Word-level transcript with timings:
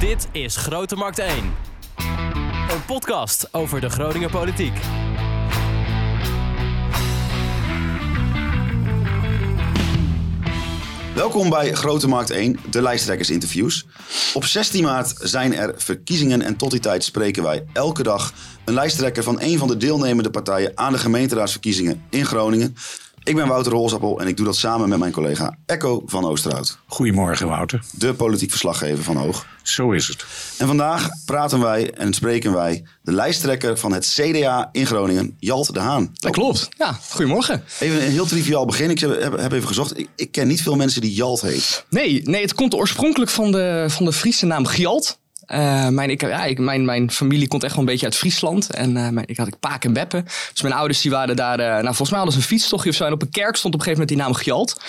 Dit 0.00 0.28
is 0.32 0.56
Grote 0.56 0.96
Markt 0.96 1.18
1. 1.18 1.30
Een 2.70 2.84
podcast 2.86 3.48
over 3.54 3.80
de 3.80 3.90
Groninger 3.90 4.30
politiek. 4.30 4.72
Welkom 11.14 11.50
bij 11.50 11.72
Grote 11.72 12.08
Markt 12.08 12.30
1, 12.30 12.58
de 12.70 12.82
lijsttrekkersinterviews. 12.82 13.86
Op 14.34 14.44
16 14.44 14.82
maart 14.82 15.14
zijn 15.18 15.54
er 15.54 15.74
verkiezingen 15.76 16.42
en 16.42 16.56
tot 16.56 16.70
die 16.70 16.80
tijd 16.80 17.04
spreken 17.04 17.42
wij 17.42 17.64
elke 17.72 18.02
dag 18.02 18.32
een 18.64 18.74
lijsttrekker 18.74 19.22
van 19.22 19.40
een 19.40 19.58
van 19.58 19.68
de 19.68 19.76
deelnemende 19.76 20.30
partijen 20.30 20.72
aan 20.74 20.92
de 20.92 20.98
gemeenteraadsverkiezingen 20.98 22.04
in 22.10 22.26
Groningen. 22.26 22.76
Ik 23.30 23.36
ben 23.36 23.48
Wouter 23.48 23.72
Rolsappel 23.72 24.20
en 24.20 24.26
ik 24.26 24.36
doe 24.36 24.46
dat 24.46 24.56
samen 24.56 24.88
met 24.88 24.98
mijn 24.98 25.12
collega 25.12 25.56
Echo 25.66 26.02
van 26.06 26.24
Oosterhout, 26.24 26.78
Goedemorgen, 26.86 27.48
Wouter. 27.48 27.84
de 27.92 28.14
politiek 28.14 28.50
verslaggever 28.50 29.04
van 29.04 29.16
Hoog. 29.16 29.46
Zo 29.62 29.90
is 29.92 30.08
het. 30.08 30.24
En 30.58 30.66
vandaag 30.66 31.08
praten 31.24 31.60
wij 31.60 31.90
en 31.92 32.12
spreken 32.14 32.52
wij 32.52 32.84
de 33.02 33.12
lijsttrekker 33.12 33.78
van 33.78 33.92
het 33.92 34.06
CDA 34.06 34.68
in 34.72 34.86
Groningen, 34.86 35.36
Jalt 35.38 35.74
de 35.74 35.80
Haan. 35.80 36.10
Dat 36.14 36.32
klopt. 36.32 36.68
Ja, 36.78 36.98
goedemorgen. 37.10 37.64
Even 37.80 38.02
een 38.04 38.10
heel 38.10 38.26
triviaal 38.26 38.66
begin. 38.66 38.90
Ik 38.90 39.00
heb 39.00 39.52
even 39.52 39.66
gezocht. 39.68 39.98
Ik, 39.98 40.08
ik 40.16 40.32
ken 40.32 40.48
niet 40.48 40.62
veel 40.62 40.76
mensen 40.76 41.00
die 41.00 41.14
Jalt 41.14 41.40
heet. 41.40 41.84
Nee, 41.90 42.22
nee, 42.24 42.42
het 42.42 42.54
komt 42.54 42.74
oorspronkelijk 42.74 43.30
van 43.30 43.52
de, 43.52 43.84
van 43.88 44.04
de 44.04 44.12
Friese 44.12 44.46
naam 44.46 44.66
Gjalt. 44.66 45.18
Eh, 45.50 45.88
mijn, 45.88 46.10
ik, 46.10 46.20
ja, 46.20 46.44
ik, 46.44 46.58
mijn, 46.58 46.84
mijn 46.84 47.10
familie 47.10 47.48
komt 47.48 47.62
echt 47.62 47.72
wel 47.72 47.80
een 47.80 47.90
beetje 47.90 48.06
uit 48.06 48.16
Friesland. 48.16 48.70
En 48.70 48.96
eh, 48.96 49.22
ik 49.26 49.36
had 49.36 49.46
ik 49.46 49.58
Paak 49.58 49.84
en. 49.84 49.92
Dus 50.52 50.62
mijn 50.62 50.74
ouders 50.74 51.00
die 51.00 51.10
waren 51.10 51.36
daar... 51.36 51.58
eh, 51.58 51.66
nou, 51.66 51.84
volgens 51.84 52.10
mij 52.10 52.18
hadden 52.18 52.34
ze 52.34 52.40
een 52.40 52.46
fietstochtje 52.46 52.90
of 52.90 52.96
zo. 52.96 53.04
En 53.04 53.12
op 53.12 53.22
een 53.22 53.30
kerk 53.30 53.56
stond 53.56 53.74
op 53.74 53.80
een 53.80 53.86
gegeven 53.86 54.08
moment 54.08 54.34
die 54.34 54.34
naam 54.34 54.42
Gjalt. 54.42 54.80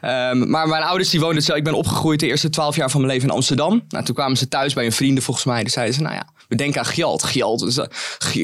Ehm, 0.00 0.50
maar 0.50 0.68
mijn 0.68 0.82
ouders 0.82 1.10
die 1.10 1.20
woonden. 1.20 1.56
Ik 1.56 1.64
ben 1.64 1.74
opgegroeid 1.74 2.20
de 2.20 2.26
eerste 2.26 2.50
twaalf 2.50 2.76
jaar 2.76 2.90
van 2.90 3.00
mijn 3.00 3.12
leven 3.12 3.28
in 3.28 3.34
Amsterdam. 3.34 3.84
Nou, 3.88 4.04
toen 4.04 4.14
kwamen 4.14 4.36
ze 4.36 4.48
thuis 4.48 4.74
bij 4.74 4.84
een 4.84 4.92
vrienden 4.92 5.22
volgens 5.22 5.46
mij. 5.46 5.62
Dus 5.62 5.72
zeiden 5.72 5.94
ze, 5.94 6.02
nou 6.02 6.14
ja, 6.14 6.26
we 6.48 6.56
denken 6.56 6.80
aan 6.80 6.86
Gjalt. 6.86 7.22
Gjalt, 7.22 7.60
dus, 7.60 7.80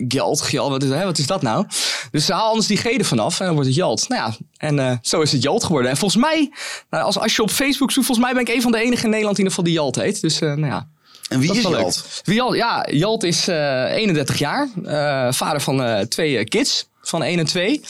Gjalt, 0.09 0.41
Gjalt, 0.41 0.71
wat 0.71 0.83
is, 0.83 0.91
hè, 0.91 1.05
wat 1.05 1.19
is 1.19 1.27
dat 1.27 1.43
nou? 1.43 1.67
Dus 2.11 2.25
ze 2.27 2.33
halen 2.33 2.49
anders 2.49 2.67
die 2.67 2.77
G 2.77 3.07
vanaf 3.07 3.39
en 3.39 3.45
dan 3.45 3.55
wordt 3.55 3.69
het 3.69 3.79
Jalt. 3.79 4.09
Nou 4.09 4.23
ja, 4.23 4.37
en 4.57 4.99
zo 5.03 5.21
is 5.21 5.33
het 5.33 5.43
Jalt 5.43 5.65
geworden. 5.65 5.91
En 5.91 5.97
volgens 5.97 6.23
mij, 6.23 6.53
nou, 6.91 7.05
als, 7.05 7.19
als 7.19 7.37
je 7.37 7.43
op 7.43 7.51
Facebook 7.51 7.91
zoekt, 7.91 8.07
volgens 8.07 8.27
mij 8.27 8.35
ben 8.35 8.43
ik 8.43 8.55
een 8.55 8.63
van 8.63 8.73
de 8.73 8.79
enigen 8.79 9.05
in 9.05 9.11
Nederland 9.11 9.37
die 9.37 9.45
in 9.45 9.51
ieder 9.51 9.65
die 9.65 9.75
Jalt 9.75 9.97
heet. 9.97 10.21
Dus 10.21 10.39
nou 10.39 10.67
ja, 10.67 10.89
En 11.33 11.41
wie 11.41 11.49
dat 11.49 11.57
is. 11.57 11.63
Jalt? 11.63 12.21
Wie 12.25 12.35
Jalt? 12.35 12.55
Ja, 12.55 12.87
Jalt 12.91 13.23
is 13.23 13.49
eh 13.49 13.93
31 13.95 14.39
jaar. 14.39 14.69
eh, 14.85 15.33
vader 15.33 15.61
van 15.61 15.83
eh, 15.85 16.01
twee 16.01 16.39
eh, 16.39 16.45
kids. 16.45 16.91
Van 17.05 17.23
1 17.23 17.39
en 17.39 17.47
2. 17.47 17.81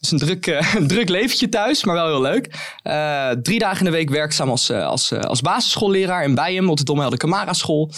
Dus 0.00 0.10
een 0.10 0.18
druk, 0.18 0.46
eh, 0.46 0.74
een 0.78 0.86
druk 0.86 1.08
leventje 1.08 1.48
thuis, 1.48 1.84
maar 1.84 1.94
wel 1.94 2.06
heel 2.06 2.20
leuk. 2.20 2.48
Eh, 2.82 3.30
drie 3.30 3.58
dagen 3.58 3.78
in 3.78 3.84
de 3.84 3.90
week 3.90 4.10
werkzaam 4.10 4.48
als, 4.50 4.70
eh, 4.70 4.86
als, 4.86 5.10
eh, 5.10 5.20
als 5.20 5.40
basisschoolleraar 5.40 6.24
in 6.24 6.34
Bijem 6.34 6.70
op 6.70 6.76
de 6.76 6.84
Domhelde 6.84 7.16
Camara 7.16 7.52
school. 7.52 7.90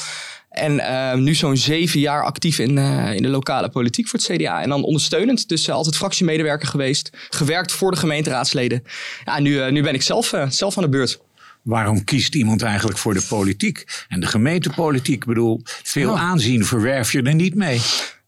En 0.50 0.78
eh, 0.80 1.14
nu 1.19 1.34
zo'n 1.34 1.56
zeven 1.56 2.00
jaar 2.00 2.25
actief 2.25 2.58
in, 2.58 2.78
eh, 2.78 3.12
in 3.14 3.23
de 3.23 3.28
lokale 3.28 3.69
politiek 3.69 4.08
voor 4.08 4.19
het 4.19 4.28
CDA. 4.36 4.62
En 4.62 4.69
dan 4.69 4.83
ondersteunend, 4.84 5.48
dus 5.48 5.69
eh, 5.69 5.75
altijd 5.75 5.97
fractiemedewerker 5.97 6.69
geweest. 6.69 7.11
Gewerkt 7.30 7.73
voor 7.73 7.91
de 7.91 7.97
gemeenteraadsleden. 7.97 8.84
Ja, 9.25 9.41
nu, 9.41 9.61
eh, 9.61 9.70
nu 9.73 9.83
ben 9.83 9.95
ik 9.95 10.03
zelf, 10.03 10.33
eh, 10.33 10.47
zelf 10.48 10.77
aan 10.77 10.83
de 10.83 10.89
beurt. 10.89 11.19
Waarom 11.62 12.05
kiest 12.05 12.34
iemand 12.34 12.62
eigenlijk 12.62 12.98
voor 12.98 13.14
de 13.14 13.22
politiek? 13.28 14.05
En 14.08 14.20
de 14.20 14.27
gemeentepolitiek, 14.27 15.14
ik 15.14 15.24
bedoel, 15.24 15.60
veel 15.64 16.14
Ja. 16.14 16.20
aanzien 16.20 16.64
verwerf 16.64 17.12
je 17.12 17.22
er 17.22 17.34
niet 17.34 17.55
mee. 17.55 17.80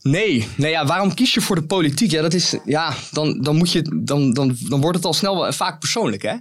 Nee, 0.02 0.48
nee 0.56 0.70
ja, 0.70 0.86
waarom 0.86 1.14
kies 1.14 1.34
je 1.34 1.40
voor 1.40 1.56
de 1.56 1.62
politiek? 1.62 2.10
Ja, 2.10 2.22
dat 2.22 2.34
is, 2.34 2.54
ja 2.64 2.94
dan, 3.10 3.40
dan, 3.42 3.56
moet 3.56 3.72
je, 3.72 4.00
dan, 4.04 4.32
dan, 4.32 4.56
dan 4.68 4.80
wordt 4.80 4.96
het 4.96 5.06
al 5.06 5.14
snel 5.14 5.40
wel, 5.40 5.52
vaak 5.52 5.78
persoonlijk. 5.80 6.22
Hè? 6.22 6.34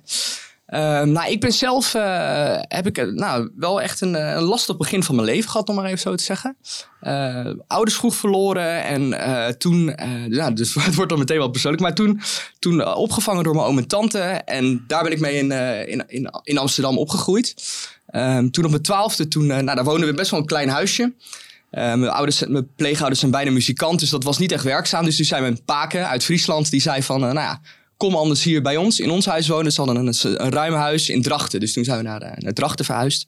Ehm, 0.73 1.11
nou, 1.11 1.31
ik 1.31 1.39
ben 1.39 1.53
zelf, 1.53 1.93
eh, 1.93 2.57
heb 2.61 2.87
ik 2.87 2.97
eh, 2.97 3.05
nou, 3.05 3.49
wel 3.55 3.81
echt 3.81 4.01
een, 4.01 4.15
eh, 4.15 4.33
een 4.33 4.41
lastig 4.43 4.77
begin 4.77 5.03
van 5.03 5.15
mijn 5.15 5.27
leven 5.27 5.49
gehad, 5.49 5.69
om 5.69 5.75
maar 5.75 5.85
even 5.85 5.99
zo 5.99 6.15
te 6.15 6.23
zeggen. 6.23 6.57
Eh, 6.99 7.49
ouders 7.67 7.97
vroeg 7.97 8.15
verloren 8.15 8.83
en 8.83 9.57
toen, 9.57 9.95
ja, 10.29 10.51
dus 10.51 10.73
het 10.79 10.95
wordt 10.95 11.09
dan 11.09 11.19
meteen 11.19 11.37
wel 11.37 11.49
persoonlijk, 11.49 11.83
maar 11.83 11.93
toen, 11.93 12.21
toen 12.59 12.85
opgevangen 12.85 13.43
door 13.43 13.55
mijn 13.55 13.65
oom 13.65 13.77
en 13.77 13.87
tante 13.87 14.19
en 14.19 14.83
daar 14.87 15.03
ben 15.03 15.11
ik 15.11 15.19
mee 15.19 15.37
in, 15.37 15.51
in, 15.87 16.03
in, 16.07 16.29
in 16.43 16.57
Amsterdam 16.57 16.97
opgegroeid. 16.97 17.55
Ehm, 18.07 18.49
toen 18.49 18.63
op 18.63 18.69
mijn 18.69 18.83
twaalfde, 18.83 19.27
toen, 19.27 19.45
nou, 19.45 19.65
daar 19.65 19.83
woonden 19.83 20.07
we 20.07 20.13
best 20.13 20.31
wel 20.31 20.39
een 20.39 20.45
klein 20.45 20.69
huisje. 20.69 21.13
Mijn, 21.69 22.09
ouders, 22.09 22.45
mijn 22.47 22.67
pleegouders 22.75 23.19
zijn 23.19 23.31
beide 23.31 23.51
muzikant, 23.51 23.99
dus 23.99 24.09
dat 24.09 24.23
was 24.23 24.37
niet 24.37 24.51
echt 24.51 24.63
werkzaam. 24.63 25.05
Dus 25.05 25.15
toen 25.15 25.25
zei 25.25 25.41
mijn 25.41 25.63
paken 25.65 26.07
uit 26.07 26.23
Friesland, 26.23 26.69
die 26.69 26.81
zei 26.81 27.03
van, 27.03 27.19
nou 27.19 27.33
ja, 27.33 27.61
kom 28.03 28.15
anders 28.15 28.43
hier 28.43 28.61
bij 28.61 28.77
ons 28.77 28.99
in 28.99 29.09
ons 29.09 29.25
huis 29.25 29.47
wonen. 29.47 29.71
Ze 29.71 29.81
hadden 29.81 30.05
een, 30.05 30.15
een 30.21 30.51
ruim 30.51 30.73
huis 30.73 31.09
in 31.09 31.21
Drachten, 31.21 31.59
dus 31.59 31.73
toen 31.73 31.83
zijn 31.83 31.97
we 31.97 32.03
naar, 32.03 32.21
eh, 32.21 32.37
naar 32.37 32.53
Drachten 32.53 32.85
verhuisd. 32.85 33.27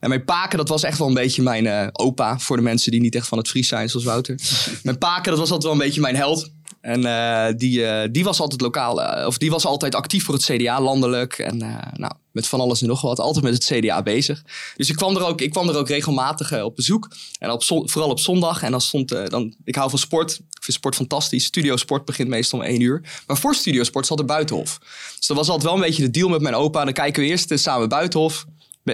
En 0.00 0.08
mijn 0.08 0.24
paken, 0.24 0.58
dat 0.58 0.68
was 0.68 0.82
echt 0.82 0.98
wel 0.98 1.08
een 1.08 1.14
beetje 1.14 1.42
mijn 1.42 1.66
eh, 1.66 1.86
opa, 1.92 2.38
voor 2.38 2.56
de 2.56 2.62
mensen 2.62 2.90
die 2.90 3.00
niet 3.00 3.14
echt 3.14 3.28
van 3.28 3.38
het 3.38 3.48
Fries 3.48 3.68
zijn, 3.68 3.88
zoals 3.88 4.06
Wouter. 4.06 4.38
mijn 4.82 4.98
paken, 4.98 5.30
dat 5.30 5.38
was 5.38 5.50
altijd 5.50 5.62
wel 5.62 5.72
een 5.72 5.86
beetje 5.86 6.00
mijn 6.00 6.16
held. 6.16 6.50
En 6.82 7.04
eh, 7.04 7.54
die, 7.56 7.86
eh, 7.86 8.08
die 8.12 8.24
was 8.24 8.40
altijd 8.40 8.60
lokaal, 8.60 9.02
eh, 9.02 9.26
of 9.26 9.38
die 9.38 9.50
was 9.50 9.64
altijd 9.64 9.94
actief 9.94 10.24
voor 10.24 10.34
het 10.34 10.44
CDA, 10.44 10.80
landelijk. 10.80 11.38
En 11.38 11.58
nou, 11.96 12.12
met 12.32 12.46
van 12.46 12.60
alles 12.60 12.80
en 12.80 12.86
nog 12.86 13.00
wat, 13.00 13.18
altijd 13.18 13.44
met 13.44 13.54
het 13.54 13.64
CDA 13.64 14.02
bezig. 14.02 14.42
Dus 14.76 14.88
ik 14.88 14.96
kwam 14.96 15.16
er 15.16 15.24
ook, 15.24 15.40
ik 15.40 15.50
kwam 15.50 15.68
er 15.68 15.76
ook 15.76 15.88
regelmatig 15.88 16.62
op 16.62 16.76
bezoek. 16.76 17.10
En 17.38 17.50
op 17.50 17.64
vooral 17.64 18.10
op 18.10 18.20
zondag. 18.20 18.62
En 18.62 18.70
dan 18.70 18.80
stond, 18.80 19.08
dan, 19.30 19.54
ik 19.64 19.74
hou 19.74 19.90
van 19.90 19.98
sport. 19.98 20.32
Ik 20.32 20.64
vind 20.64 20.76
sport 20.76 20.94
fantastisch. 20.94 21.44
Studio 21.44 21.76
Sport 21.76 22.04
begint 22.04 22.28
meestal 22.28 22.58
om 22.58 22.64
één 22.64 22.80
uur. 22.80 23.22
Maar 23.26 23.36
voor 23.36 23.54
Studio 23.54 23.82
Sport 23.82 24.06
zat 24.06 24.18
de 24.18 24.24
Buitenhof. 24.24 24.78
Dus 25.16 25.26
dat 25.26 25.36
was 25.36 25.48
altijd 25.48 25.64
wel 25.64 25.74
een 25.74 25.86
beetje 25.86 26.02
de 26.02 26.10
deal 26.10 26.28
met 26.28 26.40
mijn 26.40 26.54
opa. 26.54 26.84
Dan 26.84 26.92
kijken 26.92 27.22
we 27.22 27.28
eerst 27.28 27.58
samen 27.58 27.88
Buitenhof. 27.88 28.44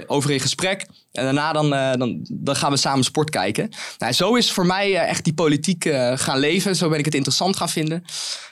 Over 0.07 0.31
in 0.31 0.39
gesprek. 0.39 0.85
En 1.11 1.23
daarna 1.23 1.53
dan, 1.53 1.73
eh, 1.73 1.93
dan, 1.93 2.19
dan 2.29 2.55
gaan 2.55 2.71
we 2.71 2.77
samen 2.77 3.03
sport 3.03 3.29
kijken. 3.29 3.69
Nou, 3.97 4.13
zo 4.13 4.35
is 4.35 4.51
voor 4.51 4.65
mij 4.65 4.95
eh, 4.95 5.09
echt 5.09 5.23
die 5.23 5.33
politiek 5.33 5.85
eh, 5.85 6.11
gaan 6.15 6.39
leven. 6.39 6.75
Zo 6.75 6.89
ben 6.89 6.99
ik 6.99 7.05
het 7.05 7.15
interessant 7.15 7.55
gaan 7.55 7.69
vinden. 7.69 8.03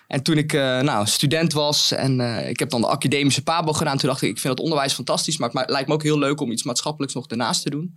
En 0.08 0.24
toen 0.24 0.38
ik 0.38 0.54
nou, 0.54 1.08
student 1.08 1.54
was 1.54 1.92
en 1.92 2.20
ik 2.50 2.60
heb 2.60 2.70
dan 2.70 2.82
de 2.82 2.88
academische 2.88 3.44
PABO 3.44 3.74
gedaan. 3.74 3.98
Toen 3.98 4.10
dacht 4.10 4.22
ik, 4.22 4.30
ik 4.30 4.40
vind 4.40 4.54
het 4.54 4.64
onderwijs 4.64 4.94
fantastisch. 4.94 5.38
Maar 5.38 5.50
het 5.50 5.70
lijkt 5.70 5.88
me 5.88 5.94
ook 5.94 6.04
heel 6.04 6.20
leuk 6.20 6.42
om 6.42 6.52
iets 6.52 6.64
maatschappelijks 6.64 7.16
nog 7.16 7.28
daarnaast 7.28 7.64
te 7.64 7.70
doen. 7.70 7.96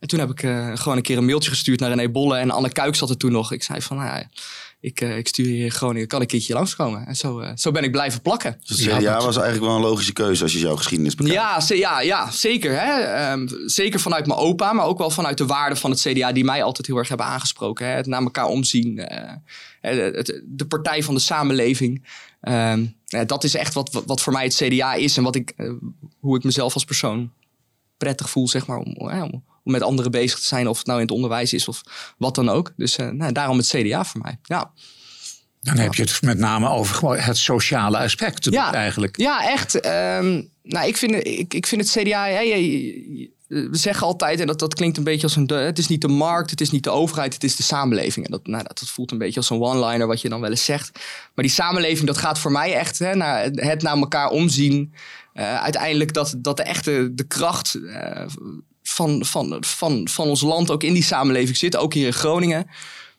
En 0.00 0.08
toen 0.08 0.18
heb 0.18 0.30
ik 0.30 0.40
gewoon 0.78 0.96
een 0.96 1.02
keer 1.02 1.16
een 1.16 1.24
mailtje 1.24 1.50
gestuurd 1.50 1.80
naar 1.80 1.88
René 1.88 2.08
Bolle. 2.08 2.36
En 2.36 2.50
Anne 2.50 2.72
Kuik 2.72 2.94
zat 2.94 3.10
er 3.10 3.16
toen 3.16 3.32
nog. 3.32 3.52
Ik 3.52 3.62
zei 3.62 3.82
van, 3.82 3.96
nou 3.96 4.08
ja, 4.08 4.28
ik, 4.82 5.00
eh, 5.00 5.16
ik 5.16 5.28
stuur 5.28 5.46
hier 5.46 5.64
in 5.64 5.70
Groningen. 5.70 6.08
Kan 6.08 6.18
ik 6.20 6.24
een 6.32 6.38
keertje 6.38 6.54
langskomen? 6.54 7.06
En 7.06 7.16
zo, 7.16 7.40
eh, 7.40 7.50
zo 7.54 7.70
ben 7.70 7.82
ik 7.84 7.90
blijven 7.90 8.20
plakken. 8.22 8.58
Dus 8.66 8.84
het 8.84 8.98
CDA 8.98 9.14
was 9.24 9.36
eigenlijk 9.36 9.66
wel 9.66 9.74
een 9.76 9.82
logische 9.82 10.12
keuze 10.12 10.42
als 10.42 10.52
je 10.52 10.58
jouw 10.58 10.76
geschiedenis 10.76 11.14
bekijkt. 11.14 11.38
Ja, 11.40 11.60
ze- 11.60 11.76
ja, 11.78 12.00
ja 12.00 12.30
zeker. 12.30 12.80
Hè? 12.80 13.00
Ehm, 13.00 13.48
zeker 13.66 14.00
vanuit 14.00 14.26
mijn 14.26 14.38
opa, 14.38 14.72
maar 14.72 14.86
ook 14.86 14.98
wel 14.98 15.10
vanuit 15.10 15.38
de 15.38 15.46
waarden 15.46 15.78
van 15.78 15.90
het 15.90 16.00
CDA 16.00 16.32
die 16.32 16.44
mij 16.44 16.62
altijd 16.62 16.86
heel 16.86 16.96
erg 16.96 17.08
hebben 17.08 17.26
aangesproken. 17.26 17.86
Hè? 17.86 17.92
Het 17.92 18.06
naar 18.06 18.22
elkaar 18.22 18.46
omzien, 18.46 18.98
eh, 18.98 19.32
het- 19.80 20.42
de 20.46 20.66
partij 20.66 21.02
van 21.02 21.14
de 21.14 21.20
samenleving. 21.20 22.04
Ehm, 22.40 22.86
ja, 23.04 23.24
dat 23.24 23.44
is 23.44 23.54
echt 23.54 23.74
wat, 23.74 23.92
wat, 23.92 24.04
wat 24.06 24.20
voor 24.20 24.32
mij 24.32 24.44
het 24.44 24.54
CDA 24.54 24.94
is 24.94 25.16
en 25.16 25.22
wat 25.22 25.34
ik, 25.36 25.52
eh, 25.56 25.70
hoe 26.20 26.36
ik 26.36 26.44
mezelf 26.44 26.74
als 26.74 26.84
persoon 26.84 27.30
prettig 27.96 28.30
voel, 28.30 28.48
zeg 28.48 28.66
maar, 28.66 28.78
om, 28.78 28.94
om, 28.96 29.44
om 29.64 29.72
met 29.72 29.82
anderen 29.82 30.10
bezig 30.10 30.38
te 30.38 30.46
zijn, 30.46 30.68
of 30.68 30.78
het 30.78 30.86
nou 30.86 30.98
in 31.00 31.04
het 31.06 31.14
onderwijs 31.14 31.52
is 31.52 31.68
of 31.68 31.82
wat 32.18 32.34
dan 32.34 32.48
ook. 32.48 32.72
Dus 32.76 32.96
eh, 32.96 33.08
nou, 33.08 33.32
daarom 33.32 33.56
het 33.56 33.66
CDA 33.66 34.04
voor 34.04 34.20
mij. 34.20 34.38
Ja. 34.42 34.70
Dan 35.60 35.76
heb 35.76 35.94
je 35.94 36.02
het 36.02 36.22
met 36.22 36.38
name 36.38 36.68
over 36.68 37.24
het 37.24 37.36
sociale 37.36 37.98
aspect 37.98 38.44
Ja. 38.50 38.72
eigenlijk. 38.72 39.16
Ja, 39.20 39.48
echt. 39.50 39.80
Ehm, 39.80 40.42
nou, 40.62 40.86
ik 40.86 40.96
vind, 40.96 41.26
ik, 41.26 41.54
ik 41.54 41.66
vind 41.66 41.80
het 41.80 41.90
CDA. 41.90 42.24
we 43.48 43.68
zeggen 43.70 44.06
altijd, 44.06 44.40
en 44.40 44.46
dat, 44.46 44.58
dat 44.58 44.74
klinkt 44.74 44.96
een 44.96 45.04
beetje 45.04 45.22
als 45.22 45.36
een. 45.36 45.50
Het 45.50 45.78
is 45.78 45.86
niet 45.88 46.00
de 46.00 46.08
markt, 46.08 46.50
het 46.50 46.60
is 46.60 46.70
niet 46.70 46.84
de 46.84 46.90
overheid, 46.90 47.34
het 47.34 47.44
is 47.44 47.56
de 47.56 47.62
samenleving. 47.62 48.26
En 48.26 48.30
dat, 48.32 48.46
nou, 48.46 48.62
dat, 48.62 48.78
dat 48.78 48.88
voelt 48.88 49.10
een 49.10 49.18
beetje 49.18 49.40
als 49.40 49.50
een 49.50 49.60
one-liner 49.60 50.06
wat 50.06 50.20
je 50.20 50.28
dan 50.28 50.40
wel 50.40 50.50
eens 50.50 50.64
zegt. 50.64 50.90
Maar 51.34 51.44
die 51.44 51.54
samenleving, 51.54 52.06
dat 52.06 52.18
gaat 52.18 52.38
voor 52.38 52.52
mij 52.52 52.74
echt 52.74 52.98
hè, 52.98 53.14
naar 53.14 53.42
het- 53.42 53.60
het 53.60 53.82
naar 53.82 53.96
elkaar 53.96 54.28
omzien. 54.28 54.94
Eh, 55.32 55.62
uiteindelijk 55.62 56.12
dat, 56.12 56.34
dat 56.38 56.56
de 56.56 56.62
echte 56.62 57.10
de 57.14 57.24
kracht 57.26 57.74
eh, 57.74 58.26
van, 58.92 59.24
van, 59.24 59.56
van, 59.60 60.08
van 60.08 60.28
ons 60.28 60.40
land 60.40 60.70
ook 60.70 60.82
in 60.82 60.92
die 60.92 61.02
samenleving 61.02 61.56
zit, 61.56 61.76
ook 61.76 61.94
hier 61.94 62.06
in 62.06 62.12
Groningen. 62.12 62.66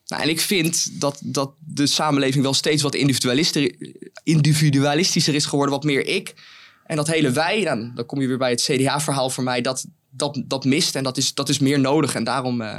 Nou, 0.07 0.21
en 0.21 0.29
ik 0.29 0.39
vind 0.39 1.01
dat, 1.01 1.19
dat 1.23 1.53
de 1.59 1.87
samenleving 1.87 2.43
wel 2.43 2.53
steeds 2.53 2.81
wat 2.81 2.95
individualistischer, 4.23 5.35
is 5.35 5.45
geworden, 5.45 5.75
wat 5.75 5.83
meer 5.83 6.07
ik. 6.07 6.33
En 6.85 6.95
dat 6.95 7.07
hele 7.07 7.31
wij, 7.31 7.63
dan, 7.63 7.91
dan 7.95 8.05
kom 8.05 8.21
je 8.21 8.27
weer 8.27 8.37
bij 8.37 8.49
het 8.49 8.61
CDA-verhaal 8.61 9.29
voor 9.29 9.43
mij, 9.43 9.61
dat, 9.61 9.85
dat, 10.09 10.43
dat 10.45 10.65
mist 10.65 10.95
en 10.95 11.03
dat 11.03 11.17
is, 11.17 11.33
dat 11.33 11.49
is 11.49 11.59
meer 11.59 11.79
nodig. 11.79 12.15
En 12.15 12.23
daarom 12.23 12.61
eh, 12.61 12.77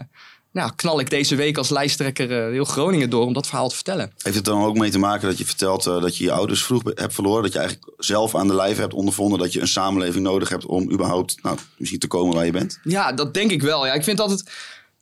nou, 0.55 0.71
knal 0.77 1.01
ik 1.01 1.11
deze 1.11 1.35
week 1.35 1.57
als 1.57 1.71
lijsttrekker 1.71 2.45
eh, 2.45 2.51
heel 2.51 2.65
Groningen 2.65 3.11
door 3.11 3.27
om 3.27 3.33
dat 3.33 3.47
verhaal 3.47 3.69
te 3.69 3.75
vertellen. 3.75 4.13
Heeft 4.19 4.37
het 4.37 4.45
dan 4.45 4.63
ook 4.63 4.79
mee 4.79 4.91
te 4.91 4.99
maken 4.99 5.29
dat 5.29 5.39
je 5.39 5.45
vertelt 5.45 5.87
eh, 5.87 6.01
dat 6.01 6.17
je 6.17 6.25
je 6.25 6.33
ouders 6.33 6.65
vroeg 6.65 6.83
hebt 6.95 7.15
verloren? 7.15 7.43
Dat 7.43 7.53
je 7.53 7.59
eigenlijk 7.59 7.93
zelf 7.99 8.35
aan 8.35 8.47
de 8.47 8.55
lijve 8.55 8.81
hebt 8.81 8.95
ondervonden 8.95 9.39
dat 9.39 9.53
je 9.53 9.61
een 9.61 9.69
samenleving 9.69 10.25
nodig 10.25 10.49
hebt 10.49 10.67
om 10.67 10.93
überhaupt 10.93 11.43
nou, 11.43 11.59
misschien 11.77 12.01
te 12.01 12.07
komen 12.07 12.35
waar 12.35 12.45
je 12.45 12.53
bent? 12.53 12.79
Ja, 12.83 13.13
dat 13.13 13.35
denk 13.35 13.51
ik 13.51 13.63
wel. 13.63 13.87
Ja, 13.87 13.93
ik 13.93 14.05
vind 14.05 14.21
altijd. 14.21 14.51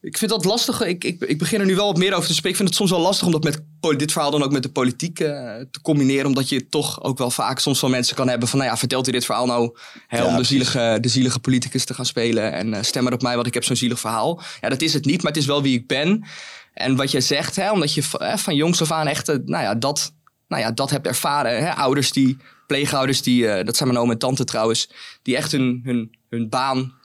Ik 0.02 0.18
vind 0.18 0.30
dat 0.30 0.44
lastig. 0.44 0.80
Ik, 0.80 1.04
ik, 1.04 1.20
ik 1.20 1.38
begin 1.38 1.60
er 1.60 1.66
nu 1.66 1.74
wel 1.74 1.86
wat 1.86 1.96
meer 1.96 2.14
over 2.14 2.28
te 2.28 2.34
spreken. 2.34 2.50
Ik 2.50 2.56
vind 2.56 2.68
het 2.68 2.78
soms 2.78 2.90
wel 2.90 3.00
lastig 3.00 3.26
om 3.26 3.32
dat 3.32 3.44
met 3.44 3.62
dit 3.98 4.12
verhaal 4.12 4.30
dan 4.30 4.42
ook 4.42 4.52
met 4.52 4.62
de 4.62 4.68
politiek 4.68 5.20
eh, 5.20 5.28
te 5.70 5.80
combineren. 5.82 6.26
Omdat 6.26 6.48
je 6.48 6.68
toch 6.68 7.02
ook 7.02 7.18
wel 7.18 7.30
vaak 7.30 7.58
soms 7.58 7.80
wel 7.80 7.90
mensen 7.90 8.16
kan 8.16 8.28
hebben 8.28 8.48
van... 8.48 8.58
Nou 8.58 8.70
ja, 8.70 8.76
vertelt 8.76 9.08
u 9.08 9.10
dit 9.10 9.24
verhaal 9.24 9.46
nou 9.46 9.76
hè, 10.06 10.18
Ja, 10.18 10.26
om 10.26 10.36
de 10.36 10.42
zielige, 10.44 10.98
de 11.00 11.08
zielige 11.08 11.38
politicus 11.38 11.84
te 11.84 11.94
gaan 11.94 12.06
spelen. 12.06 12.52
En 12.52 12.74
eh, 12.74 12.82
stem 12.82 13.02
maar 13.02 13.12
op 13.12 13.22
mij, 13.22 13.34
want 13.34 13.46
ik 13.46 13.54
heb 13.54 13.64
zo'n 13.64 13.76
zielig 13.76 14.00
verhaal. 14.00 14.42
Ja, 14.60 14.68
dat 14.68 14.82
is 14.82 14.92
het 14.92 15.04
niet, 15.04 15.22
maar 15.22 15.32
het 15.32 15.40
is 15.40 15.46
wel 15.46 15.62
wie 15.62 15.78
ik 15.78 15.86
ben. 15.86 16.24
En 16.74 16.96
wat 16.96 17.10
jij 17.10 17.20
zegt, 17.20 17.56
hè, 17.56 17.70
omdat 17.70 17.94
je 17.94 18.02
van, 18.02 18.22
hè, 18.22 18.38
van 18.38 18.54
jongs 18.54 18.80
af 18.80 18.92
aan 18.92 19.06
echt... 19.06 19.28
eh, 19.28 19.36
nou 19.44 19.62
ja, 19.62 19.74
dat, 19.74 20.12
nou 20.48 20.62
ja, 20.62 20.70
dat 20.70 20.90
hebt 20.90 21.06
ervaren. 21.06 21.64
Hè? 21.64 21.72
Ouders 21.74 22.12
die, 22.12 22.36
pleegouders 22.66 23.22
die... 23.22 23.48
eh, 23.48 23.64
dat 23.64 23.76
zijn 23.76 23.88
mijn 23.88 24.00
oom 24.00 24.10
en 24.10 24.18
tante 24.18 24.44
trouwens. 24.44 24.90
Die 25.22 25.36
echt 25.36 25.52
hun, 25.52 25.80
hun, 25.84 26.16
hun 26.28 26.48
baan 26.48 26.78
eh, 26.78 27.01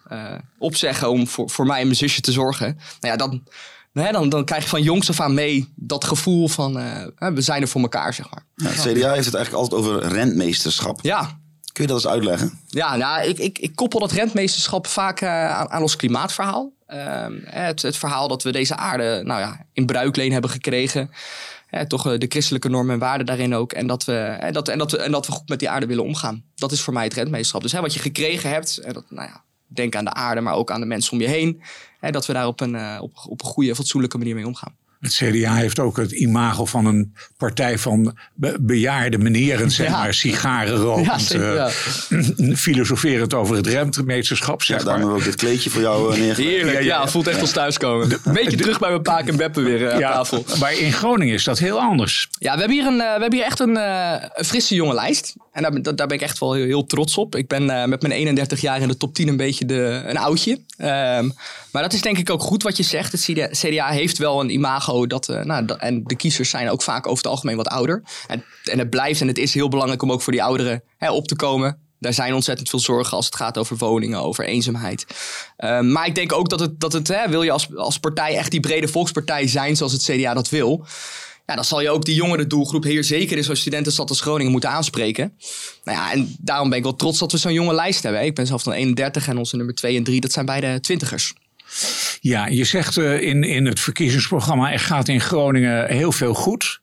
opzeggen 0.57 1.09
om 1.09 1.27
voor, 1.27 1.49
voor 1.49 1.65
mij 1.65 1.79
en 1.79 1.85
mijn 1.85 1.97
zusje 1.97 2.21
te 2.21 2.31
zorgen. 2.31 2.65
Nou 2.99 3.13
ja, 3.13 3.15
dan, 3.15 3.43
hè, 3.93 4.11
dan, 4.11 4.29
dan 4.29 4.45
krijg 4.45 4.63
je 4.63 4.69
van 4.69 4.81
jongs 4.81 5.09
af 5.09 5.19
aan 5.19 5.33
mee 5.33 5.73
dat 5.75 6.05
gevoel 6.05 6.47
van... 6.47 6.79
eh, 6.79 7.27
we 7.33 7.41
zijn 7.41 7.61
er 7.61 7.67
voor 7.67 7.81
elkaar, 7.81 8.13
zeg 8.13 8.29
maar. 8.29 8.43
Ja, 8.55 8.69
het 8.69 8.79
CDA 8.79 9.13
heeft 9.13 9.25
het 9.25 9.35
eigenlijk 9.35 9.53
altijd 9.53 9.81
over 9.81 10.07
rentmeesterschap. 10.07 10.99
Ja, 11.01 11.39
Kun 11.77 11.85
je 11.85 11.91
dat 11.93 12.03
eens 12.03 12.11
uitleggen? 12.11 12.59
Ja, 12.67 12.95
nou, 12.95 13.27
ik, 13.27 13.37
ik, 13.37 13.59
ik 13.59 13.75
koppel 13.75 13.99
dat 13.99 14.11
rentmeesterschap 14.11 14.87
vaak 14.87 15.21
eh, 15.21 15.49
aan, 15.49 15.69
aan 15.69 15.81
ons 15.81 15.95
klimaatverhaal. 15.95 16.71
Ehm, 16.87 17.33
het, 17.43 17.81
het 17.81 17.97
verhaal 17.97 18.27
dat 18.27 18.43
we 18.43 18.51
deze 18.51 18.75
aarde 18.75 19.21
nou 19.23 19.39
ja, 19.39 19.65
in 19.73 19.85
bruikleen 19.85 20.31
hebben 20.31 20.49
gekregen. 20.49 21.11
Eh, 21.69 21.81
toch 21.81 22.07
eh, 22.11 22.19
de 22.19 22.25
christelijke 22.29 22.69
normen 22.69 22.93
en 22.93 22.99
waarden 22.99 23.25
daarin 23.25 23.55
ook. 23.55 23.73
En 23.73 23.87
dat, 23.87 24.03
we, 24.03 24.17
en, 24.17 24.53
dat, 24.53 24.67
en, 24.67 24.77
dat 24.77 24.91
we, 24.91 24.97
en 24.97 25.11
dat 25.11 25.25
we 25.25 25.31
goed 25.31 25.49
met 25.49 25.59
die 25.59 25.69
aarde 25.69 25.85
willen 25.85 26.03
omgaan. 26.03 26.43
Dat 26.55 26.71
is 26.71 26.81
voor 26.81 26.93
mij 26.93 27.03
het 27.03 27.13
rentmeesterschap. 27.13 27.61
Dus 27.61 27.71
hè, 27.71 27.81
wat 27.81 27.93
je 27.93 27.99
gekregen 27.99 28.49
hebt, 28.49 28.77
en 28.77 28.93
dat, 28.93 29.03
nou 29.09 29.27
ja, 29.27 29.43
denk 29.67 29.95
aan 29.95 30.05
de 30.05 30.13
aarde, 30.13 30.41
maar 30.41 30.53
ook 30.53 30.71
aan 30.71 30.79
de 30.79 30.85
mensen 30.85 31.11
om 31.11 31.21
je 31.21 31.27
heen. 31.27 31.61
Hè, 31.99 32.11
dat 32.11 32.25
we 32.25 32.33
daar 32.33 32.47
op 32.47 32.59
een, 32.59 32.75
eh, 32.75 32.99
op, 33.01 33.11
op 33.29 33.41
een 33.41 33.47
goede, 33.47 33.75
fatsoenlijke 33.75 34.17
manier 34.17 34.35
mee 34.35 34.47
omgaan. 34.47 34.75
Het 34.99 35.13
CDA 35.13 35.55
heeft 35.55 35.79
ook 35.79 35.97
het 35.97 36.11
imago 36.11 36.65
van 36.65 36.85
een 36.85 37.13
partij 37.37 37.77
van 37.77 38.17
be- 38.33 38.57
bejaarde 38.59 39.17
meneren, 39.17 39.71
zeg 39.71 39.87
Ja. 39.87 39.91
maar, 39.97 40.13
sigaren 40.13 40.75
rokend, 40.75 41.05
Ja, 41.05 41.17
zeker, 41.17 41.53
ja. 41.55 41.69
eh, 42.09 42.55
filosoferend 42.65 43.33
over 43.33 43.55
het 43.55 43.67
rentmeesterschap, 43.67 44.63
Ja, 44.63 44.65
zeg 44.75 44.83
maar. 44.85 44.93
hebben 44.93 45.13
we 45.13 45.19
ook 45.19 45.23
dit 45.25 45.35
kleedje 45.35 45.69
voor 45.69 45.81
jou 45.81 46.13
eh, 46.13 46.19
neergelegd. 46.21 46.49
Heerlijk, 46.55 46.83
ja, 46.83 47.07
voelt 47.07 47.27
echt 47.27 47.41
als 47.41 47.51
thuiskomen. 47.51 48.11
Een 48.23 48.33
beetje 48.33 48.57
terug 48.57 48.79
bij 48.79 48.89
mijn 48.89 49.01
paak 49.01 49.27
en 49.27 49.37
beppen 49.37 49.63
weer 49.63 49.87
eh, 49.87 49.93
aan 49.93 49.99
tafel. 50.01 50.45
maar 50.59 50.77
in 50.77 50.93
Groningen 50.93 51.33
is 51.33 51.43
dat 51.43 51.59
heel 51.59 51.79
anders. 51.79 52.27
Ja, 52.39 52.53
we 52.53 52.59
hebben 52.59 52.77
hier, 52.77 52.85
een, 52.87 52.97
we 52.97 53.03
hebben 53.03 53.33
hier 53.33 53.43
echt 53.45 53.59
een, 53.59 53.75
een 54.39 54.45
frisse 54.45 54.75
jonge 54.75 54.93
lijst. 54.93 55.35
En 55.51 55.61
daar, 55.61 55.71
ben- 55.71 55.95
daar 55.95 56.07
ben 56.07 56.17
ik 56.17 56.21
echt 56.23 56.39
wel 56.39 56.53
heel, 56.53 56.65
heel 56.65 56.85
trots 56.85 57.17
op. 57.17 57.35
Ik 57.35 57.47
ben 57.47 57.65
met 57.89 58.01
mijn 58.01 58.13
31 58.13 58.61
jaar 58.61 58.81
in 58.81 58.87
de 58.87 58.97
top 58.97 59.13
10 59.13 59.27
een 59.27 59.37
beetje 59.37 59.65
de, 59.65 60.01
een 60.05 60.17
oudje. 60.17 60.59
Ehm, 60.77 61.29
maar 61.77 61.85
dat 61.85 61.95
is 61.95 62.01
denk 62.01 62.17
ik 62.17 62.29
ook 62.29 62.41
goed 62.41 62.63
wat 62.63 62.77
je 62.77 62.83
zegt. 62.83 63.11
Het 63.11 63.21
CDA, 63.51 63.87
heeft 63.87 64.17
wel 64.17 64.39
een 64.39 64.49
imago. 64.49 65.07
Dat, 65.07 65.29
eh, 65.29 65.43
nou, 65.43 65.65
en 65.77 66.03
de 66.03 66.15
kiezers 66.15 66.49
zijn 66.49 66.69
ook 66.69 66.81
vaak 66.81 67.05
over 67.05 67.17
het 67.17 67.27
algemeen 67.27 67.55
wat 67.55 67.67
ouder. 67.67 68.03
En, 68.27 68.43
en 68.63 68.79
het 68.79 68.89
blijft 68.89 69.21
en 69.21 69.27
het 69.27 69.37
is 69.37 69.53
heel 69.53 69.69
belangrijk 69.69 70.01
om 70.01 70.11
ook 70.11 70.21
voor 70.21 70.33
die 70.33 70.43
ouderen 70.43 70.83
hè, 70.97 71.11
op 71.11 71.27
te 71.27 71.35
komen. 71.35 71.79
Daar 71.99 72.13
zijn 72.13 72.33
ontzettend 72.33 72.69
veel 72.69 72.79
zorgen 72.79 73.15
als 73.17 73.25
het 73.25 73.35
gaat 73.35 73.57
over 73.57 73.77
woningen, 73.77 74.23
over 74.23 74.45
eenzaamheid. 74.45 75.05
Ehm, 75.57 75.91
maar 75.91 76.07
ik 76.07 76.15
denk 76.15 76.33
ook 76.33 76.49
dat 76.49 76.59
het, 76.59 76.79
dat 76.79 76.93
het 76.93 77.07
hè, 77.07 77.29
wil 77.29 77.43
je 77.43 77.51
als, 77.51 77.75
als 77.75 77.99
partij 77.99 78.35
echt 78.35 78.51
die 78.51 78.59
brede 78.59 78.87
volkspartij 78.87 79.47
zijn 79.47 79.75
zoals 79.75 79.93
het 79.93 80.03
CDA 80.03 80.33
dat 80.33 80.49
wil. 80.49 80.85
Ja, 81.45 81.55
dan 81.55 81.65
zal 81.65 81.81
je 81.81 81.89
ook 81.89 82.05
die 82.05 82.15
jongere 82.15 82.47
doelgroep 82.47 82.83
hier 82.83 83.03
zeker 83.03 83.37
in 83.37 83.43
zo'n 83.43 83.55
studentenstad 83.55 84.09
als 84.09 84.21
Groningen 84.21 84.51
moeten 84.51 84.69
aanspreken. 84.69 85.33
Nou 85.83 85.97
ja, 85.97 86.11
en 86.11 86.35
daarom 86.39 86.69
ben 86.69 86.77
ik 86.77 86.83
wel 86.83 86.95
trots 86.95 87.19
dat 87.19 87.31
we 87.31 87.37
zo'n 87.37 87.53
jonge 87.53 87.73
lijst 87.73 88.03
hebben. 88.03 88.25
Ik 88.25 88.35
ben 88.35 88.47
zelf 88.47 88.63
dan 88.63 88.73
31 88.73 89.27
en 89.27 89.37
onze 89.37 89.55
nummer 89.55 89.75
2 89.75 89.97
en 89.97 90.03
3, 90.03 90.21
dat 90.21 90.31
zijn 90.31 90.45
beide 90.45 90.79
twintigers. 90.79 91.33
Ja, 92.19 92.47
je 92.47 92.63
zegt 92.63 92.97
eh, 92.97 93.21
in, 93.21 93.43
in 93.43 93.65
het 93.65 93.79
verkiezingsprogramma, 93.79 94.71
er 94.71 94.79
gaat 94.79 95.07
in 95.07 95.21
Groningen 95.21 95.87
heel 95.87 96.11
veel 96.11 96.33
goed. 96.33 96.79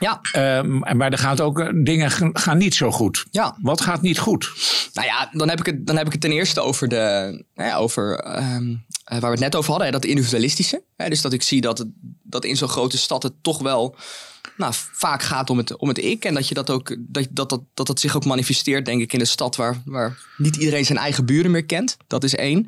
Ja, 0.00 0.20
Ehm, 0.32 0.96
maar 0.96 1.12
er 1.12 1.18
gaat 1.18 1.40
ook 1.40 1.60
eh, 1.60 1.68
dingen 1.74 2.10
gaan 2.36 2.58
niet 2.58 2.74
zo 2.74 2.90
goed. 2.90 3.24
ja. 3.30 3.56
Wat 3.60 3.80
gaat 3.80 4.02
niet 4.02 4.18
goed? 4.18 4.52
Nou 4.92 5.06
ja, 5.06 5.28
dan 5.32 5.48
heb 5.48 5.58
ik 5.58 5.66
het, 5.66 5.86
dan 5.86 5.96
heb 5.96 6.06
ik 6.06 6.12
het 6.12 6.20
ten 6.20 6.32
eerste 6.32 6.60
over, 6.60 6.88
de, 6.88 7.44
nou 7.54 7.68
ja, 7.68 7.76
over 7.76 8.18
ehm, 8.18 8.70
eh, 8.70 8.76
waar 9.04 9.20
we 9.20 9.26
het 9.26 9.40
net 9.40 9.56
over 9.56 9.70
hadden, 9.70 9.86
hè, 9.86 9.92
dat 9.92 10.04
individualistische. 10.04 10.82
Hè, 10.96 11.08
dus 11.08 11.20
dat 11.20 11.32
ik 11.32 11.42
zie 11.42 11.60
dat, 11.60 11.78
het, 11.78 11.88
dat 12.22 12.44
in 12.44 12.56
zo'n 12.56 12.68
grote 12.68 12.98
stad 12.98 13.22
het 13.22 13.32
toch 13.42 13.58
wel 13.58 13.96
nou, 14.58 14.72
vaak 14.92 15.22
gaat 15.22 15.50
om 15.50 15.58
het, 15.58 15.76
om 15.76 15.88
het 15.88 16.04
ik. 16.04 16.24
En 16.24 16.34
dat, 16.34 16.48
je 16.48 16.54
dat, 16.54 16.70
ook, 16.70 16.96
dat, 16.98 17.26
dat, 17.30 17.48
dat, 17.74 17.86
dat 17.86 18.00
zich 18.00 18.16
ook 18.16 18.24
manifesteert, 18.24 18.84
denk 18.84 19.00
ik, 19.00 19.12
in 19.12 19.18
de 19.18 19.24
stad 19.24 19.56
waar, 19.56 19.82
waar 19.84 20.18
niet 20.36 20.56
iedereen 20.56 20.84
zijn 20.84 20.98
eigen 20.98 21.26
buren 21.26 21.50
meer 21.50 21.64
kent. 21.64 21.96
Dat 22.06 22.24
is 22.24 22.34
één. 22.34 22.62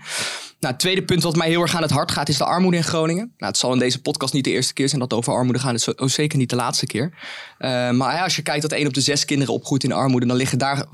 Nou, 0.60 0.72
het 0.72 0.78
tweede 0.78 1.02
punt 1.02 1.22
wat 1.22 1.36
mij 1.36 1.48
heel 1.48 1.60
erg 1.60 1.74
aan 1.74 1.82
het 1.82 1.90
hart 1.90 2.10
gaat, 2.10 2.28
is 2.28 2.36
de 2.36 2.44
armoede 2.44 2.76
in 2.76 2.84
Groningen. 2.84 3.32
Nou, 3.36 3.50
het 3.50 3.56
zal 3.56 3.72
in 3.72 3.78
deze 3.78 4.00
podcast 4.00 4.32
niet 4.32 4.44
de 4.44 4.50
eerste 4.50 4.72
keer 4.72 4.88
zijn 4.88 5.00
dat 5.00 5.12
over 5.12 5.32
armoede 5.32 5.58
gaat. 5.58 5.84
Het 5.84 6.00
is 6.00 6.14
zeker 6.14 6.38
niet 6.38 6.50
de 6.50 6.56
laatste 6.56 6.86
keer. 6.86 7.12
Eh, 7.58 7.90
maar 7.90 8.14
ja, 8.14 8.22
als 8.22 8.36
je 8.36 8.42
kijkt 8.42 8.62
dat 8.62 8.72
één 8.72 8.86
op 8.86 8.94
de 8.94 9.00
zes 9.00 9.24
kinderen 9.24 9.54
opgroeit 9.54 9.84
in 9.84 9.92
armoede, 9.92 10.26
dan 10.26 10.36
liggen 10.36 10.58
daar 10.58 10.86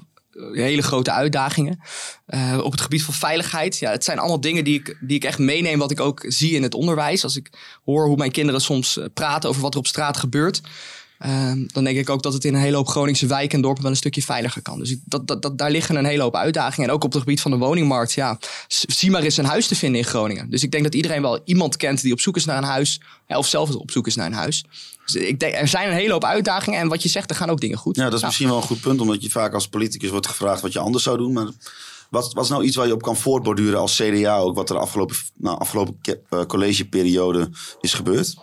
hele 0.52 0.82
grote 0.82 1.10
uitdagingen. 1.10 1.80
Eh, 2.26 2.60
op 2.62 2.70
het 2.70 2.80
gebied 2.80 3.02
van 3.02 3.14
veiligheid. 3.14 3.78
Ja, 3.78 3.90
het 3.90 4.04
zijn 4.04 4.18
allemaal 4.18 4.40
dingen 4.40 4.64
die 4.64 4.78
ik, 4.78 4.98
die 5.00 5.16
ik 5.16 5.24
echt 5.24 5.38
meeneem, 5.38 5.78
wat 5.78 5.90
ik 5.90 6.00
ook 6.00 6.24
zie 6.26 6.54
in 6.54 6.62
het 6.62 6.74
onderwijs. 6.74 7.24
Als 7.24 7.36
ik 7.36 7.50
hoor 7.84 8.06
hoe 8.06 8.16
mijn 8.16 8.30
kinderen 8.30 8.60
soms 8.60 8.98
eh, 8.98 9.04
praten 9.14 9.48
over 9.48 9.62
wat 9.62 9.72
er 9.72 9.78
op 9.78 9.86
straat 9.86 10.16
gebeurt. 10.16 10.60
Ehm, 11.18 11.66
dan 11.66 11.84
denk 11.84 11.98
ik 11.98 12.10
ook 12.10 12.22
dat 12.22 12.32
het 12.32 12.44
in 12.44 12.54
een 12.54 12.60
hele 12.60 12.76
hoop 12.76 12.88
Groningse 12.88 13.26
wijken 13.26 13.56
en 13.56 13.60
dorpen 13.60 13.82
wel 13.82 13.90
een 13.90 13.96
stukje 13.96 14.22
veiliger 14.22 14.62
kan. 14.62 14.78
Dus 14.78 14.96
dat, 15.04 15.26
dat, 15.26 15.42
dat, 15.42 15.58
daar 15.58 15.70
liggen 15.70 15.96
een 15.96 16.04
hele 16.04 16.22
hoop 16.22 16.36
uitdagingen. 16.36 16.88
En 16.88 16.94
ook 16.94 17.04
op 17.04 17.12
het 17.12 17.22
gebied 17.22 17.40
van 17.40 17.50
de 17.50 17.56
woningmarkt. 17.56 18.12
Ja, 18.12 18.38
zie 18.68 19.10
maar 19.10 19.22
eens 19.22 19.36
een 19.36 19.44
huis 19.44 19.66
te 19.66 19.74
vinden 19.74 20.00
in 20.00 20.06
Groningen. 20.06 20.50
Dus 20.50 20.62
ik 20.62 20.70
denk 20.70 20.84
dat 20.84 20.94
iedereen 20.94 21.22
wel 21.22 21.40
iemand 21.44 21.76
kent 21.76 22.02
die 22.02 22.12
op 22.12 22.20
zoek 22.20 22.36
is 22.36 22.44
naar 22.44 22.58
een 22.58 22.64
huis. 22.64 23.00
of 23.26 23.46
zelf 23.46 23.74
op 23.74 23.90
zoek 23.90 24.06
is 24.06 24.16
naar 24.16 24.26
een 24.26 24.32
huis. 24.32 24.64
Dus 25.04 25.14
ik 25.14 25.40
denk, 25.40 25.54
er 25.54 25.68
zijn 25.68 25.88
een 25.88 25.94
hele 25.94 26.12
hoop 26.12 26.24
uitdagingen. 26.24 26.80
En 26.80 26.88
wat 26.88 27.02
je 27.02 27.08
zegt, 27.08 27.30
er 27.30 27.36
gaan 27.36 27.50
ook 27.50 27.60
dingen 27.60 27.78
goed. 27.78 27.96
Ja, 27.96 28.04
dat 28.04 28.12
is 28.12 28.20
Nou, 28.20 28.26
misschien 28.26 28.48
wel 28.48 28.56
een 28.56 28.68
goed 28.68 28.80
punt, 28.80 29.00
omdat 29.00 29.22
je 29.22 29.30
vaak 29.30 29.54
als 29.54 29.68
politicus 29.68 30.10
wordt 30.10 30.26
gevraagd 30.26 30.60
wat 30.60 30.72
je 30.72 30.78
anders 30.78 31.04
zou 31.04 31.16
doen. 31.16 31.32
Maar 31.32 31.48
wat, 32.10 32.32
wat 32.32 32.44
is 32.44 32.50
nou 32.50 32.64
iets 32.64 32.76
waar 32.76 32.86
je 32.86 32.92
op 32.92 33.02
kan 33.02 33.16
voortborduren 33.16 33.78
als 33.78 33.96
CDA 33.96 34.38
ook, 34.38 34.54
wat 34.54 34.68
er 34.68 34.74
de 34.74 34.80
afgelopen, 34.80 35.16
nou, 35.34 35.58
afgelopen 35.58 35.98
eh, 36.28 36.44
collegeperiode 36.46 37.50
is 37.80 37.94
gebeurd? 37.94 38.34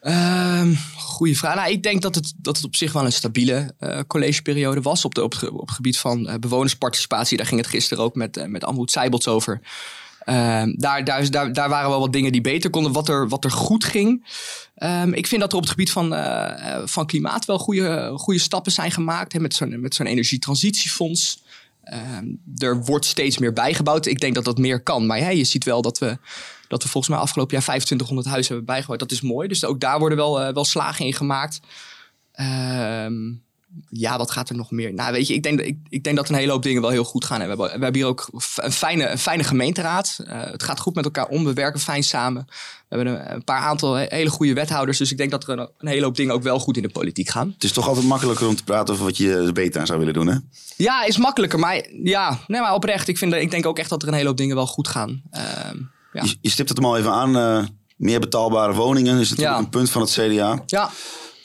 Ehm 0.00 0.74
goeie 1.20 1.38
vraag. 1.38 1.54
Nou, 1.54 1.70
ik 1.70 1.82
denk 1.82 2.02
dat 2.02 2.14
het, 2.14 2.32
dat 2.36 2.56
het 2.56 2.64
op 2.64 2.76
zich 2.76 2.92
wel 2.92 3.04
een 3.04 3.12
stabiele 3.12 3.74
eh, 3.78 4.00
collegeperiode 4.06 4.80
was. 4.80 5.04
Op, 5.04 5.18
op, 5.18 5.32
het- 5.32 5.70
gebied 5.70 5.98
van 5.98 6.28
eh, 6.28 6.34
bewonersparticipatie. 6.38 7.36
Daar 7.36 7.46
ging 7.46 7.60
het 7.60 7.70
gisteren 7.70 8.04
ook 8.04 8.14
met, 8.14 8.36
uh, 8.36 8.44
met 8.44 8.64
over. 9.26 9.60
Ehm, 10.24 10.72
daar, 10.76 11.04
daar, 11.04 11.30
daar, 11.52 11.68
waren 11.68 11.90
wel 11.90 12.00
wat 12.00 12.12
dingen 12.12 12.32
die 12.32 12.40
beter 12.40 12.70
konden. 12.70 12.92
Wat 12.92 13.08
er, 13.08 13.28
wat 13.28 13.44
er 13.44 13.50
goed 13.50 13.84
ging. 13.84 14.26
Ehm, 14.74 15.12
ik 15.12 15.26
vind 15.26 15.40
dat 15.40 15.50
er 15.50 15.56
op 15.56 15.62
het 15.62 15.70
gebied 15.70 15.92
van, 15.92 16.14
van 16.84 17.06
klimaat 17.06 17.44
wel 17.44 17.58
goede, 17.58 18.12
goede 18.16 18.40
stappen 18.40 18.72
zijn 18.72 18.90
gemaakt. 18.90 19.38
Met 19.38 19.54
zo'n 19.94 20.06
energietransitiefonds. 20.06 21.42
Er 22.56 22.84
wordt 22.84 23.04
steeds 23.04 23.38
meer 23.38 23.52
bijgebouwd. 23.52 24.06
Ik 24.06 24.20
denk 24.20 24.34
dat 24.34 24.44
dat 24.44 24.58
meer 24.58 24.82
kan. 24.82 25.06
Maar 25.06 25.34
je 25.34 25.44
ziet 25.44 25.64
wel 25.64 25.82
dat 25.82 25.98
we, 25.98 26.18
dat 26.70 26.82
we 26.82 26.88
volgens 26.88 27.12
mij 27.14 27.22
afgelopen 27.22 27.52
jaar 27.52 27.62
2500 27.62 28.28
huizen 28.28 28.54
hebben 28.54 28.74
bijgebouwd. 28.74 28.98
Dat 29.00 29.10
is 29.10 29.20
mooi. 29.20 29.48
Dus 29.48 29.64
ook 29.64 29.80
daar 29.80 29.98
worden 29.98 30.18
wel, 30.18 30.40
eh, 30.40 30.54
wel 30.54 30.64
slagen 30.64 31.04
in 31.06 31.14
gemaakt. 31.14 31.60
Ehm, 32.32 33.14
ja, 33.88 34.18
wat 34.18 34.30
gaat 34.30 34.48
er 34.48 34.56
nog 34.56 34.70
meer? 34.70 34.94
Nou, 34.94 35.12
weet 35.12 35.26
je, 35.26 35.34
ik 35.34 35.42
denk, 35.42 35.58
dat- 35.58 35.66
ik, 35.66 35.76
ik 35.88 36.04
denk 36.04 36.16
dat 36.16 36.28
een 36.28 36.34
hele 36.34 36.52
hoop 36.52 36.62
dingen 36.62 36.82
wel 36.82 36.90
heel 36.90 37.04
goed 37.04 37.24
gaan. 37.24 37.36
En 37.40 37.42
we 37.42 37.48
hebben, 37.48 37.66
we 37.66 37.82
hebben 37.84 37.94
hier 38.00 38.06
ook 38.06 38.28
een 38.56 38.72
fijne, 38.72 39.08
een 39.08 39.18
fijne 39.18 39.44
gemeenteraad. 39.44 40.20
Eh, 40.26 40.40
het 40.44 40.62
gaat 40.62 40.80
goed 40.80 40.94
met 40.94 41.04
elkaar 41.04 41.26
om. 41.26 41.44
We 41.44 41.52
werken 41.52 41.80
fijn 41.80 42.02
samen. 42.02 42.46
We 42.88 42.96
hebben 42.96 43.06
een, 43.14 43.32
een 43.34 43.44
paar 43.44 43.60
aantal 43.60 43.94
he- 43.94 44.06
hele 44.08 44.30
goede 44.30 44.52
wethouders. 44.54 44.98
Dus 44.98 45.10
ik 45.10 45.16
denk 45.16 45.30
dat 45.30 45.42
er 45.48 45.58
een, 45.58 45.68
een 45.78 45.88
hele 45.88 46.04
hoop 46.04 46.16
dingen 46.16 46.34
ook 46.34 46.42
wel 46.42 46.58
goed 46.58 46.76
in 46.76 46.82
de 46.82 46.88
politiek 46.88 47.28
gaan. 47.28 47.50
Het 47.54 47.64
is 47.64 47.72
toch 47.72 47.88
altijd 47.88 48.06
makkelijker 48.06 48.46
om 48.46 48.56
te 48.56 48.64
praten 48.64 48.94
over 48.94 49.06
wat 49.06 49.16
je 49.16 49.34
er 49.36 49.52
beter 49.52 49.80
aan 49.80 49.86
zou 49.86 49.98
willen 49.98 50.14
doen, 50.14 50.26
hè? 50.26 50.36
Ja, 50.76 51.04
is 51.04 51.16
makkelijker. 51.16 51.58
Maar 51.58 51.86
ja, 52.02 52.38
nee, 52.46 52.60
maar 52.60 52.74
oprecht. 52.74 53.08
Ik, 53.08 53.18
vind, 53.18 53.32
ik 53.32 53.50
denk 53.50 53.66
ook 53.66 53.78
echt 53.78 53.90
dat 53.90 54.02
er 54.02 54.08
een 54.08 54.14
hele 54.14 54.26
hoop 54.28 54.36
dingen 54.36 54.56
wel 54.56 54.66
goed 54.66 54.88
gaan. 54.88 55.22
Ehm, 55.30 55.76
ja. 56.12 56.22
Je, 56.22 56.36
je 56.40 56.50
stipt 56.50 56.68
het 56.68 56.78
hem 56.78 56.86
al 56.86 56.96
even 56.98 57.12
aan. 57.12 57.36
eh, 57.36 57.64
meer 57.96 58.20
betaalbare 58.20 58.72
woningen 58.74 59.18
is 59.20 59.30
natuurlijk 59.30 59.56
Ja. 59.58 59.62
een 59.64 59.70
punt 59.70 59.90
van 59.90 60.00
het 60.00 60.10
CDA. 60.10 60.62
ja. 60.66 60.90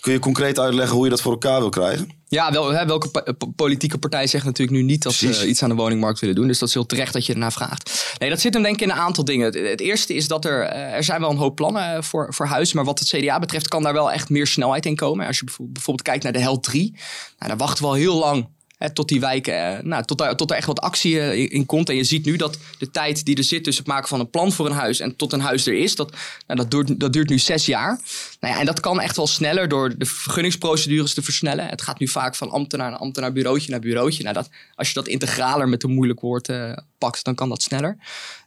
Kun 0.01 0.13
je 0.13 0.19
concreet 0.19 0.59
uitleggen 0.59 0.95
hoe 0.95 1.03
je 1.03 1.09
dat 1.09 1.21
voor 1.21 1.31
elkaar 1.31 1.59
wil 1.59 1.69
krijgen? 1.69 2.09
Ja, 2.27 2.51
wel, 2.51 2.69
hè, 2.71 2.85
welke 2.85 3.33
po- 3.37 3.47
politieke 3.55 3.97
partij 3.97 4.27
zegt 4.27 4.45
natuurlijk 4.45 4.77
nu 4.77 4.83
niet 4.83 5.03
dat 5.03 5.17
Precies. 5.17 5.39
ze 5.39 5.47
iets 5.47 5.63
aan 5.63 5.69
de 5.69 5.75
woningmarkt 5.75 6.19
willen 6.19 6.35
doen. 6.35 6.47
Dus 6.47 6.59
dat 6.59 6.67
is 6.67 6.73
heel 6.73 6.85
terecht 6.85 7.13
dat 7.13 7.25
je 7.25 7.33
ernaar 7.33 7.51
vraagt. 7.51 8.15
Nee, 8.19 8.29
dat 8.29 8.41
zit 8.41 8.53
hem 8.53 8.63
denk 8.63 8.75
ik 8.75 8.81
in 8.81 8.89
een 8.89 8.95
aantal 8.95 9.25
dingen. 9.25 9.45
Het, 9.45 9.55
het 9.69 9.79
eerste 9.79 10.13
is 10.13 10.27
dat 10.27 10.45
er, 10.45 10.61
eh, 10.61 10.93
er 10.93 11.03
zijn 11.03 11.21
wel 11.21 11.29
een 11.29 11.37
hoop 11.37 11.55
plannen 11.55 11.95
eh, 11.95 12.01
voor, 12.01 12.33
voor 12.33 12.45
huizen. 12.45 12.75
Maar 12.75 12.85
wat 12.85 12.99
het 12.99 13.07
CDA 13.07 13.39
betreft 13.39 13.67
kan 13.67 13.83
daar 13.83 13.93
wel 13.93 14.11
echt 14.11 14.29
meer 14.29 14.47
snelheid 14.47 14.85
in 14.85 14.95
komen. 14.95 15.27
Als 15.27 15.37
je 15.39 15.45
bijvo- 15.45 15.65
bijvoorbeeld 15.67 16.07
kijkt 16.07 16.23
naar 16.23 16.33
de 16.33 16.39
HELT 16.39 16.63
3. 16.63 16.91
Nou, 16.91 17.01
daar 17.47 17.57
wachten 17.57 17.83
we 17.83 17.89
al 17.89 17.95
heel 17.95 18.17
lang. 18.19 18.47
Tot 18.93 19.07
die 19.07 19.19
wijken, 19.19 19.77
eh, 19.77 19.83
nou, 19.83 20.03
tot, 20.03 20.37
tot 20.37 20.51
er 20.51 20.57
echt 20.57 20.67
wat 20.67 20.79
actie 20.79 21.19
eh, 21.19 21.51
in, 21.51 21.65
komt. 21.65 21.89
En 21.89 21.95
je 21.95 22.03
ziet 22.03 22.25
nu 22.25 22.35
dat 22.35 22.57
de 22.77 22.91
tijd 22.91 23.25
die 23.25 23.37
er 23.37 23.43
zit 23.43 23.63
tussen 23.63 23.83
het 23.83 23.93
maken 23.93 24.07
van 24.07 24.19
een 24.19 24.29
plan 24.29 24.51
voor 24.51 24.65
een 24.65 24.71
huis 24.71 24.99
en 24.99 25.15
tot 25.15 25.33
een 25.33 25.39
huis 25.39 25.67
er 25.67 25.73
is, 25.73 25.95
dat, 25.95 26.11
nou, 26.47 26.59
dat, 26.59 26.71
duurt, 26.71 26.99
dat 26.99 27.13
duurt 27.13 27.29
nu 27.29 27.39
zes 27.39 27.65
jaar. 27.65 27.99
Nou 28.39 28.53
ja, 28.53 28.59
en 28.59 28.65
dat 28.65 28.79
kan 28.79 29.01
echt 29.01 29.15
wel 29.15 29.27
sneller 29.27 29.67
door 29.67 29.97
de 29.97 30.05
vergunningsprocedures 30.05 31.13
te 31.13 31.21
versnellen. 31.21 31.67
Het 31.67 31.81
gaat 31.81 31.99
nu 31.99 32.07
vaak 32.07 32.35
van 32.35 32.49
ambtenaar 32.49 32.89
naar 32.89 32.99
ambtenaar, 32.99 33.31
bureautje 33.31 33.71
naar 33.71 33.79
bureautje. 33.79 34.23
Nou, 34.23 34.35
dat, 34.35 34.49
als 34.75 34.87
je 34.87 34.93
dat 34.93 35.07
integraler 35.07 35.69
met 35.69 35.83
een 35.83 35.93
moeilijk 35.93 36.19
woord 36.19 36.49
eh, 36.49 36.71
pakt, 36.97 37.23
dan 37.23 37.35
kan 37.35 37.49
dat 37.49 37.61
sneller. 37.61 37.97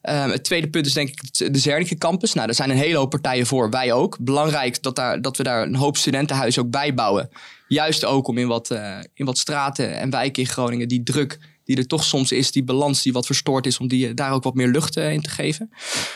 Ehm, 0.03 0.31
het 0.31 0.45
tweede 0.45 0.69
punt 0.69 0.87
is 0.87 0.93
denk 0.93 1.09
ik 1.09 1.53
de 1.53 1.59
Zernike 1.59 1.99
campus. 1.99 2.33
Nou, 2.33 2.47
daar 2.47 2.55
zijn 2.55 2.71
een 2.71 2.77
hele 2.77 2.97
hoop 2.97 3.11
partijen 3.11 3.47
voor, 3.47 3.71
wij 3.71 3.93
ook. 3.93 4.19
Belangrijk 4.21 4.83
dat, 4.83 4.97
daar, 4.97 5.23
dat 5.23 5.37
we 5.37 5.43
daar 5.43 5.63
een 5.63 5.75
hoop 5.75 5.97
studentenhuizen 5.97 6.63
ook 6.63 6.71
bij 6.71 6.95
bouwen. 6.95 7.31
Juist 7.69 8.05
ook 8.05 8.29
om 8.29 8.39
in 8.39 8.47
wat, 8.47 8.71
eh, 8.71 8.99
in 9.15 9.25
wat 9.25 9.39
straten 9.39 9.97
en 9.97 10.11
wijken 10.11 10.43
in 10.43 10.49
Groningen 10.49 10.89
die 10.89 11.03
druk 11.03 11.39
die 11.65 11.77
er 11.77 11.87
toch 11.87 12.05
soms 12.05 12.33
is, 12.33 12.53
die 12.53 12.65
balans 12.65 13.03
die 13.03 13.13
wat 13.13 13.27
verstoord 13.27 13.67
is, 13.67 13.79
om 13.79 13.89
die, 13.89 14.09
eh, 14.09 14.15
daar 14.15 14.33
ook 14.33 14.45
wat 14.45 14.55
meer 14.55 14.69
lucht 14.69 14.97
eh, 14.97 15.13
in 15.13 15.23
te 15.23 15.31
geven. 15.31 15.71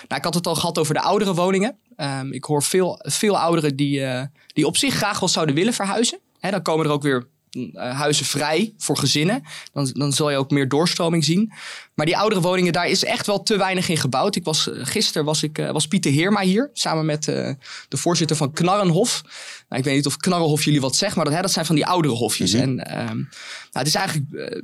Nou, 0.09 0.18
ik 0.18 0.25
had 0.25 0.35
het 0.35 0.47
al 0.47 0.54
gehad 0.54 0.78
over 0.78 0.94
de 0.94 1.00
oudere 1.00 1.35
woningen. 1.35 1.76
Ehm, 1.97 2.32
ik 2.32 2.44
hoor 2.44 2.62
veel, 2.62 2.99
veel 3.02 3.38
ouderen 3.38 3.76
die, 3.76 4.02
die 4.47 4.66
op 4.66 4.76
zich 4.76 4.94
graag 4.94 5.21
wel 5.21 5.28
zouden 5.28 5.54
willen 5.54 5.73
verhuizen. 5.73 6.18
Hè, 6.38 6.50
dan 6.50 6.62
komen 6.62 6.87
er 6.87 6.92
ook 6.92 7.02
weer 7.02 7.28
huizen 7.73 8.26
vrij 8.26 8.75
voor 8.78 8.97
gezinnen. 8.97 9.42
Dan, 9.73 9.90
dan 9.92 10.12
zal 10.12 10.30
je 10.30 10.37
ook 10.37 10.50
meer 10.50 10.68
doorstroming 10.68 11.25
zien. 11.25 11.52
Maar 11.94 12.06
die 12.06 12.16
oudere 12.16 12.40
woningen, 12.40 12.73
daar 12.73 12.88
is 12.88 13.04
echt 13.04 13.26
wel 13.26 13.42
te 13.42 13.56
weinig 13.56 13.88
in 13.88 13.97
gebouwd. 13.97 14.37
Ik 14.37 14.44
was, 14.44 14.71
eh, 14.71 14.78
gisteren 14.82 15.25
was, 15.25 15.42
ik, 15.42 15.59
eh, 15.59 15.71
was 15.71 15.87
Pieter 15.88 16.12
Heerma 16.12 16.40
hier, 16.40 16.71
samen 16.73 17.06
met 17.06 17.28
eh, 17.28 17.50
de 17.88 17.97
voorzitter 17.97 18.37
van 18.37 18.52
Knarrenhof. 18.52 19.23
Nou, 19.68 19.80
ik 19.80 19.85
weet 19.85 19.94
niet 19.97 20.06
of 20.06 20.16
Knarrenhof 20.16 20.64
jullie 20.64 20.80
wat 20.80 20.97
zegt, 20.97 21.16
maar 21.16 21.25
dat, 21.25 21.35
hè, 21.35 21.40
dat 21.40 21.52
zijn 21.52 21.66
van 21.66 21.75
die 21.75 21.87
oudere 21.87 22.14
hofjes. 22.14 22.52
En 22.52 22.87
ehm, 22.87 23.16
nou, 23.16 23.26
het 23.73 23.87
is 23.87 23.94
eigenlijk, 23.94 24.32
eh, 24.32 24.61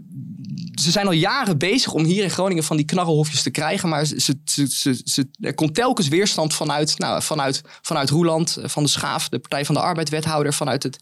ze 0.83 0.91
zijn 0.91 1.07
al 1.07 1.13
jaren 1.13 1.59
bezig 1.59 1.93
om 1.93 2.05
hier 2.05 2.23
in 2.23 2.31
Groningen 2.31 2.65
van 2.65 2.77
die 2.77 2.87
knarrenhofjes 2.87 3.43
te 3.43 3.51
krijgen. 3.51 3.89
Maar 3.89 4.05
ze, 4.05 4.21
ze, 4.45 4.67
ze, 4.71 5.01
ze- 5.05 5.29
er 5.41 5.55
komt 5.55 5.75
telkens 5.75 6.09
weerstand 6.09 6.55
vanuit, 6.55 6.99
nou, 6.99 7.23
vanuit, 7.23 7.63
vanuit 7.83 8.11
Roeland, 8.11 8.57
eh, 8.57 8.69
van 8.69 8.83
de 8.83 8.89
Schaaf, 8.89 9.29
de 9.29 9.39
Partij 9.39 9.65
van 9.65 9.75
de 9.75 9.81
Arbeid 9.81 10.09
wethouder, 10.09 10.55
vanuit 10.55 10.83
het 10.83 10.99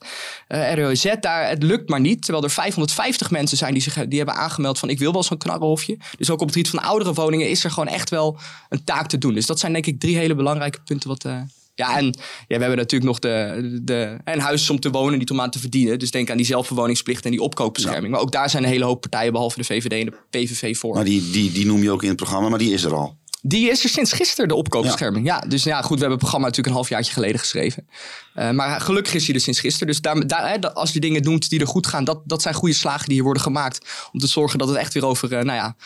eh 0.47 0.75
ROZ. 0.75 1.15
Daar, 1.21 1.49
het 1.49 1.63
lukt 1.63 1.76
maar 1.87 2.01
niet. 2.01 2.23
Terwijl 2.23 2.45
er 2.45 2.51
550 2.51 3.31
mensen 3.31 3.57
zijn 3.57 3.73
die, 3.73 3.83
zich, 3.83 4.07
die 4.09 4.19
hebben 4.19 4.37
aangemeld 4.37 4.79
van 4.79 4.89
ik 4.89 4.99
wil 4.99 5.13
wel 5.13 5.23
zo'n 5.23 5.39
knarrenhofje. 5.39 5.99
Dus 6.19 6.31
ook 6.31 6.41
op 6.41 6.47
het 6.47 6.57
gebied 6.57 6.71
van 6.71 6.83
oudere 6.83 7.13
woningen 7.13 7.49
is 7.49 7.65
er 7.65 7.71
gewoon 7.71 7.89
echt 7.89 8.11
wel 8.11 8.39
een 8.69 8.85
taak 8.85 9.09
te 9.09 9.19
doen. 9.19 9.35
Dus 9.35 9.47
dat 9.47 9.59
zijn 9.59 9.73
denk 9.73 9.87
ik 9.87 10.01
drie 10.01 10.17
hele 10.17 10.35
belangrijke 10.35 10.79
punten 10.85 11.09
wat... 11.09 11.25
eh, 11.25 11.41
ja, 11.77 11.99
en 11.99 12.05
ja, 12.05 12.13
we 12.47 12.55
hebben 12.61 12.77
natuurlijk 12.77 13.11
nog 13.11 13.19
de, 13.19 13.81
de, 13.83 14.17
een 14.25 14.41
huis 14.41 14.71
om 14.71 14.81
te 14.81 14.91
wonen, 14.91 15.19
niet 15.19 15.31
om 15.31 15.41
aan 15.41 15.51
te 15.51 15.59
verdienen. 15.59 15.99
Dus 15.99 16.11
denk 16.11 16.31
aan 16.31 16.37
die 16.37 16.47
zelfverwoningsplicht 16.47 17.25
en 17.25 17.31
die 17.31 17.41
opkoopbescherming. 17.41 18.13
Maar 18.13 18.21
ook 18.21 18.33
daar 18.33 18.51
zijn 18.51 18.63
een 18.63 18.69
hele 18.69 18.85
hoop 18.85 19.01
partijen, 19.01 19.33
behalve 19.33 19.59
de 19.59 19.65
VVD 19.65 19.93
en 19.93 20.07
de 20.07 20.17
PVV, 20.31 20.77
voor. 20.77 20.95
Maar 20.95 21.05
die, 21.05 21.31
die, 21.31 21.53
die 21.53 21.67
noem 21.67 21.83
je 21.83 21.91
ook 21.91 22.03
in 22.03 22.09
het 22.09 22.17
programma, 22.17 22.49
maar 22.49 22.59
die 22.59 22.73
is 22.73 22.85
er 22.85 22.95
al. 22.95 23.17
Die 23.49 23.71
is 23.71 23.85
er 23.85 23.89
sinds 23.91 24.13
gisteren, 24.13 24.49
de 24.49 24.55
opkoopbescherming. 24.55 25.27
Ja, 25.27 25.41
dus 25.49 25.63
ja, 25.63 25.77
goed, 25.81 25.89
we 25.89 25.93
hebben 26.01 26.11
het 26.11 26.19
programma 26.19 26.47
natuurlijk 26.47 26.69
een 26.69 26.81
halfjaartje 26.81 27.13
geleden 27.13 27.39
geschreven. 27.39 27.87
Eh, 28.35 28.51
maar 28.51 28.81
gelukkig 28.81 29.15
is 29.15 29.27
hij 29.27 29.35
er 29.35 29.41
sinds 29.41 29.61
gisteren. 29.61 29.87
Dus 29.87 30.01
daar, 30.01 30.27
daar, 30.27 30.49
hè, 30.51 30.75
als 30.75 30.93
je 30.93 31.01
dingen 31.01 31.23
noemt 31.23 31.49
die 31.51 31.61
er 31.61 31.67
goed 31.67 31.87
gaan, 31.87 32.05
dat, 32.05 32.21
dat 32.25 32.43
zijn 32.43 32.55
goede 32.55 32.75
slagen 32.75 33.05
die 33.05 33.15
hier 33.15 33.23
worden 33.25 33.43
gemaakt. 33.43 33.87
Om 34.13 34.21
te 34.21 34.27
zorgen 34.27 34.59
dat 34.59 34.69
het 34.69 34.77
echt 34.77 34.93
weer 34.95 35.05
over, 35.07 35.33
eh, 35.33 35.45
nou 35.45 35.57
ja, 35.59 35.77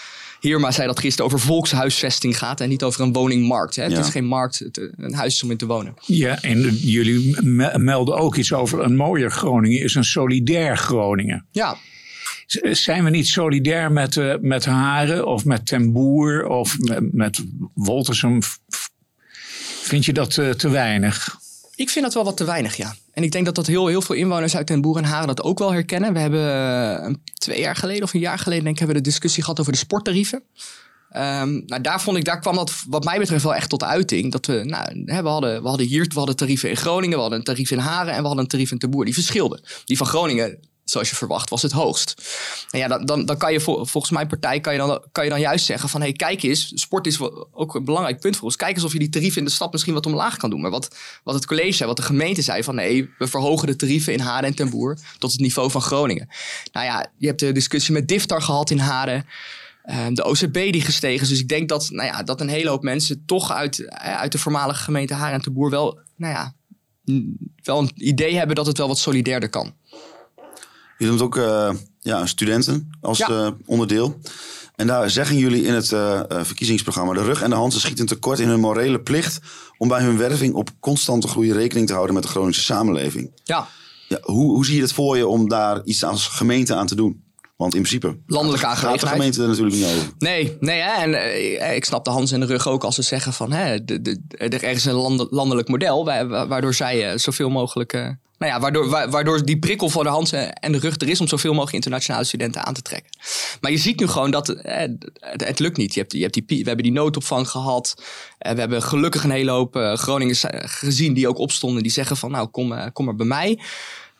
Hierma 0.40 0.70
zei 0.70 0.86
dat 0.86 1.00
gisteren, 1.00 1.26
over 1.26 1.46
volkshuisvesting 1.46 2.38
gaat 2.38 2.60
en 2.60 2.68
niet 2.68 2.82
over 2.82 3.00
een 3.00 3.12
woningmarkt. 3.12 3.76
Hè. 3.76 3.82
Het 3.82 3.98
is 3.98 4.08
geen 4.08 4.24
markt, 4.24 4.58
het, 4.58 4.78
eh, 4.78 4.84
een 4.96 5.14
huis 5.14 5.34
is 5.34 5.42
om 5.42 5.50
in 5.50 5.56
te 5.56 5.66
wonen. 5.66 5.94
Ja, 6.06 6.42
en 6.42 6.60
jullie 6.76 7.42
me- 7.42 7.78
melden 7.78 8.16
ook 8.16 8.36
iets 8.36 8.52
over 8.52 8.80
een 8.80 8.96
mooier 8.96 9.30
Groningen 9.30 9.80
is 9.82 9.94
een 9.94 10.04
solidair 10.04 10.76
Groningen. 10.76 11.46
Ja, 11.50 11.76
Zijn 12.70 13.04
we 13.04 13.10
niet 13.10 13.26
solidair 13.26 13.92
met, 13.92 14.16
eh, 14.16 14.34
met 14.40 14.64
Haren 14.64 15.26
of 15.26 15.44
met 15.44 15.66
Ten 15.66 15.92
Boer 15.92 16.46
of 16.46 16.78
met, 16.78 17.12
met 17.12 17.44
Woltersum? 17.74 18.42
Vind 19.82 20.04
je 20.04 20.12
dat 20.12 20.38
eh, 20.38 20.50
te 20.50 20.68
weinig? 20.68 21.38
Ik 21.74 21.90
vind 21.90 22.04
dat 22.04 22.14
wel 22.14 22.24
wat 22.24 22.36
te 22.36 22.44
weinig, 22.44 22.76
ja. 22.76 22.94
En 23.12 23.22
ik 23.22 23.32
denk 23.32 23.44
dat 23.44 23.54
dat 23.54 23.66
heel, 23.66 23.86
heel 23.86 24.02
veel 24.02 24.14
inwoners 24.14 24.56
uit 24.56 24.66
Den 24.66 24.80
Boer 24.80 24.96
en 24.96 25.04
Haren 25.04 25.26
dat 25.26 25.42
ook 25.42 25.58
wel 25.58 25.72
herkennen. 25.72 26.12
We 26.12 26.18
hebben 26.18 26.54
eh, 27.04 27.14
twee 27.34 27.60
jaar 27.60 27.76
geleden 27.76 28.02
of 28.02 28.14
een 28.14 28.20
jaar 28.20 28.38
geleden 28.38 28.64
denk 28.64 28.74
ik, 28.74 28.78
hebben 28.78 28.96
we 28.96 29.02
de 29.02 29.08
discussie 29.08 29.42
gehad 29.42 29.60
over 29.60 29.72
de 29.72 29.78
sporttarieven. 29.78 30.42
Ehm, 31.10 31.60
nou, 31.66 31.80
daar, 31.80 32.00
vond 32.00 32.16
ik, 32.16 32.24
daar 32.24 32.40
kwam 32.40 32.54
dat 32.54 32.72
wat 32.88 33.04
mij 33.04 33.18
betreft 33.18 33.42
wel 33.42 33.54
echt 33.54 33.68
tot 33.68 33.84
uiting. 33.84 34.32
Dat 34.32 34.46
we, 34.46 34.64
nou, 34.64 35.02
we, 35.04 35.28
hadden, 35.28 35.62
we 35.62 35.68
hadden 35.68 35.86
hier 35.86 36.04
we 36.08 36.14
hadden 36.18 36.36
tarieven 36.36 36.70
in 36.70 36.76
Groningen, 36.76 37.14
we 37.14 37.20
hadden 37.20 37.38
een 37.38 37.44
tarief 37.44 37.70
in 37.70 37.78
Haren 37.78 38.12
en 38.12 38.20
we 38.20 38.26
hadden 38.26 38.44
een 38.44 38.50
tarief 38.50 38.70
in 38.70 38.78
Den 38.78 38.90
Boer. 38.90 39.04
Die 39.04 39.14
verschilden. 39.14 39.60
Die 39.84 39.96
van 39.96 40.06
Groningen, 40.06 40.58
zoals 40.90 41.10
je 41.10 41.16
verwacht, 41.16 41.50
was 41.50 41.62
het 41.62 41.72
hoogst. 41.72 42.22
Ja, 42.70 42.88
dan, 42.88 43.04
dan, 43.04 43.24
dan 43.24 43.36
kan 43.36 43.52
je 43.52 43.60
vol- 43.60 43.84
volgens 43.84 44.12
mijn 44.12 44.26
partij 44.26 44.60
kan 44.60 44.72
je 44.72 44.78
dan, 44.78 45.04
kan 45.12 45.24
je 45.24 45.30
dan 45.30 45.40
juist 45.40 45.64
zeggen 45.64 45.88
van... 45.88 46.00
hey, 46.00 46.12
kijk 46.12 46.42
eens, 46.42 46.72
sport 46.74 47.06
is 47.06 47.20
ook 47.52 47.74
een 47.74 47.84
belangrijk 47.84 48.20
punt 48.20 48.36
voor 48.36 48.44
ons. 48.44 48.56
Kijk 48.56 48.74
eens 48.76 48.84
of 48.84 48.92
je 48.92 48.98
die 48.98 49.08
tarieven 49.08 49.38
in 49.38 49.44
de 49.44 49.50
stad 49.50 49.72
misschien 49.72 49.94
wat 49.94 50.06
omlaag 50.06 50.36
kan 50.36 50.50
doen. 50.50 50.60
Maar 50.60 50.70
wat, 50.70 50.96
wat 51.24 51.34
het 51.34 51.46
college 51.46 51.72
zei, 51.72 51.88
wat 51.88 51.96
de 51.96 52.02
gemeente 52.02 52.42
zei 52.42 52.62
van... 52.62 52.74
nee, 52.74 53.10
we 53.18 53.26
verhogen 53.26 53.66
de 53.66 53.76
tarieven 53.76 54.12
in 54.12 54.20
Haren 54.20 54.48
en 54.48 54.54
Ten 54.54 54.70
Boer 54.70 54.98
tot 55.18 55.32
het 55.32 55.40
niveau 55.40 55.70
van 55.70 55.82
Groningen. 55.82 56.28
Nou 56.72 56.86
ja, 56.86 57.12
je 57.16 57.26
hebt 57.26 57.40
de 57.40 57.52
discussie 57.52 57.94
met 57.94 58.08
Diftar 58.08 58.42
gehad 58.42 58.70
in 58.70 58.78
Haren... 58.78 59.26
Ehm, 59.82 60.14
de 60.14 60.24
OCB 60.24 60.52
die 60.52 60.80
gestegen 60.80 61.22
is. 61.22 61.28
Dus 61.28 61.40
ik 61.40 61.48
denk 61.48 61.68
dat, 61.68 61.90
nou 61.90 62.08
ja, 62.08 62.22
dat 62.22 62.40
een 62.40 62.48
hele 62.48 62.68
hoop 62.68 62.82
mensen 62.82 63.24
toch 63.26 63.52
uit, 63.52 63.78
eh, 63.78 64.16
uit 64.16 64.32
de 64.32 64.38
voormalige 64.38 64.82
gemeente 64.82 65.14
Haren 65.14 65.40
en 65.40 65.52
Boer 65.52 65.70
wel, 65.70 66.00
nou 66.16 66.34
ja, 66.34 66.54
wel 67.62 67.78
een 67.78 67.90
idee 67.94 68.36
hebben 68.36 68.56
dat 68.56 68.66
het 68.66 68.78
wel 68.78 68.88
wat 68.88 68.98
solidairder 68.98 69.48
kan. 69.48 69.74
Je 71.00 71.06
noemt 71.06 71.22
ook 71.22 71.36
eh, 71.36 71.70
ja, 72.00 72.26
studenten 72.26 72.90
als 73.00 73.18
Ja. 73.18 73.28
eh, 73.28 73.48
onderdeel. 73.66 74.18
En 74.76 74.86
daar 74.86 75.10
zeggen 75.10 75.36
jullie 75.36 75.64
in 75.64 75.74
het 75.74 75.92
eh, 75.92 76.20
verkiezingsprogramma... 76.28 77.12
de 77.12 77.22
rug 77.22 77.42
en 77.42 77.50
de 77.50 77.56
hand 77.56 77.72
ze 77.72 77.80
schieten 77.80 78.06
tekort 78.06 78.38
in 78.38 78.48
hun 78.48 78.60
morele 78.60 79.00
plicht... 79.00 79.38
om 79.78 79.88
bij 79.88 80.02
hun 80.02 80.16
werving 80.18 80.54
op 80.54 80.70
constante 80.80 81.28
groei 81.28 81.52
rekening 81.52 81.86
te 81.86 81.92
houden... 81.92 82.14
met 82.14 82.22
de 82.22 82.28
Groningse 82.28 82.60
samenleving. 82.60 83.30
Ja, 83.44 83.68
Ja, 84.08 84.18
hoe, 84.22 84.50
hoe 84.50 84.64
zie 84.66 84.76
je 84.76 84.82
het 84.82 84.92
voor 84.92 85.16
je 85.16 85.26
om 85.26 85.48
daar 85.48 85.80
iets 85.84 86.04
als 86.04 86.26
gemeente 86.26 86.74
aan 86.74 86.86
te 86.86 86.94
doen? 86.94 87.22
Want 87.56 87.74
in 87.74 87.82
principe 87.82 88.16
Landelijke 88.26 88.66
gaat 88.66 89.00
de 89.00 89.06
gemeente 89.06 89.42
er 89.42 89.48
natuurlijk 89.48 89.76
niet 89.76 89.84
over. 89.84 90.08
Nee, 90.18 90.56
nee 90.60 90.80
hè? 90.80 90.90
en 91.16 91.74
ik 91.76 91.84
snap 91.84 92.04
de 92.04 92.10
Hans 92.10 92.32
in 92.32 92.40
de 92.40 92.46
rug 92.46 92.68
ook 92.68 92.84
als 92.84 92.94
ze 92.94 93.02
zeggen 93.02 93.32
van 93.32 93.52
hè, 93.52 93.84
de, 93.84 94.02
de, 94.02 94.20
er 94.36 94.62
is 94.62 94.84
een 94.84 94.94
lande- 94.94 95.26
landelijk 95.30 95.68
model 95.68 96.04
wa- 96.04 96.26
wa- 96.26 96.46
waardoor 96.46 96.74
zij 96.74 97.18
zoveel 97.18 97.48
mogelijk, 97.50 98.16
nou 98.40 98.52
ja, 98.52 98.60
waardoor, 98.60 98.88
wa- 98.88 99.08
waardoor 99.08 99.44
die 99.44 99.58
prikkel 99.58 99.88
voor 99.88 100.02
de 100.02 100.08
Hans 100.10 100.32
en 100.32 100.72
de 100.72 100.78
rug 100.78 101.00
er 101.00 101.08
is 101.08 101.20
om 101.20 101.28
zoveel 101.28 101.50
mogelijk 101.52 101.74
internationale 101.74 102.24
studenten 102.24 102.64
aan 102.66 102.74
te 102.74 102.82
trekken. 102.82 103.10
Maar 103.60 103.70
je 103.70 103.76
ziet 103.76 104.00
nu 104.00 104.06
gewoon 104.06 104.30
dat 104.30 104.48
eh, 104.48 104.88
het, 105.20 105.44
het 105.44 105.58
lukt 105.58 105.76
niet. 105.76 105.94
Je 105.94 106.00
hebt, 106.00 106.12
je 106.12 106.20
hebt 106.20 106.34
die, 106.34 106.44
we 106.46 106.54
hebben 106.66 106.82
die 106.84 106.92
noodopvang 106.92 107.48
gehad. 107.48 108.02
Eh, 108.38 108.52
we 108.52 108.60
hebben 108.60 108.82
gelukkig 108.82 109.24
een 109.24 109.30
hele 109.30 109.50
hoop 109.50 109.76
eh, 109.76 109.94
Groningers 109.94 110.44
eh, 110.44 110.60
gezien 110.64 111.14
die 111.14 111.28
ook 111.28 111.38
opstonden. 111.38 111.82
Die 111.82 111.92
zeggen 111.92 112.16
van 112.16 112.30
nou 112.30 112.48
kom, 112.48 112.92
kom 112.92 113.04
maar 113.04 113.14
bij 113.16 113.26
mij. 113.26 113.58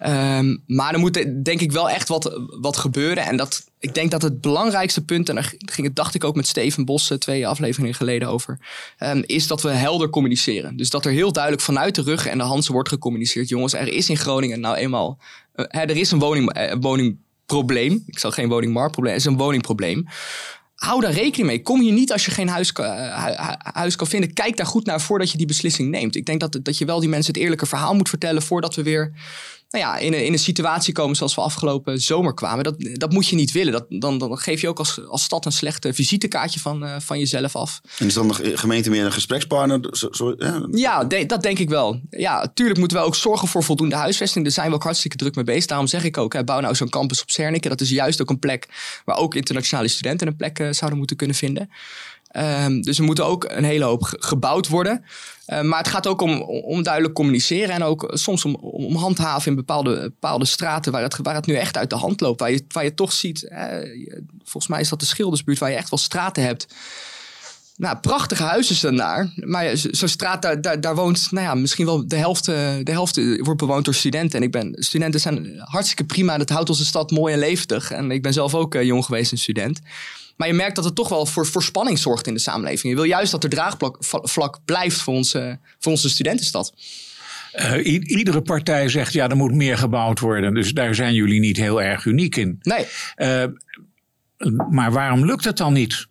Ehm, 0.00 0.56
maar 0.66 0.92
er 0.92 0.98
moet 0.98 1.44
denk 1.44 1.60
ik 1.60 1.72
wel 1.72 1.90
echt 1.90 2.08
wat, 2.08 2.40
wat 2.60 2.76
gebeuren. 2.76 3.24
En 3.24 3.36
dat, 3.36 3.64
ik 3.78 3.94
denk 3.94 4.10
dat 4.10 4.22
het 4.22 4.40
belangrijkste 4.40 5.04
punt, 5.04 5.28
en 5.28 5.34
daar 5.34 5.52
ging 5.58 5.86
het, 5.86 5.96
dacht 5.96 6.14
ik 6.14 6.24
ook 6.24 6.34
met 6.36 6.46
Steven 6.46 6.84
Bos 6.84 7.10
eh, 7.10 7.18
twee 7.18 7.46
afleveringen 7.46 7.94
geleden 7.94 8.28
over, 8.28 8.58
ehm, 8.98 9.22
is 9.26 9.46
dat 9.46 9.62
we 9.62 9.70
helder 9.70 10.10
communiceren. 10.10 10.76
Dus 10.76 10.90
dat 10.90 11.04
er 11.04 11.12
heel 11.12 11.32
duidelijk 11.32 11.62
vanuit 11.62 11.94
de 11.94 12.02
rug 12.02 12.26
en 12.26 12.38
de 12.38 12.44
Hansen 12.44 12.72
wordt 12.72 12.88
gecommuniceerd. 12.88 13.48
Jongens, 13.48 13.72
er 13.72 13.92
is 13.92 14.08
in 14.08 14.16
Groningen 14.16 14.60
nou 14.60 14.76
eenmaal, 14.76 15.18
eh, 15.54 15.80
er 15.80 15.96
is 15.96 16.10
een 16.10 16.18
woning, 16.18 16.52
eh, 16.52 16.74
woningprobleem. 16.80 18.02
Ik 18.06 18.18
zal 18.18 18.30
geen 18.30 18.48
woningmarktprobleem, 18.48 19.12
er 19.14 19.20
is 19.20 19.26
een 19.26 19.36
woningprobleem. 19.36 20.06
Hou 20.74 21.00
daar 21.00 21.12
rekening 21.12 21.48
mee. 21.48 21.62
Kom 21.62 21.80
hier 21.80 21.92
niet 21.92 22.12
als 22.12 22.24
je 22.24 22.30
geen 22.30 22.48
huis, 22.48 22.72
kan- 22.72 22.84
hu- 22.96 23.34
hu- 23.36 23.54
huis 23.72 23.96
kan 23.96 24.06
vinden. 24.06 24.32
Kijk 24.32 24.56
daar 24.56 24.66
goed 24.66 24.86
naar 24.86 25.00
voordat 25.00 25.30
je 25.30 25.36
die 25.38 25.46
beslissing 25.46 25.90
neemt. 25.90 26.16
Ik 26.16 26.26
denk 26.26 26.40
dat, 26.40 26.58
dat 26.62 26.78
je 26.78 26.84
wel 26.84 27.00
die 27.00 27.08
mensen 27.08 27.32
het 27.32 27.42
eerlijke 27.42 27.66
verhaal 27.66 27.94
moet 27.94 28.08
vertellen 28.08 28.42
voordat 28.42 28.74
we 28.74 28.82
weer 28.82 29.12
nou 29.70 29.84
ja, 29.84 29.96
in, 29.96 30.12
een, 30.12 30.24
in 30.24 30.32
een 30.32 30.38
situatie 30.38 30.92
komen 30.92 31.16
zoals 31.16 31.34
we 31.34 31.40
afgelopen 31.40 32.00
zomer 32.00 32.34
kwamen. 32.34 32.64
Dat, 32.64 32.74
dat 32.92 33.12
moet 33.12 33.26
je 33.26 33.36
niet 33.36 33.52
willen. 33.52 33.72
Dat, 33.72 33.86
dan, 33.88 34.18
dan 34.18 34.38
geef 34.38 34.60
je 34.60 34.68
ook 34.68 34.78
als, 34.78 35.06
als 35.06 35.22
stad 35.22 35.46
een 35.46 35.52
slecht 35.52 35.84
eh, 35.84 35.92
visitekaartje 35.92 36.60
van, 36.60 36.84
eh, 36.84 36.96
van 37.00 37.18
jezelf 37.18 37.56
af. 37.56 37.80
En 37.98 38.06
is 38.06 38.14
dan 38.14 38.28
de 38.28 38.56
gemeente 38.56 38.90
meer 38.90 39.04
een 39.04 39.12
gesprekspartner? 39.12 39.88
Zo, 39.90 40.08
zo, 40.10 40.34
ja. 40.38 40.66
Ja, 40.70 41.04
de- 41.04 41.26
dat 41.26 41.42
denk 41.42 41.58
ik 41.58 41.68
wel. 41.68 42.00
Ja, 42.10 42.50
tuurlijk 42.54 42.78
moeten 42.78 42.96
we 42.98 43.04
ook 43.04 43.14
zorgen 43.14 43.48
voor 43.48 43.62
voldoende 43.64 43.94
huisvesting. 43.96 44.44
Daar 44.44 44.52
zijn 44.54 44.68
we 44.68 44.74
ook 44.74 44.82
hartstikke 44.82 45.16
druk 45.16 45.34
mee 45.34 45.44
bezig. 45.44 45.66
Daarom 45.66 45.86
zeg 45.86 46.04
ik 46.04 46.18
ook, 46.18 46.32
hè, 46.32 46.44
bouw 46.44 46.60
nou 46.60 46.74
zo'n 46.74 46.88
campus 46.88 47.22
op 47.22 47.30
Cernike. 47.30 47.68
Dat 47.68 47.80
is 47.80 47.90
juist 47.90 48.20
ook 48.20 48.30
een 48.30 48.38
plek 48.38 48.68
waar 49.04 49.16
ook 49.16 49.34
internationale 49.34 49.88
studenten 49.88 50.26
een 50.26 50.36
plek 50.36 50.58
eh, 50.58 50.68
zouden 50.70 50.98
moeten 50.98 51.16
kunnen 51.16 51.36
vinden. 51.36 51.70
Ehm, 52.30 52.80
dus 52.80 52.98
er 52.98 53.04
moet 53.04 53.20
ook 53.20 53.44
een 53.48 53.64
hele 53.64 53.84
hoop 53.84 54.02
ge- 54.02 54.16
gebouwd 54.20 54.68
worden. 54.68 55.04
Eh, 55.46 55.60
maar 55.60 55.78
het 55.78 55.88
gaat 55.88 56.06
ook 56.06 56.20
om, 56.20 56.40
om 56.42 56.82
duidelijk 56.82 57.14
communiceren. 57.14 57.74
En 57.74 57.82
ook 57.82 58.10
soms 58.12 58.44
om, 58.44 58.54
om 58.54 58.96
handhaven 58.96 59.50
in 59.50 59.56
bepaalde, 59.56 60.00
bepaalde 60.00 60.44
straten 60.44 60.92
waar 60.92 61.02
het, 61.02 61.16
waar 61.22 61.34
het 61.34 61.46
nu 61.46 61.54
echt 61.54 61.76
uit 61.76 61.90
de 61.90 61.96
hand 61.96 62.20
loopt. 62.20 62.40
Waar 62.40 62.50
je, 62.50 62.64
waar 62.68 62.84
je 62.84 62.94
toch 62.94 63.12
ziet, 63.12 63.48
volgens 64.38 64.66
mij 64.68 64.80
is 64.80 64.88
dat 64.88 65.00
de 65.00 65.06
Schildersbuurt, 65.06 65.58
waar 65.58 65.70
je 65.70 65.76
echt 65.76 65.90
wel 65.90 65.98
straten 65.98 66.42
hebt 66.42 66.66
nou, 67.80 67.98
prachtige 67.98 68.42
huizen 68.42 68.74
staan 68.74 68.96
daar. 68.96 69.32
Maar 69.34 69.70
zo'n 69.74 70.08
straat, 70.08 70.42
daar, 70.42 70.60
daar, 70.60 70.80
daar, 70.80 70.94
woont 70.94 71.30
nou 71.30 71.46
ja, 71.46 71.54
misschien 71.54 71.86
wel 71.86 72.08
de 72.08 72.16
helft, 72.16 72.48
eh, 72.48 72.54
de 72.82 72.92
helft 72.92 73.16
eh, 73.16 73.42
wordt 73.42 73.60
bewoond 73.60 73.84
door 73.84 73.94
studenten. 73.94 74.38
En 74.38 74.44
ik 74.44 74.52
ben, 74.52 74.74
studenten 74.78 75.20
zijn 75.20 75.52
hartstikke 75.58 76.04
prima. 76.04 76.38
Dat 76.38 76.48
houdt 76.48 76.68
onze 76.68 76.84
stad 76.84 77.10
mooi 77.10 77.32
en 77.32 77.38
levendig. 77.38 77.90
En 77.90 78.10
ik 78.10 78.22
ben 78.22 78.32
zelf 78.32 78.54
ook 78.54 78.74
uh, 78.74 78.82
jong 78.82 79.04
geweest 79.04 79.32
en 79.32 79.38
student. 79.38 79.80
Maar 80.36 80.48
je 80.48 80.54
merkt 80.54 80.76
dat 80.76 80.84
het 80.84 80.94
toch 80.94 81.08
wel 81.08 81.26
voor, 81.26 81.46
voor 81.46 81.62
spanning 81.62 81.98
zorgt 81.98 82.26
in 82.26 82.34
de 82.34 82.40
samenleving. 82.40 82.92
Je 82.92 82.94
wil 82.94 83.08
juist 83.08 83.30
dat 83.30 83.44
er 83.44 83.50
draagvlak 83.50 84.58
blijft 84.64 85.00
voor 85.00 85.14
onze, 85.14 85.58
voor 85.78 85.92
onze 85.92 86.08
studentenstad. 86.08 86.74
Uh, 87.54 87.86
iedere 88.10 88.42
partij 88.42 88.88
zegt 88.88 89.12
ja, 89.12 89.28
er 89.28 89.36
moet 89.36 89.54
meer 89.54 89.78
gebouwd 89.78 90.20
worden. 90.20 90.54
Dus 90.54 90.72
daar 90.72 90.94
zijn 90.94 91.14
jullie 91.14 91.40
niet 91.40 91.56
heel 91.56 91.82
erg 91.82 92.04
uniek 92.04 92.36
in. 92.36 92.58
Nee. 92.62 92.86
Uh, 93.16 93.44
maar 94.70 94.92
waarom 94.92 95.24
lukt 95.24 95.44
het 95.44 95.56
dan 95.56 95.72
niet? 95.72 96.08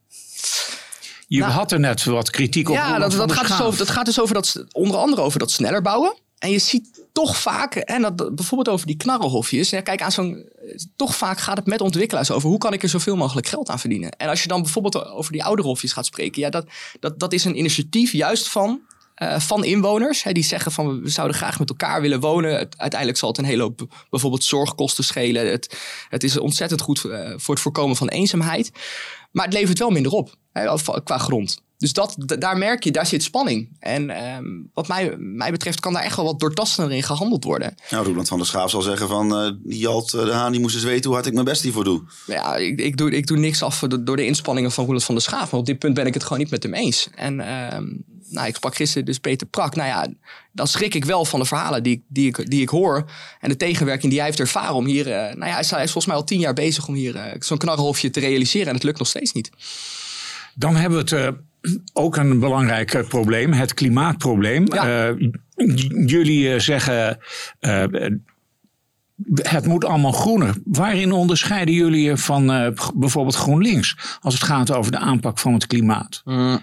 Je 1.29 1.39
nou, 1.39 1.51
had 1.51 1.71
er 1.71 1.79
net 1.79 2.03
wat 2.03 2.29
kritiek 2.29 2.69
op. 2.69 2.75
Ja, 2.75 2.99
dat, 2.99 3.11
dat, 3.11 3.31
gaat 3.31 3.47
dus 3.47 3.61
over, 3.61 3.77
dat 3.77 3.89
gaat 3.89 4.05
dus 4.05 4.19
over 4.19 4.33
dat, 4.33 4.65
onder 4.71 4.97
andere 4.97 5.21
over 5.21 5.39
dat 5.39 5.51
sneller 5.51 5.81
bouwen. 5.81 6.17
En 6.37 6.51
je 6.51 6.59
ziet 6.59 7.03
toch 7.11 7.37
vaak, 7.37 7.75
en 7.75 8.01
dat, 8.01 8.35
bijvoorbeeld 8.35 8.69
over 8.69 8.87
die 8.87 8.97
knarrenhofjes. 8.97 9.69
Ja, 9.69 9.81
kijk, 9.81 10.01
aan 10.01 10.11
zo'n, 10.11 10.49
toch 10.95 11.15
vaak 11.15 11.39
gaat 11.39 11.57
het 11.57 11.65
met 11.65 11.81
ontwikkelaars 11.81 12.31
over 12.31 12.49
hoe 12.49 12.57
kan 12.57 12.73
ik 12.73 12.83
er 12.83 12.89
zoveel 12.89 13.15
mogelijk 13.15 13.47
geld 13.47 13.69
aan 13.69 13.79
verdienen. 13.79 14.11
En 14.11 14.29
als 14.29 14.41
je 14.41 14.47
dan 14.47 14.61
bijvoorbeeld 14.61 15.05
over 15.05 15.31
die 15.31 15.43
ouderhofjes 15.43 15.93
gaat 15.93 16.05
spreken, 16.05 16.41
ja, 16.41 16.49
dat, 16.49 16.65
dat, 16.99 17.19
dat 17.19 17.33
is 17.33 17.45
een 17.45 17.57
initiatief 17.57 18.11
juist 18.11 18.49
van 18.49 18.81
uh, 19.23 19.39
van 19.39 19.63
inwoners. 19.63 20.23
Hè, 20.23 20.31
die 20.31 20.43
zeggen 20.43 20.71
van 20.71 21.01
we 21.01 21.09
zouden 21.09 21.37
graag 21.37 21.59
met 21.59 21.69
elkaar 21.69 22.01
willen 22.01 22.19
wonen. 22.19 22.57
uiteindelijk 22.77 23.17
zal 23.17 23.29
het 23.29 23.37
een 23.37 23.45
hele 23.45 23.61
hoop 23.61 24.05
bijvoorbeeld 24.09 24.43
zorgkosten 24.43 25.03
schelen. 25.03 25.49
Het, 25.49 25.77
het 26.09 26.23
is 26.23 26.37
ontzettend 26.37 26.81
goed 26.81 27.03
uh, 27.03 27.33
voor 27.35 27.53
het 27.53 27.63
voorkomen 27.63 27.95
van 27.95 28.07
eenzaamheid. 28.07 28.71
Maar 29.31 29.45
het 29.45 29.53
levert 29.53 29.79
wel 29.79 29.89
minder 29.89 30.11
op 30.11 30.35
qua 31.03 31.17
grond. 31.17 31.61
Dus 31.77 31.93
dat, 31.93 32.15
daar 32.17 32.57
merk 32.57 32.83
je, 32.83 32.91
daar 32.91 33.05
zit 33.05 33.23
spanning. 33.23 33.69
En 33.79 34.23
um, 34.35 34.69
wat 34.73 34.87
mij, 34.87 35.15
mij 35.17 35.51
betreft 35.51 35.79
kan 35.79 35.93
daar 35.93 36.03
echt 36.03 36.15
wel 36.15 36.25
wat 36.25 36.39
doortastender 36.39 36.95
in 36.95 37.03
gehandeld 37.03 37.43
worden. 37.43 37.75
Nou, 37.89 38.05
Roland 38.05 38.27
van 38.27 38.37
der 38.37 38.47
Schaaf 38.47 38.69
zal 38.69 38.81
zeggen 38.81 39.07
van... 39.07 39.45
Uh, 39.45 39.51
Jalt 39.63 40.11
de 40.11 40.31
Haan 40.31 40.51
die 40.51 40.61
moest 40.61 40.75
eens 40.75 40.83
weten 40.83 41.05
hoe 41.05 41.13
hard 41.13 41.25
ik 41.25 41.33
mijn 41.33 41.45
best 41.45 41.61
hiervoor 41.61 41.83
doe. 41.83 42.01
Ja, 42.25 42.55
ik, 42.55 42.79
ik, 42.79 42.97
doe, 42.97 43.11
ik 43.11 43.27
doe 43.27 43.37
niks 43.37 43.63
af 43.63 43.79
door 43.79 44.15
de 44.15 44.25
inspanningen 44.25 44.71
van 44.71 44.85
Roland 44.85 45.03
van 45.03 45.15
der 45.15 45.23
Schaaf. 45.23 45.51
Maar 45.51 45.59
op 45.59 45.65
dit 45.65 45.79
punt 45.79 45.93
ben 45.93 46.05
ik 46.05 46.13
het 46.13 46.23
gewoon 46.23 46.37
niet 46.39 46.49
met 46.49 46.63
hem 46.63 46.73
eens. 46.73 47.07
En 47.15 47.53
um, 47.73 48.03
nou, 48.29 48.47
ik 48.47 48.55
sprak 48.55 48.75
gisteren 48.75 49.05
dus 49.05 49.19
Peter 49.19 49.47
Prak. 49.47 49.75
Nou 49.75 49.87
ja, 49.87 50.07
dan 50.51 50.67
schrik 50.67 50.93
ik 50.93 51.05
wel 51.05 51.25
van 51.25 51.39
de 51.39 51.45
verhalen 51.45 51.83
die, 51.83 52.03
die, 52.07 52.27
ik, 52.27 52.49
die 52.49 52.61
ik 52.61 52.69
hoor. 52.69 53.11
En 53.39 53.49
de 53.49 53.57
tegenwerking 53.57 54.09
die 54.09 54.19
hij 54.19 54.27
heeft 54.27 54.39
ervaren 54.39 54.75
om 54.75 54.85
hier... 54.85 55.07
Uh, 55.07 55.13
nou 55.13 55.45
ja, 55.45 55.51
hij 55.51 55.59
is, 55.59 55.71
hij 55.71 55.83
is 55.83 55.91
volgens 55.91 56.05
mij 56.05 56.15
al 56.15 56.23
tien 56.23 56.39
jaar 56.39 56.53
bezig 56.53 56.87
om 56.87 56.93
hier 56.93 57.15
uh, 57.15 57.23
zo'n 57.39 57.57
knarrenhofje 57.57 58.09
te 58.09 58.19
realiseren. 58.19 58.67
En 58.67 58.73
het 58.73 58.83
lukt 58.83 58.99
nog 58.99 59.07
steeds 59.07 59.31
niet. 59.33 59.49
Dan 60.59 60.75
hebben 60.75 61.05
we 61.05 61.15
het 61.15 61.35
ook 61.93 62.17
een 62.17 62.39
belangrijk 62.39 62.93
eh, 62.93 63.07
probleem, 63.07 63.53
het 63.53 63.73
klimaatprobleem. 63.73 64.65
Ja. 64.73 65.09
Uh, 65.09 65.29
jullie 66.05 66.53
eh, 66.53 66.59
zeggen. 66.59 67.17
Het 69.33 69.65
moet 69.65 69.85
allemaal 69.85 70.11
groener. 70.11 70.55
Waarin 70.65 71.11
onderscheiden 71.11 71.73
jullie 71.73 72.03
je 72.03 72.17
van 72.17 72.51
uh, 72.51 72.67
bijvoorbeeld 72.95 73.35
GroenLinks 73.35 74.17
als 74.21 74.33
het 74.33 74.43
gaat 74.43 74.71
over 74.71 74.91
de 74.91 74.97
aanpak 74.97 75.39
van 75.39 75.53
het 75.53 75.67
klimaat? 75.67 76.21
Mm. 76.25 76.59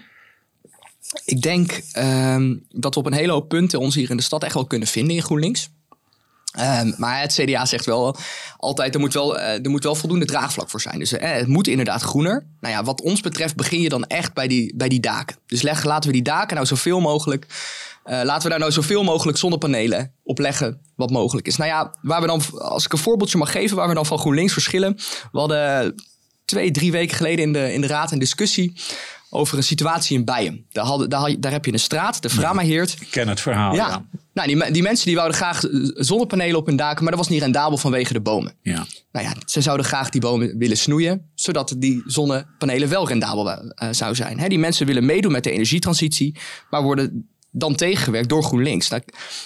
Ik 1.25 1.41
denk 1.41 1.81
uh, 1.97 2.51
dat 2.69 2.93
we 2.93 2.99
op 2.99 3.05
een 3.05 3.13
hele 3.13 3.31
hoop 3.31 3.49
punten 3.49 3.79
ons 3.79 3.95
hier 3.95 4.09
in 4.09 4.17
de 4.17 4.23
stad 4.23 4.43
echt 4.43 4.53
wel 4.53 4.67
kunnen 4.67 4.87
vinden 4.87 5.15
in 5.15 5.21
GroenLinks. 5.21 5.69
Um, 6.59 6.93
maar 6.97 7.21
het 7.21 7.33
CDA 7.33 7.65
zegt 7.65 7.85
wel 7.85 8.17
altijd, 8.57 8.93
er 8.93 8.99
moet 8.99 9.13
wel, 9.13 9.37
uh, 9.37 9.63
er 9.63 9.69
moet 9.69 9.83
wel 9.83 9.95
voldoende 9.95 10.25
draagvlak 10.25 10.69
voor 10.69 10.81
zijn. 10.81 10.99
Dus 10.99 11.13
uh, 11.13 11.19
het 11.21 11.47
moet 11.47 11.67
inderdaad 11.67 12.01
groener. 12.01 12.45
Nou 12.59 12.73
ja, 12.73 12.83
wat 12.83 13.01
ons 13.01 13.21
betreft 13.21 13.55
begin 13.55 13.81
je 13.81 13.89
dan 13.89 14.05
echt 14.05 14.33
bij 14.33 14.47
die, 14.47 14.75
bij 14.75 14.89
die 14.89 14.99
daken. 14.99 15.35
Dus 15.45 15.61
leg, 15.61 15.83
laten 15.83 16.09
we 16.09 16.15
die 16.15 16.23
daken 16.23 16.55
nou 16.55 16.67
zoveel 16.67 16.99
mogelijk... 16.99 17.45
Uh, 18.05 18.21
laten 18.23 18.43
we 18.43 18.49
daar 18.49 18.59
nou 18.59 18.71
zoveel 18.71 19.03
mogelijk 19.03 19.37
zonnepanelen 19.37 20.13
op 20.23 20.39
leggen 20.39 20.81
wat 20.95 21.09
mogelijk 21.09 21.47
is. 21.47 21.57
Nou 21.57 21.69
ja, 21.69 21.95
waar 22.01 22.21
we 22.21 22.27
dan, 22.27 22.41
als 22.59 22.85
ik 22.85 22.93
een 22.93 22.97
voorbeeldje 22.97 23.37
mag 23.37 23.51
geven... 23.51 23.75
waar 23.75 23.87
we 23.87 23.93
dan 23.93 24.05
van 24.05 24.19
GroenLinks 24.19 24.53
verschillen... 24.53 24.97
We 25.31 25.39
hadden 25.39 25.95
twee, 26.45 26.71
drie 26.71 26.91
weken 26.91 27.15
geleden 27.17 27.45
in 27.45 27.53
de, 27.53 27.73
in 27.73 27.81
de 27.81 27.87
raad 27.87 28.11
een 28.11 28.19
discussie 28.19 28.73
over 29.29 29.57
een 29.57 29.63
situatie 29.63 30.17
in 30.17 30.25
Bijen. 30.25 30.65
Daar, 30.71 30.85
hadden, 30.85 31.09
daar, 31.09 31.35
daar 31.39 31.51
heb 31.51 31.65
je 31.65 31.73
een 31.73 31.79
straat, 31.79 32.21
de 32.21 32.29
Framaheert. 32.29 32.95
Ik 32.99 33.11
ken 33.11 33.27
het 33.27 33.41
verhaal, 33.41 33.73
ja. 33.73 34.05
Nou, 34.37 34.47
die, 34.47 34.71
die 34.71 34.81
mensen 34.81 35.05
die 35.05 35.15
wouden 35.15 35.37
graag 35.37 35.63
zonnepanelen 35.93 36.57
op 36.57 36.65
hun 36.65 36.75
daken, 36.75 37.01
maar 37.03 37.11
dat 37.11 37.19
was 37.19 37.29
niet 37.29 37.41
rendabel 37.41 37.77
vanwege 37.77 38.13
de 38.13 38.21
bomen. 38.21 38.53
Ja. 38.61 38.85
Nou 39.11 39.25
ja, 39.25 39.33
ze 39.45 39.61
zouden 39.61 39.85
graag 39.85 40.09
die 40.09 40.21
bomen 40.21 40.57
willen 40.57 40.77
snoeien, 40.77 41.31
zodat 41.35 41.75
die 41.77 42.03
zonnepanelen 42.05 42.89
wel 42.89 43.07
rendabel 43.07 43.47
uh, 43.47 43.63
zou 43.91 44.15
zijn. 44.15 44.39
He, 44.39 44.47
die 44.47 44.59
mensen 44.59 44.85
willen 44.85 45.05
meedoen 45.05 45.31
met 45.31 45.43
de 45.43 45.51
energietransitie, 45.51 46.35
maar 46.69 46.83
worden 46.83 47.29
dan 47.51 47.75
tegengewerkt 47.75 48.29
door 48.29 48.43
GroenLinks. 48.43 48.89
Nou, 48.89 49.01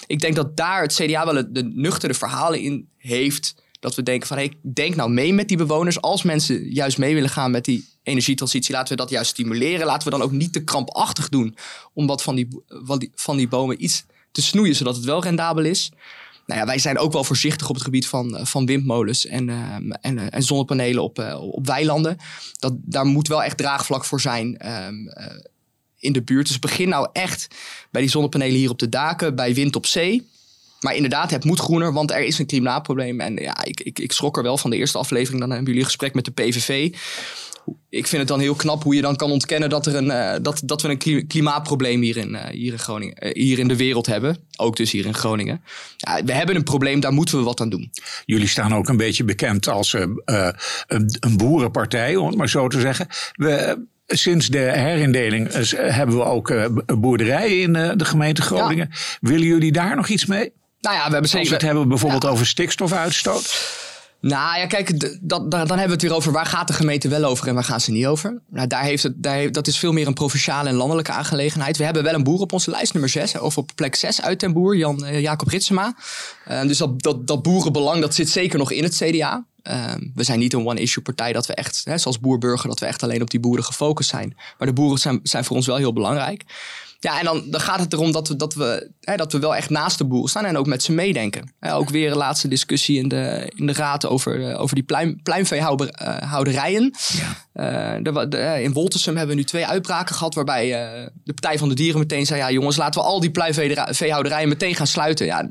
ik 0.06 0.20
denk 0.20 0.34
dat 0.34 0.56
daar 0.56 0.82
het 0.82 0.94
CDA 0.94 1.24
wel 1.24 1.44
de 1.52 1.70
nuchtere 1.74 2.14
verhalen 2.14 2.60
in 2.60 2.88
heeft 2.96 3.54
dat 3.80 3.94
we 3.94 4.02
denken 4.02 4.28
van, 4.28 4.36
hey, 4.36 4.52
denk 4.74 4.94
nou 4.94 5.10
mee 5.10 5.32
met 5.32 5.48
die 5.48 5.56
bewoners. 5.56 6.00
Als 6.00 6.22
mensen 6.22 6.72
juist 6.72 6.98
mee 6.98 7.14
willen 7.14 7.30
gaan 7.30 7.50
met 7.50 7.64
die 7.64 7.88
energietransitie, 8.02 8.74
laten 8.74 8.96
we 8.96 9.02
dat 9.02 9.10
juist 9.10 9.30
stimuleren. 9.30 9.86
Laten 9.86 10.04
we 10.04 10.18
dan 10.18 10.22
ook 10.22 10.32
niet 10.32 10.52
te 10.52 10.64
krampachtig 10.64 11.28
doen 11.28 11.56
om 11.92 12.06
wat 12.06 12.22
van 12.22 12.34
die, 12.34 12.48
van 12.66 12.98
die, 12.98 13.10
van 13.14 13.36
die 13.36 13.48
bomen 13.48 13.84
iets 13.84 14.04
te 14.32 14.42
snoeien, 14.42 14.74
zodat 14.74 14.96
het 14.96 15.04
wel 15.04 15.22
rendabel 15.22 15.64
is. 15.64 15.90
Nou 16.46 16.60
ja, 16.60 16.66
wij 16.66 16.78
zijn 16.78 16.98
ook 16.98 17.12
wel 17.12 17.24
voorzichtig 17.24 17.68
op 17.68 17.74
het 17.74 17.84
gebied 17.84 18.06
van, 18.06 18.36
eh, 18.36 18.44
van 18.44 18.66
windmolens 18.66 19.26
en, 19.26 19.48
uh, 19.48 19.74
en, 20.00 20.16
uh, 20.16 20.22
en 20.30 20.42
zonnepanelen 20.42 21.02
op, 21.02 21.38
op 21.40 21.66
weilanden. 21.66 22.16
Dat, 22.58 22.72
daar 22.76 23.06
moet 23.06 23.28
wel 23.28 23.42
echt 23.42 23.56
draagvlak 23.56 24.04
voor 24.04 24.20
zijn 24.20 24.72
um, 24.86 25.12
in 25.98 26.12
de 26.12 26.22
buurt. 26.22 26.46
Dus 26.46 26.58
begin 26.58 26.88
nou 26.88 27.08
echt 27.12 27.48
bij 27.90 28.00
die 28.00 28.10
zonnepanelen 28.10 28.56
hier 28.56 28.70
op 28.70 28.78
de 28.78 28.88
daken, 28.88 29.34
bij 29.34 29.54
wind 29.54 29.76
op 29.76 29.86
zee. 29.86 30.30
Maar 30.80 30.94
inderdaad, 30.94 31.30
het 31.30 31.44
moet 31.44 31.60
groener, 31.60 31.92
want 31.92 32.10
er 32.10 32.24
is 32.24 32.38
een 32.38 32.46
klimaatprobleem. 32.46 33.20
En 33.20 33.36
ja, 33.36 33.64
ik, 33.64 33.80
ik, 33.80 33.98
ik 33.98 34.12
schrok 34.12 34.36
er 34.36 34.42
wel 34.42 34.58
van 34.58 34.70
de 34.70 34.76
eerste 34.76 34.98
aflevering. 34.98 35.40
Dan 35.40 35.50
hebben 35.50 35.68
jullie 35.68 35.84
gesprek 35.84 36.14
met 36.14 36.24
de 36.24 36.30
PVV. 36.30 36.94
Ik 37.88 38.06
vind 38.06 38.20
het 38.20 38.28
dan 38.28 38.40
heel 38.40 38.54
knap 38.54 38.82
hoe 38.82 38.94
je 38.94 39.00
dan 39.00 39.16
kan 39.16 39.30
ontkennen 39.30 39.68
dat, 39.68 39.86
er 39.86 39.94
een, 39.94 40.06
uh, 40.06 40.34
dat, 40.42 40.62
dat 40.64 40.82
we 40.82 40.88
een 40.88 41.26
klimaatprobleem 41.26 42.00
hier 42.00 42.16
in, 42.16 42.30
uh, 42.30 42.44
hier, 42.44 42.72
in 42.72 42.78
Groningen, 42.78 43.26
uh, 43.26 43.32
hier 43.32 43.58
in 43.58 43.68
de 43.68 43.76
wereld 43.76 44.06
hebben. 44.06 44.36
Ook 44.56 44.76
dus 44.76 44.92
hier 44.92 45.06
in 45.06 45.14
Groningen. 45.14 45.62
Ja, 45.96 46.24
we 46.24 46.32
hebben 46.32 46.56
een 46.56 46.62
probleem, 46.62 47.00
daar 47.00 47.12
moeten 47.12 47.38
we 47.38 47.44
wat 47.44 47.60
aan 47.60 47.68
doen. 47.68 47.90
Jullie 48.24 48.48
staan 48.48 48.74
ook 48.74 48.88
een 48.88 48.96
beetje 48.96 49.24
bekend 49.24 49.68
als 49.68 49.92
een, 49.92 50.22
een 51.20 51.36
boerenpartij, 51.36 52.16
om 52.16 52.26
het 52.26 52.36
maar 52.36 52.48
zo 52.48 52.68
te 52.68 52.80
zeggen. 52.80 53.06
We, 53.32 53.86
Sinds 54.06 54.46
de 54.46 54.58
herindeling 54.58 55.48
hebben 55.76 56.16
we 56.16 56.24
ook 56.24 56.70
boerderijen 57.00 57.60
in 57.60 57.98
de 57.98 58.04
gemeente 58.04 58.42
Groningen. 58.42 58.88
Ja. 58.90 58.98
Willen 59.20 59.46
jullie 59.46 59.72
daar 59.72 59.96
nog 59.96 60.08
iets 60.08 60.26
mee? 60.26 60.52
Nou 60.80 60.96
ja, 60.96 61.06
we 61.06 61.12
hebben 61.12 61.30
zeker... 61.30 61.38
Als 61.38 61.48
we 61.48 61.54
het 61.54 61.64
hebben 61.64 61.88
bijvoorbeeld 61.88 62.26
over 62.26 62.46
stikstofuitstoot. 62.46 63.80
Nou 64.22 64.58
ja, 64.58 64.66
kijk, 64.66 65.18
dat, 65.20 65.50
dan 65.50 65.68
hebben 65.68 65.86
we 65.86 65.92
het 65.92 66.02
weer 66.02 66.14
over 66.14 66.32
waar 66.32 66.46
gaat 66.46 66.66
de 66.66 66.72
gemeente 66.72 67.08
wel 67.08 67.24
over 67.24 67.48
en 67.48 67.54
waar 67.54 67.64
gaan 67.64 67.80
ze 67.80 67.90
niet 67.90 68.06
over. 68.06 68.42
Nou, 68.50 68.66
daar 68.66 68.82
heeft 68.82 69.02
het, 69.02 69.22
daar 69.22 69.34
heeft, 69.34 69.54
dat 69.54 69.66
is 69.66 69.78
veel 69.78 69.92
meer 69.92 70.06
een 70.06 70.14
provinciale 70.14 70.68
en 70.68 70.74
landelijke 70.74 71.12
aangelegenheid. 71.12 71.76
We 71.76 71.84
hebben 71.84 72.02
wel 72.02 72.14
een 72.14 72.22
boer 72.22 72.40
op 72.40 72.52
onze 72.52 72.70
lijst, 72.70 72.92
nummer 72.92 73.10
6, 73.10 73.38
of 73.38 73.58
op 73.58 73.70
plek 73.74 73.94
6 73.94 74.22
uit 74.22 74.38
ten 74.38 74.52
boer, 74.52 74.76
Jan, 74.76 75.04
uh, 75.04 75.20
Jacob 75.20 75.48
Ritsema. 75.48 75.94
Uh, 76.48 76.62
dus 76.62 76.78
dat, 76.78 77.02
dat, 77.02 77.26
dat 77.26 77.42
boerenbelang, 77.42 78.00
dat 78.00 78.14
zit 78.14 78.28
zeker 78.28 78.58
nog 78.58 78.72
in 78.72 78.82
het 78.82 78.96
CDA. 78.96 79.44
Uh, 79.62 79.84
we 80.14 80.22
zijn 80.22 80.38
niet 80.38 80.52
een 80.52 80.66
one-issue 80.66 81.02
partij 81.02 81.32
dat 81.32 81.46
we 81.46 81.54
echt, 81.54 81.82
hè, 81.84 81.98
zoals 81.98 82.20
boerburger, 82.20 82.68
dat 82.68 82.80
we 82.80 82.86
echt 82.86 83.02
alleen 83.02 83.22
op 83.22 83.30
die 83.30 83.40
boeren 83.40 83.64
gefocust 83.64 84.10
zijn. 84.10 84.36
Maar 84.58 84.68
de 84.68 84.74
boeren 84.74 84.98
zijn, 84.98 85.20
zijn 85.22 85.44
voor 85.44 85.56
ons 85.56 85.66
wel 85.66 85.76
heel 85.76 85.92
belangrijk. 85.92 86.44
Ja, 87.02 87.18
en 87.18 87.24
dan, 87.24 87.42
dan 87.46 87.60
gaat 87.60 87.80
het 87.80 87.92
erom 87.92 88.12
dat 88.12 88.28
we, 88.28 88.36
dat, 88.36 88.54
we, 88.54 88.90
hè, 89.00 89.16
dat 89.16 89.32
we 89.32 89.38
wel 89.38 89.56
echt 89.56 89.70
naast 89.70 89.98
de 89.98 90.04
boeren 90.04 90.30
staan 90.30 90.44
en 90.44 90.56
ook 90.56 90.66
met 90.66 90.82
ze 90.82 90.92
meedenken. 90.92 91.54
ook 91.60 91.88
weer 91.88 92.10
een 92.10 92.16
laatste 92.16 92.48
discussie 92.48 92.98
in 92.98 93.08
de, 93.08 93.52
in 93.54 93.66
de 93.66 93.72
raad 93.72 94.06
over, 94.06 94.38
uh, 94.40 94.60
over 94.60 94.74
die 94.74 94.84
pluim, 94.84 95.22
pluimveehouderijen. 95.22 96.94
Ja. 97.12 97.96
Uh, 97.96 98.02
de, 98.02 98.28
de, 98.28 98.36
uh, 98.36 98.62
in 98.62 98.72
Woltersum 98.72 99.16
hebben 99.16 99.34
we 99.34 99.40
nu 99.40 99.46
twee 99.46 99.66
uitbraken 99.66 100.14
gehad 100.14 100.34
waarbij 100.34 100.68
de 101.24 101.32
Partij 101.32 101.58
van 101.58 101.68
de 101.68 101.74
Dieren 101.74 102.00
meteen 102.00 102.26
zei... 102.26 102.40
ja 102.40 102.50
jongens, 102.50 102.76
laten 102.76 103.00
we 103.00 103.06
al 103.06 103.20
die 103.20 103.30
pluimveehouderijen 103.30 104.48
meteen 104.48 104.74
gaan 104.74 104.86
sluiten. 104.86 105.26
Ja, 105.26 105.50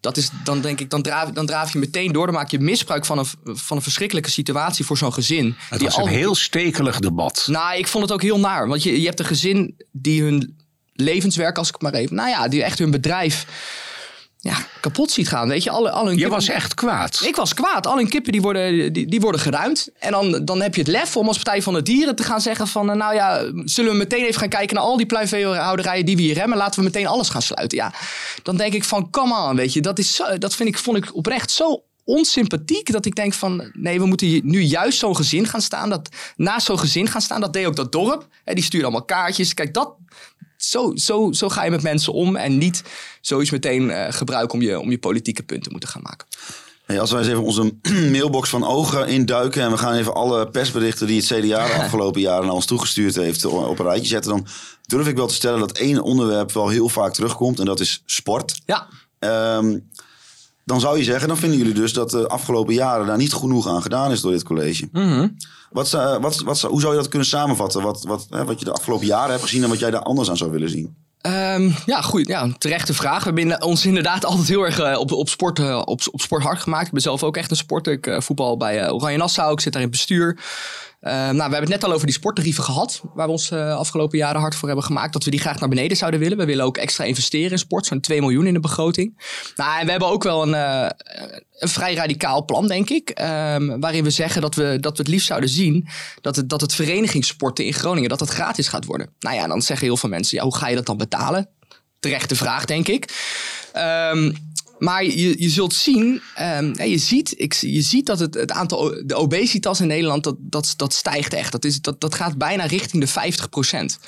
dat 0.00 0.16
is, 0.16 0.30
dan 0.44 0.60
denk 0.60 0.80
ik, 0.80 0.90
dan 0.90 1.02
draaf, 1.02 1.30
dan 1.30 1.46
draaf 1.46 1.72
je 1.72 1.78
meteen 1.78 2.12
door. 2.12 2.26
Dan 2.26 2.34
maak 2.34 2.50
je 2.50 2.58
misbruik 2.58 3.04
van 3.04 3.18
een, 3.18 3.26
van 3.44 3.76
een 3.76 3.82
verschrikkelijke 3.82 4.30
situatie 4.30 4.84
voor 4.84 4.98
zo'n 4.98 5.12
gezin. 5.12 5.54
Het 5.68 5.82
was 5.82 5.96
een 5.96 6.06
heel 6.06 6.34
stekelig 6.34 6.98
debat. 6.98 7.46
Nou, 7.50 7.78
ik 7.78 7.86
vond 7.86 8.04
het 8.04 8.12
ook 8.12 8.22
heel 8.22 8.40
naar. 8.40 8.68
Want 8.68 8.82
je, 8.82 9.00
je 9.00 9.06
hebt 9.06 9.20
een 9.20 9.26
gezin 9.26 9.74
die 9.92 10.22
hun 10.22 10.64
levenswerk, 10.96 11.58
als 11.58 11.68
ik 11.68 11.80
maar 11.80 11.94
even. 11.94 12.16
Nou 12.16 12.28
ja, 12.28 12.48
die 12.48 12.62
echt 12.62 12.78
hun 12.78 12.90
bedrijf 12.90 13.46
ja, 14.46 14.56
kapot 14.80 15.10
ziet 15.10 15.28
gaan. 15.28 15.48
Weet 15.48 15.62
je, 15.62 15.70
alle, 15.70 15.90
alle 15.90 16.08
hun 16.08 16.18
je 16.18 16.28
was 16.28 16.48
echt 16.48 16.74
kwaad. 16.74 17.22
Ik 17.24 17.36
was 17.36 17.54
kwaad. 17.54 17.86
Al 17.86 17.96
hun 17.96 18.08
kippen 18.08 18.32
die 18.32 18.40
worden, 18.40 18.92
die, 18.92 19.06
die 19.06 19.20
worden 19.20 19.40
geruimd. 19.40 19.88
En 19.98 20.10
dan, 20.10 20.44
dan 20.44 20.62
heb 20.62 20.74
je 20.74 20.80
het 20.80 20.90
lef 20.90 21.16
om 21.16 21.26
als 21.26 21.36
Partij 21.36 21.62
van 21.62 21.74
de 21.74 21.82
Dieren 21.82 22.16
te 22.16 22.22
gaan 22.22 22.40
zeggen 22.40 22.66
van... 22.66 22.96
nou 22.96 23.14
ja, 23.14 23.44
zullen 23.64 23.90
we 23.90 23.96
meteen 23.96 24.24
even 24.24 24.40
gaan 24.40 24.48
kijken 24.48 24.76
naar 24.76 24.84
al 24.84 24.96
die 24.96 25.06
pluimveehouderijen 25.06 26.06
die 26.06 26.16
we 26.16 26.22
hier 26.22 26.38
hebben. 26.38 26.56
Laten 26.56 26.78
we 26.78 26.84
meteen 26.84 27.06
alles 27.06 27.28
gaan 27.28 27.42
sluiten. 27.42 27.78
Ja, 27.78 27.92
dan 28.42 28.56
denk 28.56 28.72
ik 28.72 28.84
van, 28.84 29.10
come 29.10 29.48
on, 29.48 29.56
weet 29.56 29.72
je. 29.72 29.80
Dat, 29.80 29.98
is 29.98 30.14
zo, 30.14 30.38
dat 30.38 30.54
vind 30.54 30.68
ik, 30.68 30.78
vond 30.78 30.96
ik 30.96 31.14
oprecht 31.14 31.50
zo 31.50 31.82
onsympathiek 32.04 32.92
dat 32.92 33.06
ik 33.06 33.14
denk 33.14 33.32
van 33.32 33.70
nee, 33.72 33.98
we 33.98 34.06
moeten 34.06 34.40
nu 34.44 34.60
juist 34.60 34.98
zo'n 34.98 35.16
gezin 35.16 35.46
gaan 35.46 35.60
staan. 35.60 35.88
Dat, 35.88 36.08
naast 36.36 36.66
zo'n 36.66 36.78
gezin 36.78 37.08
gaan 37.08 37.20
staan, 37.20 37.40
dat 37.40 37.52
deed 37.52 37.66
ook 37.66 37.76
dat 37.76 37.92
dorp. 37.92 38.26
Hè, 38.44 38.54
die 38.54 38.64
stuurde 38.64 38.86
allemaal 38.86 39.04
kaartjes. 39.04 39.54
Kijk, 39.54 39.74
dat, 39.74 39.94
zo, 40.68 40.92
zo, 40.94 41.32
zo 41.32 41.48
ga 41.48 41.64
je 41.64 41.70
met 41.70 41.82
mensen 41.82 42.12
om 42.12 42.36
en 42.36 42.58
niet 42.58 42.82
zoiets 43.20 43.50
meteen 43.50 43.82
uh, 43.82 44.06
gebruiken 44.08 44.54
om 44.54 44.62
je, 44.62 44.80
om 44.80 44.90
je 44.90 44.98
politieke 44.98 45.42
punten 45.42 45.70
moeten 45.70 45.88
gaan 45.88 46.02
maken. 46.02 46.26
Hey, 46.84 47.00
als 47.00 47.10
wij 47.10 47.20
eens 47.20 47.28
even 47.28 47.42
onze 47.42 47.74
mailbox 48.12 48.48
van 48.48 48.66
ogen 48.66 49.08
induiken 49.08 49.62
en 49.62 49.70
we 49.70 49.78
gaan 49.78 49.94
even 49.94 50.14
alle 50.14 50.48
persberichten 50.48 51.06
die 51.06 51.16
het 51.16 51.26
CDA 51.26 51.66
de 51.66 51.72
afgelopen 51.72 52.20
jaren 52.20 52.44
naar 52.44 52.54
ons 52.54 52.66
toegestuurd 52.66 53.14
heeft 53.14 53.44
op 53.44 53.78
een 53.78 53.86
rijtje 53.86 54.06
zetten, 54.06 54.30
dan 54.30 54.46
durf 54.82 55.08
ik 55.08 55.16
wel 55.16 55.26
te 55.26 55.34
stellen 55.34 55.58
dat 55.58 55.78
één 55.78 56.02
onderwerp 56.02 56.52
wel 56.52 56.68
heel 56.68 56.88
vaak 56.88 57.12
terugkomt 57.12 57.58
en 57.58 57.64
dat 57.64 57.80
is 57.80 58.02
sport. 58.04 58.60
Ja. 58.66 58.86
Um, 59.56 59.90
dan 60.66 60.80
zou 60.80 60.98
je 60.98 61.04
zeggen, 61.04 61.28
dan 61.28 61.36
vinden 61.36 61.58
jullie 61.58 61.74
dus 61.74 61.92
dat 61.92 62.10
de 62.10 62.28
afgelopen 62.28 62.74
jaren 62.74 63.06
daar 63.06 63.16
niet 63.16 63.32
genoeg 63.32 63.68
aan 63.68 63.82
gedaan 63.82 64.10
is 64.10 64.20
door 64.20 64.32
dit 64.32 64.42
college. 64.42 64.88
Mm 64.92 65.08
-hmm. 65.08 65.36
wat, 65.70 65.90
wat, 66.20 66.40
wat, 66.40 66.60
hoe 66.60 66.80
zou 66.80 66.92
je 66.92 66.98
dat 67.00 67.08
kunnen 67.08 67.28
samenvatten? 67.28 67.82
Wat, 67.82 68.04
wat, 68.04 68.26
hè, 68.30 68.44
wat 68.44 68.58
je 68.58 68.64
de 68.64 68.72
afgelopen 68.72 69.06
jaren 69.06 69.30
hebt 69.30 69.42
gezien 69.42 69.62
en 69.62 69.68
wat 69.68 69.78
jij 69.78 69.90
daar 69.90 70.02
anders 70.02 70.30
aan 70.30 70.36
zou 70.36 70.50
willen 70.50 70.70
zien? 70.70 70.96
Um, 71.26 71.74
ja, 71.86 72.00
goed. 72.00 72.26
Ja, 72.26 72.48
terechte 72.58 72.94
vraag. 72.94 73.24
We 73.24 73.32
hebben 73.40 73.62
ons 73.62 73.86
inderdaad 73.86 74.24
altijd 74.30 74.48
heel 74.48 74.62
erg 74.62 74.80
uh, 74.80 74.98
op, 74.98 75.12
op, 75.12 75.28
sport, 75.28 75.58
uh, 75.58 75.82
op, 75.84 76.00
op 76.10 76.20
sport 76.20 76.42
hard 76.42 76.60
gemaakt. 76.60 76.86
Ik 76.86 76.92
ben 76.92 77.02
zelf 77.02 77.22
ook 77.22 77.36
echt 77.36 77.50
een 77.50 77.56
sporter. 77.56 77.92
Ik 77.92 78.06
uh, 78.06 78.20
voetbal 78.20 78.56
bij 78.56 78.90
Oranje 78.90 79.16
Nassau. 79.16 79.52
Ik 79.52 79.60
zit 79.60 79.72
daar 79.72 79.82
in 79.82 79.88
het 79.88 79.96
bestuur. 79.96 80.38
Uh, 81.00 81.12
nou, 81.12 81.34
we 81.34 81.40
hebben 81.40 81.60
het 81.60 81.68
net 81.68 81.84
al 81.84 81.92
over 81.92 82.06
die 82.06 82.14
sporttarieven 82.14 82.64
gehad, 82.64 83.02
waar 83.14 83.26
we 83.26 83.32
ons 83.32 83.50
uh, 83.50 83.76
afgelopen 83.76 84.18
jaren 84.18 84.40
hard 84.40 84.54
voor 84.54 84.68
hebben 84.68 84.86
gemaakt. 84.86 85.12
Dat 85.12 85.24
we 85.24 85.30
die 85.30 85.40
graag 85.40 85.60
naar 85.60 85.68
beneden 85.68 85.96
zouden 85.96 86.20
willen. 86.20 86.38
We 86.38 86.44
willen 86.44 86.64
ook 86.64 86.76
extra 86.76 87.04
investeren 87.04 87.50
in 87.50 87.58
sport, 87.58 87.86
zo'n 87.86 88.00
2 88.00 88.20
miljoen 88.20 88.46
in 88.46 88.54
de 88.54 88.60
begroting. 88.60 89.18
Nou, 89.56 89.78
en 89.78 89.84
we 89.84 89.90
hebben 89.90 90.08
ook 90.08 90.22
wel 90.22 90.42
een, 90.42 90.48
uh, 90.48 90.88
een 91.58 91.68
vrij 91.68 91.94
radicaal 91.94 92.44
plan, 92.44 92.66
denk 92.66 92.90
ik. 92.90 93.08
Um, 93.08 93.80
waarin 93.80 94.04
we 94.04 94.10
zeggen 94.10 94.40
dat 94.42 94.54
we, 94.54 94.78
dat 94.80 94.96
we 94.96 95.02
het 95.02 95.12
liefst 95.12 95.26
zouden 95.26 95.48
zien 95.48 95.88
dat 96.20 96.36
het, 96.36 96.48
dat 96.48 96.60
het 96.60 96.74
verenigingssporten 96.74 97.64
in 97.64 97.74
Groningen 97.74 98.08
dat 98.08 98.20
het 98.20 98.30
gratis 98.30 98.68
gaat 98.68 98.84
worden. 98.84 99.14
Nou 99.18 99.36
ja, 99.36 99.46
dan 99.46 99.62
zeggen 99.62 99.86
heel 99.86 99.96
veel 99.96 100.08
mensen, 100.08 100.36
ja, 100.36 100.42
hoe 100.42 100.56
ga 100.56 100.68
je 100.68 100.76
dat 100.76 100.86
dan 100.86 100.96
betalen? 100.96 101.48
Terechte 102.00 102.36
vraag, 102.36 102.64
denk 102.64 102.88
ik. 102.88 103.12
Um, 104.12 104.36
maar 104.78 105.04
je, 105.04 105.42
je 105.42 105.48
zult 105.48 105.74
zien, 105.74 106.20
um, 106.40 106.82
je, 106.82 106.98
ziet 106.98 107.34
ik, 107.40 107.52
je 107.52 107.80
ziet 107.80 108.06
dat 108.06 108.18
het, 108.18 108.34
het 108.34 108.50
aantal, 108.50 109.02
de 109.04 109.14
obesitas 109.14 109.80
in 109.80 109.86
Nederland, 109.86 110.24
dat, 110.24 110.36
dat, 110.38 110.74
dat 110.76 110.92
stijgt 110.92 111.34
echt. 111.34 111.52
Dat, 111.52 111.64
is, 111.64 111.80
dat, 111.80 112.00
dat 112.00 112.14
gaat 112.14 112.38
bijna 112.38 112.64
richting 112.64 113.02
de 113.02 113.08
50 113.08 113.48
procent. 113.48 113.98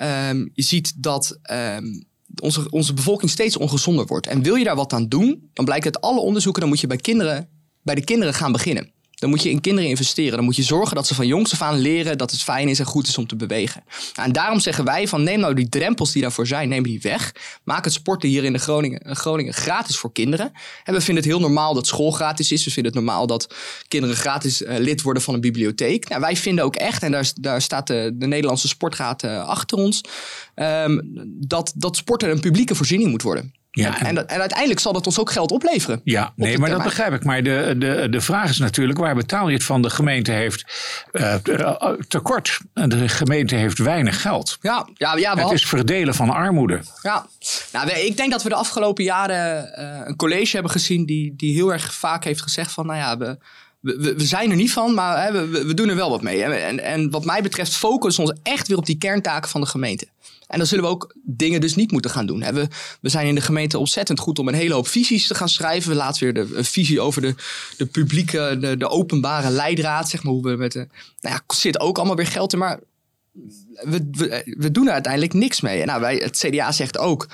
Um, 0.00 0.50
je 0.54 0.62
ziet 0.62 0.92
dat 0.96 1.38
um, 1.50 2.04
onze, 2.40 2.70
onze 2.70 2.94
bevolking 2.94 3.30
steeds 3.30 3.56
ongezonder 3.56 4.06
wordt. 4.06 4.26
En 4.26 4.42
wil 4.42 4.54
je 4.54 4.64
daar 4.64 4.76
wat 4.76 4.92
aan 4.92 5.08
doen, 5.08 5.50
dan 5.52 5.64
blijkt 5.64 5.84
uit 5.84 6.00
alle 6.00 6.20
onderzoeken, 6.20 6.60
dan 6.60 6.70
moet 6.70 6.80
je 6.80 6.86
bij, 6.86 6.96
kinderen, 6.96 7.48
bij 7.82 7.94
de 7.94 8.04
kinderen 8.04 8.34
gaan 8.34 8.52
beginnen. 8.52 8.90
Dan 9.22 9.30
moet 9.30 9.42
je 9.42 9.50
in 9.50 9.60
kinderen 9.60 9.90
investeren. 9.90 10.36
Dan 10.36 10.44
moet 10.44 10.56
je 10.56 10.62
zorgen 10.62 10.96
dat 10.96 11.06
ze 11.06 11.14
van 11.14 11.26
jongs 11.26 11.52
af 11.52 11.62
aan 11.62 11.78
leren 11.78 12.18
dat 12.18 12.30
het 12.30 12.42
fijn 12.42 12.68
is 12.68 12.78
en 12.78 12.84
goed 12.84 13.08
is 13.08 13.18
om 13.18 13.26
te 13.26 13.36
bewegen. 13.36 13.84
Nou, 14.14 14.28
en 14.28 14.32
daarom 14.32 14.60
zeggen 14.60 14.84
wij 14.84 15.08
van 15.08 15.22
neem 15.22 15.40
nou 15.40 15.54
die 15.54 15.68
drempels 15.68 16.12
die 16.12 16.22
daarvoor 16.22 16.46
zijn, 16.46 16.68
neem 16.68 16.82
die 16.82 17.00
weg. 17.00 17.34
Maak 17.64 17.84
het 17.84 17.92
sporten 17.92 18.28
hier 18.28 18.44
in 18.44 18.52
de 18.52 18.58
Groningen, 18.58 19.16
Groningen 19.16 19.52
gratis 19.52 19.96
voor 19.96 20.12
kinderen. 20.12 20.52
En 20.84 20.94
we 20.94 21.00
vinden 21.00 21.24
het 21.24 21.32
heel 21.32 21.40
normaal 21.40 21.74
dat 21.74 21.86
school 21.86 22.10
gratis 22.10 22.52
is. 22.52 22.64
We 22.64 22.70
vinden 22.70 22.92
het 22.92 23.04
normaal 23.04 23.26
dat 23.26 23.54
kinderen 23.88 24.16
gratis 24.16 24.62
uh, 24.62 24.78
lid 24.78 25.02
worden 25.02 25.22
van 25.22 25.34
een 25.34 25.40
bibliotheek. 25.40 26.08
Nou, 26.08 26.20
wij 26.20 26.36
vinden 26.36 26.64
ook 26.64 26.76
echt, 26.76 27.02
en 27.02 27.12
daar, 27.12 27.32
daar 27.40 27.62
staat 27.62 27.86
de, 27.86 28.10
de 28.14 28.26
Nederlandse 28.26 28.68
Sportraad 28.68 29.22
uh, 29.22 29.48
achter 29.48 29.78
ons, 29.78 30.00
um, 30.54 31.12
dat, 31.26 31.72
dat 31.76 31.96
sporten 31.96 32.30
een 32.30 32.40
publieke 32.40 32.74
voorziening 32.74 33.10
moet 33.10 33.22
worden. 33.22 33.52
Ja, 33.74 33.98
en, 33.98 34.06
en, 34.06 34.28
en, 34.28 34.40
uiteindelijk 34.40 34.80
zal 34.80 34.92
dat 34.92 35.06
ons 35.06 35.18
ook 35.18 35.30
geld 35.30 35.50
opleveren. 35.50 36.00
Ja, 36.04 36.32
nee, 36.36 36.58
maar 36.58 36.70
dat 36.70 36.82
begrijp 36.82 37.12
ik. 37.12 37.24
Maar 37.24 37.42
de, 37.42 37.74
de, 37.78 38.06
de 38.10 38.20
vraag 38.20 38.50
is 38.50 38.58
natuurlijk, 38.58 38.98
waar 38.98 39.14
betaal 39.14 39.48
je 39.48 39.54
het 39.54 39.64
van? 39.64 39.82
De 39.82 39.90
gemeente 39.90 40.32
heeft 40.32 40.64
uh, 41.12 41.34
tekort. 42.08 42.58
En 42.74 42.88
de 42.88 43.08
gemeente 43.08 43.54
heeft 43.54 43.78
weinig 43.78 44.20
geld. 44.20 44.58
Ja, 44.60 44.88
ja, 44.94 45.16
ja 45.16 45.36
het 45.36 45.50
is 45.50 45.66
verdelen 45.66 46.14
van 46.14 46.30
armoede. 46.30 46.80
Ja, 47.02 47.26
nou, 47.72 47.90
ik 47.90 48.16
denk 48.16 48.30
dat 48.30 48.42
we 48.42 48.48
de 48.48 48.54
afgelopen 48.54 49.04
jaren 49.04 49.72
uh, 49.78 50.00
een 50.04 50.16
college 50.16 50.50
hebben 50.52 50.72
gezien 50.72 51.06
die, 51.06 51.34
die 51.36 51.54
heel 51.54 51.72
erg 51.72 51.94
vaak 51.94 52.24
heeft 52.24 52.42
gezegd 52.42 52.72
van, 52.72 52.86
nou 52.86 52.98
ja, 52.98 53.16
we, 53.18 53.38
we, 53.80 54.14
we, 54.14 54.24
zijn 54.24 54.50
er 54.50 54.56
niet 54.56 54.72
van, 54.72 54.94
maar 54.94 55.22
hè, 55.22 55.32
we, 55.32 55.64
we, 55.64 55.74
doen 55.74 55.88
er 55.88 55.96
wel 55.96 56.10
wat 56.10 56.22
mee. 56.22 56.44
En, 56.44 56.80
en 56.80 57.10
wat 57.10 57.24
mij 57.24 57.42
betreft 57.42 57.76
focussen 57.76 58.24
we 58.24 58.30
ons 58.30 58.40
echt 58.42 58.68
weer 58.68 58.76
op 58.76 58.86
die 58.86 58.98
kerntaken 58.98 59.50
van 59.50 59.60
de 59.60 59.66
gemeente. 59.66 60.06
En 60.52 60.58
dan 60.58 60.66
zullen 60.66 60.84
we 60.84 60.90
ook 60.90 61.14
dingen 61.24 61.60
dus 61.60 61.74
niet 61.74 61.92
moeten 61.92 62.10
gaan 62.10 62.26
doen. 62.26 62.40
We, 62.40 62.68
we 63.00 63.08
zijn 63.08 63.26
in 63.26 63.34
de 63.34 63.40
gemeente 63.40 63.78
ontzettend 63.78 64.18
goed 64.18 64.38
om 64.38 64.48
een 64.48 64.54
hele 64.54 64.74
hoop 64.74 64.88
visies 64.88 65.26
te 65.26 65.34
gaan 65.34 65.48
schrijven. 65.48 65.90
We 65.90 65.96
laten 65.96 66.22
weer 66.22 66.34
de, 66.34 66.56
een 66.56 66.64
visie 66.64 67.00
over 67.00 67.22
de, 67.22 67.34
de 67.76 67.86
publieke, 67.86 68.74
de, 68.78 68.88
openbare 68.88 69.50
leidraad, 69.50 70.08
zeg 70.08 70.22
maar. 70.22 70.32
Hoe 70.32 70.42
we 70.42 70.56
met 70.56 70.72
de, 70.72 70.88
nou 71.20 71.34
ja, 71.34 71.40
zit 71.54 71.80
ook 71.80 71.96
allemaal 71.96 72.16
weer 72.16 72.26
geld 72.26 72.52
in, 72.52 72.58
maar 72.58 72.80
we, 73.82 74.08
we, 74.10 74.54
we 74.58 74.70
doen 74.70 74.86
er 74.86 74.92
uiteindelijk 74.92 75.32
niks 75.32 75.60
mee. 75.60 75.80
En 75.80 75.86
nou, 75.86 76.00
wij, 76.00 76.16
het 76.16 76.36
CDA 76.36 76.72
zegt 76.72 76.98
ook, 76.98 77.28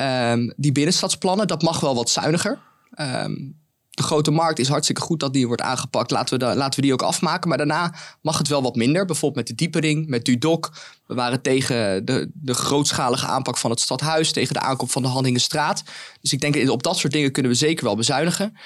um, 0.00 0.52
die 0.56 0.72
binnenstadsplannen, 0.72 1.46
dat 1.46 1.62
mag 1.62 1.80
wel 1.80 1.94
wat 1.94 2.10
zuiniger. 2.10 2.58
Um, 3.00 3.56
de 3.98 4.04
grote 4.04 4.30
markt 4.30 4.58
is 4.58 4.68
hartstikke 4.68 5.00
goed 5.00 5.20
dat 5.20 5.32
die 5.32 5.46
wordt 5.46 5.62
aangepakt. 5.62 6.10
Laten 6.10 6.38
we, 6.38 6.44
de, 6.44 6.54
laten 6.54 6.80
we 6.80 6.86
die 6.86 6.92
ook 6.92 7.02
afmaken. 7.02 7.48
Maar 7.48 7.58
daarna 7.58 7.94
mag 8.22 8.38
het 8.38 8.48
wel 8.48 8.62
wat 8.62 8.76
minder. 8.76 9.04
Bijvoorbeeld 9.04 9.46
met 9.46 9.58
de 9.58 9.64
diepering, 9.64 10.06
met 10.06 10.24
Dudok. 10.24 10.72
We 11.06 11.14
waren 11.14 11.42
tegen 11.42 12.04
de, 12.04 12.30
de 12.34 12.54
grootschalige 12.54 13.26
aanpak 13.26 13.56
van 13.56 13.70
het 13.70 13.80
stadhuis. 13.80 14.32
Tegen 14.32 14.54
de 14.54 14.60
aankomst 14.60 14.92
van 14.92 15.02
de 15.02 15.08
Hanningenstraat. 15.08 15.82
Dus 16.20 16.32
ik 16.32 16.40
denk 16.40 16.70
op 16.70 16.82
dat 16.82 16.98
soort 16.98 17.12
dingen 17.12 17.32
kunnen 17.32 17.52
we 17.52 17.58
zeker 17.58 17.84
wel 17.84 17.96
bezuinigen. 17.96 18.56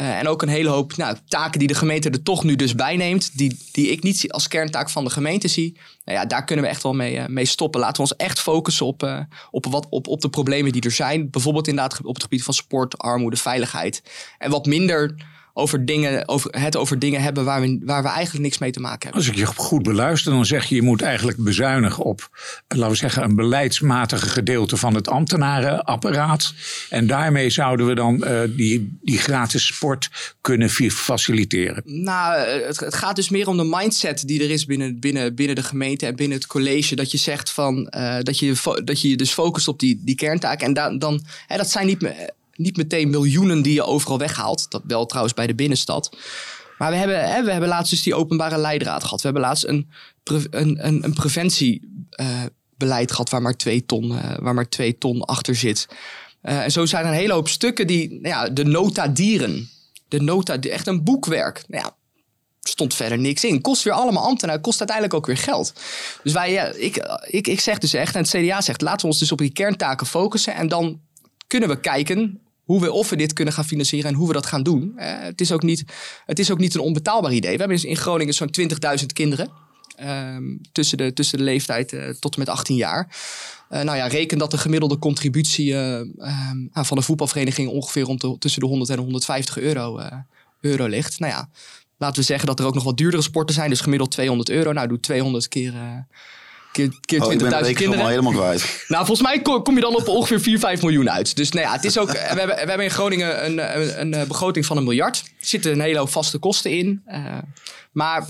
Uh, 0.00 0.18
en 0.18 0.28
ook 0.28 0.42
een 0.42 0.48
hele 0.48 0.68
hoop 0.68 0.96
nou, 0.96 1.16
taken 1.28 1.58
die 1.58 1.68
de 1.68 1.74
gemeente 1.74 2.10
er 2.10 2.22
toch 2.22 2.44
nu 2.44 2.56
dus 2.56 2.74
bij 2.74 2.96
neemt. 2.96 3.38
Die, 3.38 3.58
die 3.72 3.90
ik 3.90 4.02
niet 4.02 4.32
als 4.32 4.48
kerntaak 4.48 4.90
van 4.90 5.04
de 5.04 5.10
gemeente 5.10 5.48
zie. 5.48 5.76
Nou 6.04 6.18
ja, 6.18 6.24
daar 6.24 6.44
kunnen 6.44 6.64
we 6.64 6.70
echt 6.70 6.82
wel 6.82 6.92
mee, 6.92 7.16
uh, 7.16 7.26
mee 7.26 7.44
stoppen. 7.44 7.80
Laten 7.80 7.96
we 7.96 8.10
ons 8.10 8.16
echt 8.16 8.40
focussen 8.40 8.86
op, 8.86 9.02
uh, 9.02 9.20
op, 9.50 9.66
wat, 9.66 9.86
op, 9.90 10.06
op 10.06 10.20
de 10.20 10.28
problemen 10.28 10.72
die 10.72 10.82
er 10.82 10.90
zijn. 10.90 11.30
Bijvoorbeeld 11.30 11.68
inderdaad 11.68 11.98
op 12.02 12.14
het 12.14 12.22
gebied 12.22 12.42
van 12.42 12.54
sport, 12.54 12.98
armoede, 12.98 13.36
veiligheid. 13.36 14.02
En 14.38 14.50
wat 14.50 14.66
minder 14.66 15.14
over 15.58 15.84
dingen, 15.84 16.28
over, 16.28 16.50
het 16.50 16.76
over 16.76 16.98
dingen 16.98 17.22
hebben 17.22 17.44
waar 17.44 17.60
we, 17.60 17.80
waar 17.84 18.02
we 18.02 18.08
eigenlijk 18.08 18.44
niks 18.44 18.58
mee 18.58 18.70
te 18.70 18.80
maken 18.80 19.02
hebben. 19.02 19.20
Als 19.20 19.30
ik 19.30 19.36
je 19.36 19.46
goed 19.46 19.82
beluister, 19.82 20.32
dan 20.32 20.46
zeg 20.46 20.64
je 20.64 20.74
je 20.74 20.82
moet 20.82 21.02
eigenlijk 21.02 21.38
bezuinigen 21.38 22.04
op, 22.04 22.28
laten 22.68 22.90
we 22.90 22.96
zeggen, 22.96 23.22
een 23.22 23.34
beleidsmatige 23.34 24.28
gedeelte 24.28 24.76
van 24.76 24.94
het 24.94 25.08
ambtenarenapparaat. 25.08 26.54
En 26.90 27.06
daarmee 27.06 27.50
zouden 27.50 27.86
we 27.86 27.94
dan 27.94 28.24
uh, 28.24 28.40
die, 28.56 28.98
die 29.02 29.18
gratis 29.18 29.66
sport 29.66 30.10
kunnen 30.40 30.70
faciliteren. 30.90 31.82
Nou, 31.84 32.38
het, 32.38 32.80
het, 32.80 32.94
gaat 32.94 33.16
dus 33.16 33.28
meer 33.28 33.48
om 33.48 33.56
de 33.56 33.76
mindset 33.76 34.22
die 34.26 34.42
er 34.42 34.50
is 34.50 34.64
binnen, 34.64 35.00
binnen, 35.00 35.34
binnen 35.34 35.56
de 35.56 35.62
gemeente 35.62 36.06
en 36.06 36.16
binnen 36.16 36.38
het 36.38 36.46
college. 36.46 36.96
Dat 36.96 37.10
je 37.10 37.18
zegt 37.18 37.50
van 37.50 37.92
uh, 37.96 38.18
dat, 38.20 38.38
je, 38.38 38.80
dat 38.84 39.00
je 39.00 39.08
je 39.08 39.16
dus 39.16 39.32
focust 39.32 39.68
op 39.68 39.78
die, 39.78 40.00
die 40.04 40.14
kerntaak. 40.14 40.60
En 40.60 40.72
da, 40.72 40.90
dan, 40.90 41.24
hè, 41.46 41.56
dat 41.56 41.70
zijn 41.70 41.86
niet 41.86 42.00
meer 42.00 42.36
niet 42.58 42.76
meteen 42.76 43.10
miljoenen 43.10 43.62
die 43.62 43.74
je 43.74 43.84
overal 43.84 44.18
weghaalt. 44.18 44.70
Dat 44.70 44.82
wel 44.86 45.06
trouwens 45.06 45.34
bij 45.34 45.46
de 45.46 45.54
binnenstad. 45.54 46.16
Maar 46.78 46.90
we 46.90 46.96
hebben, 46.96 47.30
hè, 47.30 47.44
we 47.44 47.50
hebben 47.50 47.68
laatst 47.68 47.90
dus 47.90 48.02
die 48.02 48.14
openbare 48.14 48.58
leidraad 48.58 49.04
gehad. 49.04 49.20
We 49.20 49.28
hebben 49.28 49.42
laatst 49.42 49.64
een, 49.64 49.90
een, 50.50 51.04
een, 51.04 51.12
preventiebeleid 51.12 53.08
uh, 53.08 53.14
gehad 53.14 53.30
waar 53.30 53.42
maar 53.42 53.56
twee 53.56 53.86
ton, 53.86 54.10
uh, 54.10 54.36
waar 54.38 54.54
maar 54.54 54.68
twee 54.68 54.98
ton 54.98 55.22
achter 55.22 55.54
zit. 55.54 55.88
Uh, 56.42 56.62
en 56.62 56.72
zo 56.72 56.86
zijn 56.86 57.04
er 57.04 57.10
een 57.10 57.16
hele 57.16 57.32
hoop 57.32 57.48
stukken 57.48 57.86
die, 57.86 58.08
nou 58.10 58.26
ja, 58.26 58.48
de 58.48 58.64
nota 58.64 59.08
dieren. 59.08 59.68
De 60.08 60.20
nota, 60.20 60.60
echt 60.60 60.86
een 60.86 61.04
boekwerk. 61.04 61.64
Nou 61.68 61.84
ja, 61.84 61.96
stond 62.60 62.94
verder 62.94 63.18
niks 63.18 63.44
in. 63.44 63.60
Kost 63.60 63.82
weer 63.82 63.92
allemaal 63.92 64.24
ambtenaren, 64.24 64.62
kost 64.62 64.78
uiteindelijk 64.78 65.16
ook 65.16 65.26
weer 65.26 65.36
geld. 65.36 65.72
Dus 66.22 66.32
wij, 66.32 66.52
ja, 66.52 66.64
ik, 66.64 66.96
ik, 67.26 67.46
ik 67.46 67.60
zeg 67.60 67.78
dus 67.78 67.92
echt, 67.92 68.14
en 68.14 68.20
het 68.20 68.30
CDA 68.30 68.60
zegt, 68.60 68.80
laten 68.80 69.00
we 69.00 69.06
ons 69.06 69.18
dus 69.18 69.32
op 69.32 69.38
die 69.38 69.52
kerntaken 69.52 70.06
focussen. 70.06 70.54
En 70.54 70.68
dan 70.68 71.00
kunnen 71.46 71.68
we 71.68 71.80
kijken 71.80 72.40
hoe 72.68 72.80
we, 72.80 72.92
of 72.92 73.10
we 73.10 73.16
dit 73.16 73.32
kunnen 73.32 73.54
gaan 73.54 73.64
financieren 73.64 74.10
en 74.10 74.16
hoe 74.16 74.26
we 74.26 74.32
dat 74.32 74.46
gaan 74.46 74.62
doen. 74.62 74.92
Het, 74.96 75.40
is 75.40 75.52
ook 75.52 75.62
niet, 75.62 75.84
het 76.26 76.38
is 76.38 76.50
ook 76.50 76.58
niet 76.58 76.74
een 76.74 76.80
onbetaalbaar 76.80 77.32
idee. 77.32 77.52
We 77.52 77.58
hebben 77.58 77.76
dus 77.76 77.84
in 77.84 77.96
Groningen 77.96 78.34
zo'n 78.34 78.54
20.000 79.00 79.06
kinderen. 79.12 79.50
Um, 80.04 80.60
tussen, 80.72 80.98
de, 80.98 81.12
tussen 81.12 81.38
de 81.38 81.44
leeftijd 81.44 81.92
uh, 81.92 82.08
tot 82.08 82.34
en 82.34 82.38
met 82.38 82.48
18 82.48 82.76
jaar. 82.76 83.16
Uh, 83.70 83.80
nou 83.80 83.96
ja, 83.96 84.06
reken 84.06 84.38
dat 84.38 84.50
de 84.50 84.58
gemiddelde 84.58 84.98
contributie 84.98 85.74
um, 85.74 86.14
van 86.72 86.96
de 86.96 87.02
voetbalvereniging 87.02 87.68
ongeveer 87.68 88.02
rond 88.02 88.36
tussen 88.38 88.60
de 88.60 88.66
100 88.66 88.90
en 88.90 88.98
150 88.98 89.58
euro, 89.58 90.00
euro 90.60 90.86
ligt. 90.86 91.18
Nou 91.18 91.32
ja, 91.32 91.48
laten 91.98 92.20
we 92.20 92.26
zeggen 92.26 92.46
dat 92.46 92.60
er 92.60 92.66
ook 92.66 92.74
nog 92.74 92.84
wat 92.84 92.96
duurdere 92.96 93.22
sporten 93.22 93.54
zijn. 93.54 93.70
Dus 93.70 93.80
gemiddeld 93.80 94.10
200 94.10 94.50
euro. 94.50 94.72
Nou, 94.72 94.88
doe 94.88 95.00
200 95.00 95.48
keer 95.48 95.74
keer, 96.78 96.98
keer 97.00 97.38
20.000 97.40 97.68
oh, 97.68 97.74
kinderen. 97.74 98.06
helemaal 98.06 98.32
kwijt. 98.32 98.66
Nou, 98.88 99.06
volgens 99.06 99.28
mij 99.28 99.42
kom, 99.62 99.74
je 99.74 99.80
dan 99.80 99.96
op 99.96 100.08
ongeveer 100.08 100.40
4, 100.40 100.58
5 100.58 100.82
miljoen 100.82 101.10
uit. 101.10 101.36
Dus 101.36 101.50
nou 101.50 101.66
ja, 101.66 101.72
het 101.72 101.84
is 101.84 101.98
ook, 101.98 102.10
we, 102.10 102.18
hebben, 102.18 102.46
we 102.46 102.54
hebben 102.54 102.84
in 102.84 102.90
Groningen 102.90 103.44
een, 103.44 103.80
een, 103.80 104.00
een, 104.00 104.14
eh, 104.14 104.26
begroting 104.26 104.66
van 104.66 104.76
een 104.76 104.84
miljard. 104.84 105.16
Er 105.16 105.46
zitten 105.46 105.72
een 105.72 105.80
hele 105.80 105.98
hoop 105.98 106.10
vaste 106.10 106.38
kosten 106.38 106.70
in. 106.70 107.02
Uh, 107.08 107.38
maar 107.92 108.26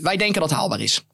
wij 0.00 0.16
denken 0.16 0.40
dat 0.40 0.50
het 0.50 0.58
haalbaar 0.58 0.80
is. 0.80 1.04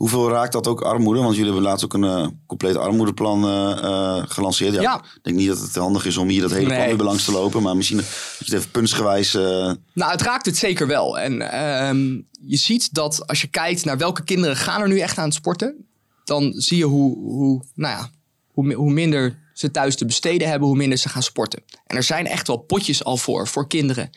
Hoeveel 0.00 0.30
raakt 0.30 0.52
dat 0.52 0.66
ook 0.66 0.80
armoede? 0.80 1.20
Want 1.20 1.34
jullie 1.34 1.52
hebben 1.52 1.68
laatst 1.68 1.84
ook 1.84 1.94
een 1.94 2.04
uh, 2.04 2.26
compleet 2.46 2.76
armoedeplan 2.76 3.44
uh, 3.44 3.78
uh, 3.82 4.22
gelanceerd. 4.28 4.74
Ja, 4.74 4.80
Ja. 4.80 4.96
Ik 4.96 5.20
denk 5.22 5.36
niet 5.36 5.48
dat 5.48 5.58
het 5.60 5.74
handig 5.74 6.06
is 6.06 6.16
om 6.16 6.28
hier 6.28 6.40
dat 6.40 6.50
hele 6.50 6.66
plan 6.66 6.86
weer 6.86 6.96
langs 6.96 7.24
te 7.24 7.32
lopen. 7.32 7.62
Maar 7.62 7.76
misschien 7.76 7.96
dat 7.96 8.06
je 8.38 8.44
het 8.44 8.54
even 8.54 8.70
puntsgewijs... 8.70 9.34
eh, 9.34 9.72
Nou, 9.92 10.10
het 10.10 10.22
raakt 10.22 10.46
het 10.46 10.56
zeker 10.56 10.86
wel. 10.86 11.18
En 11.18 11.50
ehm, 11.50 12.20
je 12.40 12.56
ziet 12.56 12.94
dat 12.94 13.26
als 13.26 13.40
je 13.40 13.46
kijkt 13.46 13.84
naar 13.84 13.98
welke 13.98 14.24
kinderen 14.24 14.56
gaan 14.56 14.80
er 14.80 14.88
nu 14.88 14.98
echt 14.98 15.18
aan 15.18 15.24
het 15.24 15.34
sporten, 15.34 15.89
dan 16.30 16.52
zie 16.56 16.76
je 16.76 16.84
hoe, 16.84 17.16
hoe, 17.16 17.62
nou 17.74 17.96
ja, 17.98 18.10
hoe, 18.52 18.74
hoe 18.74 18.92
minder 18.92 19.38
ze 19.52 19.70
thuis 19.70 19.96
te 19.96 20.04
besteden 20.04 20.48
hebben, 20.48 20.68
hoe 20.68 20.76
minder 20.76 20.98
ze 20.98 21.08
gaan 21.08 21.22
sporten. 21.22 21.62
En 21.86 21.96
er 21.96 22.02
zijn 22.02 22.26
echt 22.26 22.46
wel 22.46 22.56
potjes 22.56 23.04
al 23.04 23.16
voor, 23.16 23.48
voor 23.48 23.68
kinderen 23.68 24.10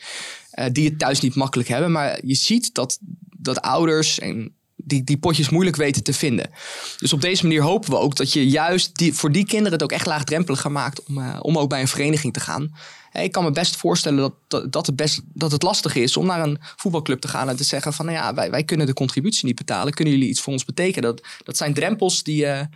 eh, 0.50 0.66
die 0.72 0.88
het 0.88 0.98
thuis 0.98 1.20
niet 1.20 1.34
makkelijk 1.34 1.68
hebben. 1.68 1.92
Maar 1.92 2.18
je 2.26 2.34
ziet 2.34 2.74
dat, 2.74 2.98
dat 3.36 3.60
ouders 3.60 4.18
en 4.18 4.54
die, 4.76 5.04
die 5.04 5.18
potjes 5.18 5.48
moeilijk 5.48 5.76
weten 5.76 6.02
te 6.02 6.12
vinden. 6.12 6.50
Dus 6.98 7.12
op 7.12 7.20
deze 7.20 7.42
manier 7.42 7.62
hopen 7.62 7.90
we 7.90 7.98
ook 7.98 8.16
dat 8.16 8.32
je 8.32 8.48
juist 8.48 8.96
die, 8.96 9.14
voor 9.14 9.32
die 9.32 9.46
kinderen 9.46 9.72
het 9.72 9.82
ook 9.82 9.92
echt 9.92 10.06
laagdrempeliger 10.06 10.72
maakt 10.72 11.04
om, 11.04 11.18
eh, 11.18 11.38
om 11.40 11.58
ook 11.58 11.68
bij 11.68 11.80
een 11.80 11.88
vereniging 11.88 12.32
te 12.32 12.40
gaan. 12.40 12.74
Ik 13.22 13.32
kan 13.32 13.44
me 13.44 13.50
best 13.50 13.76
voorstellen 13.76 14.32
dat, 14.48 14.72
dat, 14.72 14.86
het 14.86 14.96
best, 14.96 15.20
dat 15.32 15.52
het 15.52 15.62
lastig 15.62 15.94
is 15.94 16.16
om 16.16 16.26
naar 16.26 16.42
een 16.42 16.58
voetbalclub 16.76 17.20
te 17.20 17.28
gaan 17.28 17.48
en 17.48 17.56
te 17.56 17.64
zeggen 17.64 17.92
van 17.92 18.04
nou 18.06 18.16
ja, 18.18 18.34
wij, 18.34 18.50
wij 18.50 18.64
kunnen 18.64 18.86
de 18.86 18.92
contributie 18.92 19.46
niet 19.46 19.56
betalen. 19.56 19.92
Kunnen 19.94 20.14
jullie 20.14 20.28
iets 20.28 20.40
voor 20.40 20.52
ons 20.52 20.64
betekenen? 20.64 21.02
Dat, 21.14 21.26
dat 21.44 21.56
zijn 21.56 21.74
drempels 21.74 22.22
die, 22.22 22.46
eh, 22.46 22.66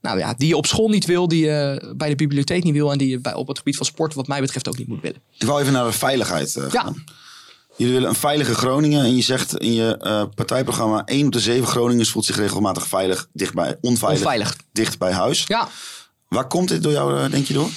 nou 0.00 0.18
ja, 0.18 0.34
die 0.34 0.48
je 0.48 0.56
op 0.56 0.66
school 0.66 0.88
niet 0.88 1.04
wil, 1.04 1.28
die 1.28 1.44
je 1.44 1.92
bij 1.96 2.08
de 2.08 2.14
bibliotheek 2.16 2.64
niet 2.64 2.72
wil 2.72 2.92
en 2.92 2.98
die 2.98 3.08
je 3.08 3.18
bij, 3.20 3.34
op 3.34 3.48
het 3.48 3.58
gebied 3.58 3.76
van 3.76 3.86
sport 3.86 4.14
wat 4.14 4.26
mij 4.26 4.40
betreft 4.40 4.68
ook 4.68 4.78
niet 4.78 4.88
moet 4.88 5.00
willen. 5.00 5.20
Ik 5.38 5.46
wou 5.46 5.60
even 5.60 5.72
naar 5.72 5.84
de 5.84 5.92
veiligheid 5.92 6.56
eh, 6.56 6.70
Ja. 6.70 6.80
gaan. 6.80 7.04
Jullie 7.76 7.92
willen 7.92 8.08
een 8.08 8.14
veilige 8.14 8.54
Groningen. 8.54 9.04
En 9.04 9.16
je 9.16 9.22
zegt 9.22 9.56
in 9.58 9.72
je 9.74 9.96
eh, 9.96 10.22
partijprogramma... 10.34 11.04
1 11.04 11.26
op 11.26 11.32
de 11.32 11.40
7 11.40 11.66
Groningers 11.66 12.10
voelt 12.10 12.24
zich 12.24 12.36
regelmatig 12.36 12.86
veilig, 12.86 13.28
dichtbij, 13.32 13.76
onveilig, 13.80 14.20
Onveilig. 14.20 14.56
dicht 14.72 14.98
bij 14.98 15.12
huis. 15.12 15.44
Ja, 15.46 15.68
Waar 16.28 16.46
komt 16.46 16.68
dit 16.68 16.82
door 16.82 16.92
jou, 16.92 17.28
denk 17.30 17.46
je 17.46 17.54
door? 17.54 17.68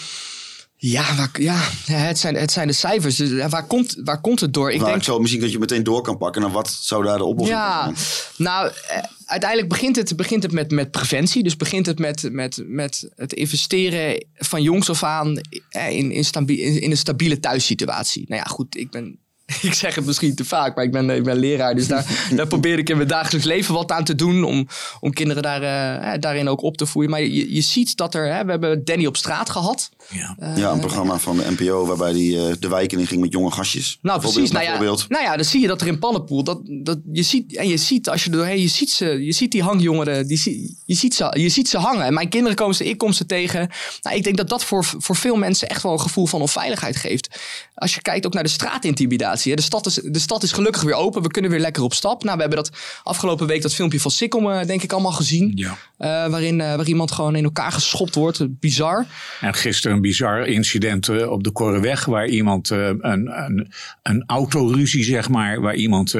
Ja, 0.81 1.15
waar, 1.15 1.29
ja 1.41 1.59
het, 1.85 2.17
zijn, 2.19 2.35
het 2.35 2.51
zijn 2.51 2.67
de 2.67 2.73
cijfers. 2.73 3.15
Dus, 3.15 3.47
waar, 3.49 3.65
komt, 3.67 3.95
waar 4.03 4.21
komt 4.21 4.39
het 4.39 4.53
door? 4.53 4.71
Ik 4.71 4.79
Nou, 4.79 4.91
denk 4.91 5.03
zou 5.03 5.19
misschien 5.21 5.41
dat 5.41 5.51
je 5.51 5.59
meteen 5.59 5.83
door 5.83 6.01
kan 6.01 6.17
pakken. 6.17 6.41
naar 6.41 6.51
wat 6.51 6.77
zou 6.81 7.03
daar 7.03 7.17
de 7.17 7.23
oplossing 7.23 7.59
Ja, 7.59 7.83
zijn? 7.83 7.95
nou, 8.37 8.71
eh, 8.87 8.97
uiteindelijk 9.25 9.69
begint 9.69 9.95
het, 9.95 10.15
begint 10.15 10.43
het 10.43 10.51
met, 10.51 10.71
met 10.71 10.91
preventie. 10.91 11.43
Dus 11.43 11.55
begint 11.57 11.85
het 11.85 11.99
met, 11.99 12.29
met, 12.31 12.63
met 12.65 13.09
het 13.15 13.33
investeren 13.33 14.25
van 14.35 14.61
jongs 14.61 14.89
af 14.89 15.03
aan 15.03 15.41
eh, 15.69 15.89
in, 15.89 16.11
in, 16.11 16.25
stabi- 16.25 16.61
in, 16.61 16.81
in 16.81 16.91
een 16.91 16.97
stabiele 16.97 17.39
thuissituatie. 17.39 18.25
Nou 18.27 18.41
ja, 18.41 18.47
goed, 18.47 18.77
ik 18.77 18.89
ben. 18.91 19.19
Ik 19.61 19.73
zeg 19.73 19.95
het 19.95 20.05
misschien 20.05 20.35
te 20.35 20.45
vaak, 20.45 20.75
maar 20.75 20.83
ik 20.83 20.91
ben, 20.91 21.09
ik 21.09 21.23
ben 21.23 21.37
leraar. 21.37 21.75
Dus 21.75 21.87
daar, 21.87 22.05
daar 22.35 22.47
probeer 22.47 22.77
ik 22.77 22.89
in 22.89 22.95
mijn 22.95 23.07
dagelijks 23.07 23.47
leven 23.47 23.73
wat 23.73 23.91
aan 23.91 24.03
te 24.03 24.15
doen. 24.15 24.43
Om, 24.43 24.67
om 24.99 25.13
kinderen 25.13 25.43
daar, 25.43 25.61
eh, 25.61 26.13
eh, 26.13 26.21
daarin 26.21 26.47
ook 26.47 26.61
op 26.61 26.77
te 26.77 26.85
voeden. 26.85 27.11
Maar 27.11 27.21
je, 27.21 27.53
je 27.53 27.61
ziet 27.61 27.97
dat 27.97 28.13
er. 28.13 28.33
Hè, 28.33 28.45
we 28.45 28.51
hebben 28.51 28.83
Danny 28.83 29.05
op 29.05 29.17
straat 29.17 29.49
gehad. 29.49 29.89
Ja. 30.09 30.35
ja, 30.55 30.71
een 30.71 30.79
programma 30.79 31.17
van 31.17 31.37
de 31.37 31.43
NPO 31.57 31.85
waarbij 31.85 32.13
die 32.13 32.47
eh, 32.47 32.53
de 32.59 32.67
wijken 32.67 32.99
in 32.99 33.07
ging 33.07 33.21
met 33.21 33.31
jonge 33.31 33.51
gastjes. 33.51 33.97
Nou, 34.01 34.19
precies. 34.19 34.51
Nou 34.51 34.63
ja, 34.63 34.69
Bijvoorbeeld. 34.69 35.09
nou 35.09 35.23
ja, 35.23 35.35
dan 35.35 35.45
zie 35.45 35.61
je 35.61 35.67
dat 35.67 35.81
er 35.81 35.87
in 35.87 35.99
Pallenpoel, 35.99 36.43
dat, 36.43 36.59
dat 36.63 36.97
je 37.11 37.23
ziet, 37.23 37.55
en 37.55 37.67
je 37.67 37.77
ziet 37.77 38.09
als 38.09 38.23
je 38.23 38.29
er 38.29 38.35
doorheen, 38.37 38.61
je 38.61 38.67
ziet 38.67 38.91
ze, 38.91 39.05
je 39.25 39.31
ziet 39.31 39.51
die 39.51 39.63
hangjongeren, 39.63 40.27
die, 40.27 40.37
zie- 40.37 40.77
je, 40.85 40.95
ziet 40.95 41.13
ze, 41.13 41.33
je 41.39 41.49
ziet 41.49 41.69
ze 41.69 41.77
hangen. 41.77 42.05
En 42.05 42.13
mijn 42.13 42.29
kinderen 42.29 42.55
komen 42.57 42.75
ze, 42.75 42.85
ik 42.89 42.97
kom 42.97 43.13
ze 43.13 43.25
tegen. 43.25 43.69
Nou, 44.01 44.15
ik 44.15 44.23
denk 44.23 44.37
dat 44.37 44.49
dat 44.49 44.63
voor, 44.63 44.85
voor 44.97 45.15
veel 45.15 45.35
mensen 45.35 45.69
echt 45.69 45.83
wel 45.83 45.91
een 45.91 45.99
gevoel 46.01 46.25
van 46.25 46.41
onveiligheid 46.41 46.95
geeft. 46.95 47.39
Als 47.75 47.95
je 47.95 48.01
kijkt 48.01 48.25
ook 48.25 48.33
naar 48.33 48.43
de 48.43 48.49
straatintimidatie. 48.49 49.38
Hè. 49.43 49.55
De, 49.55 49.61
stad 49.61 49.85
is, 49.85 49.93
de 49.93 50.19
stad 50.19 50.43
is 50.43 50.51
gelukkig 50.51 50.81
weer 50.81 50.93
open, 50.93 51.21
we 51.21 51.27
kunnen 51.31 51.51
weer 51.51 51.59
lekker 51.59 51.83
op 51.83 51.93
stap. 51.93 52.23
Nou, 52.23 52.35
we 52.35 52.41
hebben 52.41 52.63
dat 52.63 52.71
afgelopen 53.03 53.47
week 53.47 53.61
dat 53.61 53.73
filmpje 53.75 53.99
van 53.99 54.11
Sikkom, 54.11 54.51
eh, 54.51 54.65
denk 54.67 54.83
ik, 54.83 54.91
allemaal 54.91 55.11
gezien. 55.11 55.51
Ja. 55.55 55.77
Eh, 55.97 56.07
waarin, 56.07 56.61
eh, 56.61 56.75
waar 56.75 56.87
iemand 56.87 57.11
gewoon 57.11 57.35
in 57.35 57.43
elkaar 57.43 57.71
geschopt 57.71 58.15
wordt. 58.15 58.59
Bizar. 58.59 59.05
En 59.41 59.53
gisteren 59.53 59.95
een 59.95 60.01
bizar 60.01 60.47
incident 60.47 61.27
op 61.27 61.43
de 61.43 61.51
Korreweg, 61.51 62.05
waar 62.05 62.27
iemand 62.27 62.69
een, 62.69 62.99
een, 63.45 63.71
een 64.03 64.23
autoruzie, 64.27 65.03
zeg 65.03 65.29
maar, 65.29 65.61
waar 65.61 65.75
iemand, 65.75 66.15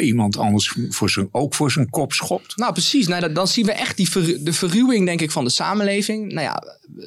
iemand 0.00 0.36
anders 0.36 0.74
voor 0.88 1.10
zijn, 1.10 1.28
ook 1.32 1.54
voor 1.54 1.70
zijn 1.70 1.90
kop 1.90 2.12
schopt. 2.12 2.56
Nou, 2.56 2.72
precies. 2.72 3.06
Nou, 3.06 3.20
dat- 3.20 3.34
dan 3.34 3.48
zien 3.48 3.66
we 3.66 3.72
echt 3.72 3.96
die 3.96 4.10
ver- 4.10 4.44
de 4.44 4.52
verruwing, 4.52 5.06
denk 5.06 5.20
ik, 5.20 5.30
van 5.30 5.44
de 5.44 5.50
samenleving. 5.50 6.32
Nou 6.32 6.46
ja, 6.46 6.62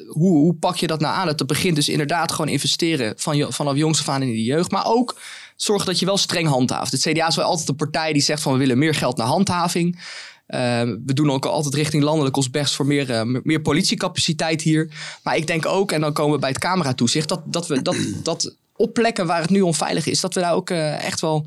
hoe, 0.08 0.38
hoe 0.38 0.54
pak 0.54 0.76
je 0.76 0.86
dat 0.86 1.00
nou 1.00 1.14
aan? 1.14 1.26
Dat 1.36 1.46
begint 1.46 1.76
dus 1.76 1.88
inderdaad 1.88 2.30
gewoon 2.32 2.48
investeren 2.48 3.14
van, 3.16 3.52
vanaf 3.52 3.76
jongs 3.76 4.00
af 4.00 4.08
aan 4.08 4.22
in 4.22 4.28
de 4.30 4.42
jeugd. 4.44 4.70
Maar 4.70 4.86
ook 4.86 5.20
zorgen 5.62 5.86
dat 5.86 5.98
je 5.98 6.06
wel 6.06 6.16
streng 6.16 6.48
handhaaft. 6.48 6.92
Het 6.92 7.00
CDA 7.00 7.26
is 7.26 7.36
wel 7.36 7.44
altijd 7.44 7.68
een 7.68 7.76
partij 7.76 8.12
die 8.12 8.22
zegt 8.22 8.42
van 8.42 8.52
we 8.52 8.58
willen 8.58 8.78
meer 8.78 8.94
geld 8.94 9.16
naar 9.16 9.26
handhaving. 9.26 10.00
Eh, 10.46 10.82
we 10.82 11.12
doen 11.12 11.30
ook 11.30 11.46
altijd 11.46 11.74
richting 11.74 12.02
landelijk 12.02 12.36
ons 12.36 12.50
best 12.50 12.74
voor 12.74 12.86
meer, 12.86 13.10
eh, 13.10 13.40
meer 13.42 13.60
politiecapaciteit 13.60 14.62
hier. 14.62 14.90
Maar 15.22 15.36
ik 15.36 15.46
denk 15.46 15.66
ook, 15.66 15.92
en 15.92 16.00
dan 16.00 16.12
komen 16.12 16.34
we 16.34 16.40
bij 16.40 16.48
het 16.48 16.58
cameratoezicht, 16.58 17.28
dat, 17.28 17.42
dat 17.44 17.66
we 17.66 17.82
dat, 17.82 17.96
dat 18.22 18.56
op 18.76 18.92
plekken 18.94 19.26
waar 19.26 19.40
het 19.40 19.50
nu 19.50 19.60
onveilig 19.60 20.06
is, 20.06 20.20
dat 20.20 20.34
we 20.34 20.40
daar 20.40 20.54
ook 20.54 20.70
eh, 20.70 21.04
echt 21.04 21.20
wel 21.20 21.46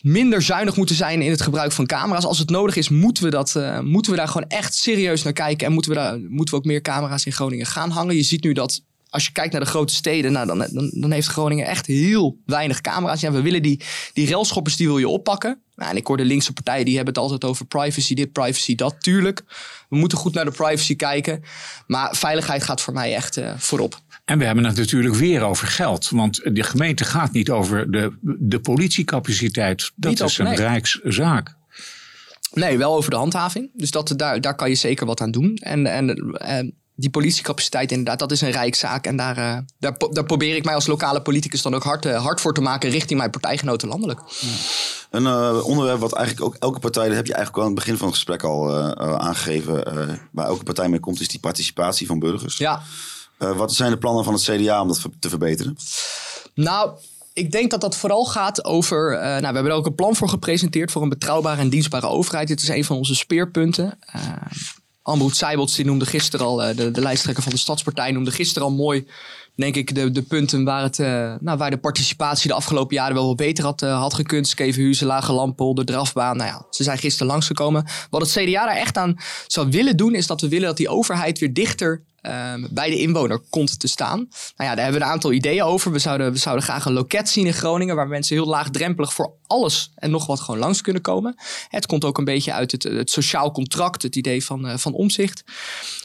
minder 0.00 0.42
zuinig 0.42 0.76
moeten 0.76 0.96
zijn 0.96 1.22
in 1.22 1.30
het 1.30 1.42
gebruik 1.42 1.72
van 1.72 1.86
camera's. 1.86 2.24
Als 2.24 2.38
het 2.38 2.50
nodig 2.50 2.76
is, 2.76 2.88
moeten 2.88 3.24
we, 3.24 3.30
dat, 3.30 3.56
eh, 3.56 3.80
moeten 3.80 4.12
we 4.12 4.18
daar 4.18 4.28
gewoon 4.28 4.48
echt 4.48 4.74
serieus 4.74 5.22
naar 5.22 5.32
kijken. 5.32 5.66
En 5.66 5.72
moeten 5.72 5.90
we, 5.90 5.96
daar, 5.96 6.18
moeten 6.18 6.54
we 6.54 6.60
ook 6.60 6.66
meer 6.66 6.80
camera's 6.80 7.24
in 7.24 7.32
Groningen 7.32 7.66
gaan 7.66 7.90
hangen. 7.90 8.16
Je 8.16 8.22
ziet 8.22 8.42
nu 8.42 8.52
dat 8.52 8.82
als 9.10 9.24
je 9.24 9.32
kijkt 9.32 9.52
naar 9.52 9.60
de 9.60 9.66
grote 9.66 9.94
steden, 9.94 10.32
nou, 10.32 10.46
dan, 10.46 10.58
dan, 10.58 10.90
dan 10.94 11.10
heeft 11.10 11.28
Groningen 11.28 11.66
echt 11.66 11.86
heel 11.86 12.38
weinig 12.46 12.80
camera's. 12.80 13.20
Ja, 13.20 13.32
we 13.32 13.42
willen 13.42 13.62
die, 13.62 13.80
die 14.12 14.30
railschoppers, 14.30 14.76
die 14.76 14.86
wil 14.86 14.98
je 14.98 15.08
oppakken. 15.08 15.60
Nou, 15.74 15.90
en 15.90 15.96
ik 15.96 16.06
hoor 16.06 16.16
de 16.16 16.24
linkse 16.24 16.52
partijen, 16.52 16.84
die 16.84 16.96
hebben 16.96 17.14
het 17.14 17.22
altijd 17.22 17.44
over 17.44 17.66
privacy 17.66 18.14
dit, 18.14 18.32
privacy 18.32 18.74
dat. 18.74 18.94
Tuurlijk, 18.98 19.42
we 19.88 19.96
moeten 19.96 20.18
goed 20.18 20.34
naar 20.34 20.44
de 20.44 20.50
privacy 20.50 20.96
kijken. 20.96 21.42
Maar 21.86 22.16
veiligheid 22.16 22.62
gaat 22.62 22.80
voor 22.80 22.92
mij 22.92 23.14
echt 23.14 23.36
eh, 23.36 23.52
voorop. 23.56 24.00
En 24.24 24.38
we 24.38 24.44
hebben 24.44 24.64
het 24.64 24.76
natuurlijk 24.76 25.14
weer 25.14 25.42
over 25.42 25.66
geld. 25.66 26.08
Want 26.10 26.40
de 26.44 26.62
gemeente 26.62 27.04
gaat 27.04 27.32
niet 27.32 27.50
over 27.50 27.90
de, 27.90 28.16
de 28.20 28.60
politiecapaciteit. 28.60 29.92
Dat 29.96 30.10
Niet 30.10 30.20
is 30.20 30.38
een 30.38 30.44
nee. 30.44 30.56
rijkszaak. 30.56 31.56
Nee, 32.52 32.78
wel 32.78 32.94
over 32.94 33.10
de 33.10 33.16
handhaving. 33.16 33.70
Dus 33.74 33.90
dat, 33.90 34.12
daar, 34.16 34.40
daar 34.40 34.54
kan 34.54 34.68
je 34.68 34.74
zeker 34.74 35.06
wat 35.06 35.20
aan 35.20 35.30
doen. 35.30 35.56
En, 35.56 35.86
en, 35.86 36.32
en 36.32 36.74
die 37.00 37.10
politiecapaciteit 37.10 37.90
inderdaad, 37.90 38.18
dat 38.18 38.30
is 38.30 38.40
een 38.40 38.50
rijkszaak. 38.50 39.06
En 39.06 39.16
daar, 39.16 39.36
eh, 39.36 39.58
daar, 39.78 39.96
daar 40.10 40.24
probeer 40.24 40.56
ik 40.56 40.64
mij 40.64 40.74
als 40.74 40.86
lokale 40.86 41.22
politicus 41.22 41.62
dan 41.62 41.74
ook 41.74 41.82
hard, 41.82 42.04
eh, 42.04 42.22
hard 42.22 42.40
voor 42.40 42.54
te 42.54 42.60
maken 42.60 42.90
richting 42.90 43.18
mijn 43.18 43.30
partijgenoten 43.30 43.88
landelijk. 43.88 44.20
Een 45.10 45.26
eh, 45.26 45.66
onderwerp 45.66 46.00
wat 46.00 46.12
eigenlijk 46.12 46.46
ook 46.46 46.56
elke 46.58 46.78
partij, 46.78 47.06
dat 47.06 47.16
heb 47.16 47.26
je 47.26 47.34
eigenlijk 47.34 47.62
al 47.62 47.68
aan 47.68 47.76
het 47.76 47.84
begin 47.84 47.98
van 47.98 48.06
het 48.06 48.16
gesprek 48.16 48.42
al 48.42 48.76
aangegeven, 49.18 49.84
waar 50.32 50.46
elke 50.46 50.64
partij 50.64 50.88
mee 50.88 51.00
komt, 51.00 51.20
is 51.20 51.28
die 51.28 51.40
participatie 51.40 52.06
van 52.06 52.18
burgers. 52.18 52.56
Ja, 52.56 52.82
wat 53.38 53.72
zijn 53.72 53.90
de 53.90 53.98
plannen 53.98 54.24
van 54.24 54.32
het 54.32 54.42
CDA 54.42 54.80
om 54.80 54.88
dat 54.88 55.06
te 55.18 55.28
verbeteren? 55.28 55.76
nou, 56.54 56.90
ik 57.32 57.50
denk 57.50 57.70
dat 57.70 57.80
dat 57.80 57.96
vooral 57.96 58.24
gaat 58.24 58.64
over. 58.64 59.10
nou, 59.10 59.40
we 59.40 59.44
hebben 59.44 59.66
er 59.66 59.78
ook 59.78 59.86
een 59.86 59.94
plan 59.94 60.16
voor 60.16 60.28
gepresenteerd 60.28 60.90
voor 60.90 61.02
een 61.02 61.08
betrouwbare 61.08 61.60
en 61.60 61.68
dienstbare 61.68 62.06
overheid. 62.06 62.48
Dit 62.48 62.62
is 62.62 62.68
een 62.68 62.84
van 62.84 62.96
onze 62.96 63.14
speerpunten. 63.14 63.98
Uh, 64.16 64.22
Amroet 65.08 65.36
Seibels 65.36 65.74
die 65.74 65.84
noemde 65.84 66.06
gisteren 66.06 66.46
al, 66.46 66.62
eh, 66.62 66.76
de, 66.76 66.90
de 66.90 67.00
lijsttrekker 67.00 67.42
van 67.42 67.52
de 67.52 67.58
Stadspartij, 67.58 68.10
noemde 68.10 68.30
gisteren 68.30 68.68
al 68.68 68.74
mooi, 68.74 69.06
denk 69.54 69.74
ik, 69.74 69.94
de, 69.94 70.10
de 70.10 70.22
punten 70.22 70.64
waar, 70.64 70.82
het, 70.82 70.98
eh, 70.98 71.34
nou, 71.40 71.58
waar 71.58 71.70
de 71.70 71.78
participatie 71.78 72.48
de 72.48 72.54
afgelopen 72.54 72.96
jaren 72.96 73.14
wel 73.14 73.26
wat 73.26 73.36
beter 73.36 73.64
had, 73.64 73.82
eh, 73.82 74.00
had 74.00 74.14
gekund. 74.14 74.48
Skevenhuizen, 74.48 75.06
Lage 75.06 75.32
Lampel, 75.32 75.74
de 75.74 75.84
drafbaan. 75.84 76.36
Nou 76.36 76.48
ja, 76.48 76.66
ze 76.70 76.82
zijn 76.82 76.98
gisteren 76.98 77.26
langsgekomen. 77.26 77.84
Wat 78.10 78.20
het 78.20 78.30
CDA 78.30 78.66
daar 78.66 78.76
echt 78.76 78.96
aan 78.96 79.16
zou 79.46 79.70
willen 79.70 79.96
doen, 79.96 80.14
is 80.14 80.26
dat 80.26 80.40
we 80.40 80.48
willen 80.48 80.66
dat 80.66 80.76
die 80.76 80.88
overheid 80.88 81.38
weer 81.38 81.52
dichter 81.52 82.02
ehm, 82.20 82.66
bij 82.70 82.90
de 82.90 82.98
inwoner 82.98 83.38
komt 83.50 83.80
te 83.80 83.88
staan. 83.88 84.18
Nou 84.18 84.70
ja, 84.70 84.74
daar 84.74 84.84
hebben 84.84 85.00
we 85.00 85.06
een 85.06 85.12
aantal 85.12 85.32
ideeën 85.32 85.62
over. 85.62 85.92
We 85.92 85.98
zouden, 85.98 86.32
we 86.32 86.38
zouden 86.38 86.64
graag 86.64 86.84
een 86.84 86.92
loket 86.92 87.28
zien 87.28 87.46
in 87.46 87.52
Groningen, 87.52 87.96
waar 87.96 88.08
mensen 88.08 88.36
heel 88.36 88.46
laagdrempelig 88.46 89.12
voor 89.12 89.32
alles 89.46 89.90
en 89.94 90.10
nog 90.10 90.26
wat 90.26 90.40
gewoon 90.40 90.60
langs 90.60 90.80
kunnen 90.80 91.02
komen. 91.02 91.34
Het 91.68 91.86
komt 91.86 92.04
ook 92.04 92.18
een 92.18 92.24
beetje 92.24 92.52
uit 92.52 92.72
het, 92.72 92.82
het 92.82 93.10
sociaal 93.10 93.52
contract, 93.52 94.02
het 94.02 94.16
idee 94.16 94.44
van, 94.44 94.66
eh, 94.66 94.76
van 94.76 94.92
omzicht. 94.92 95.44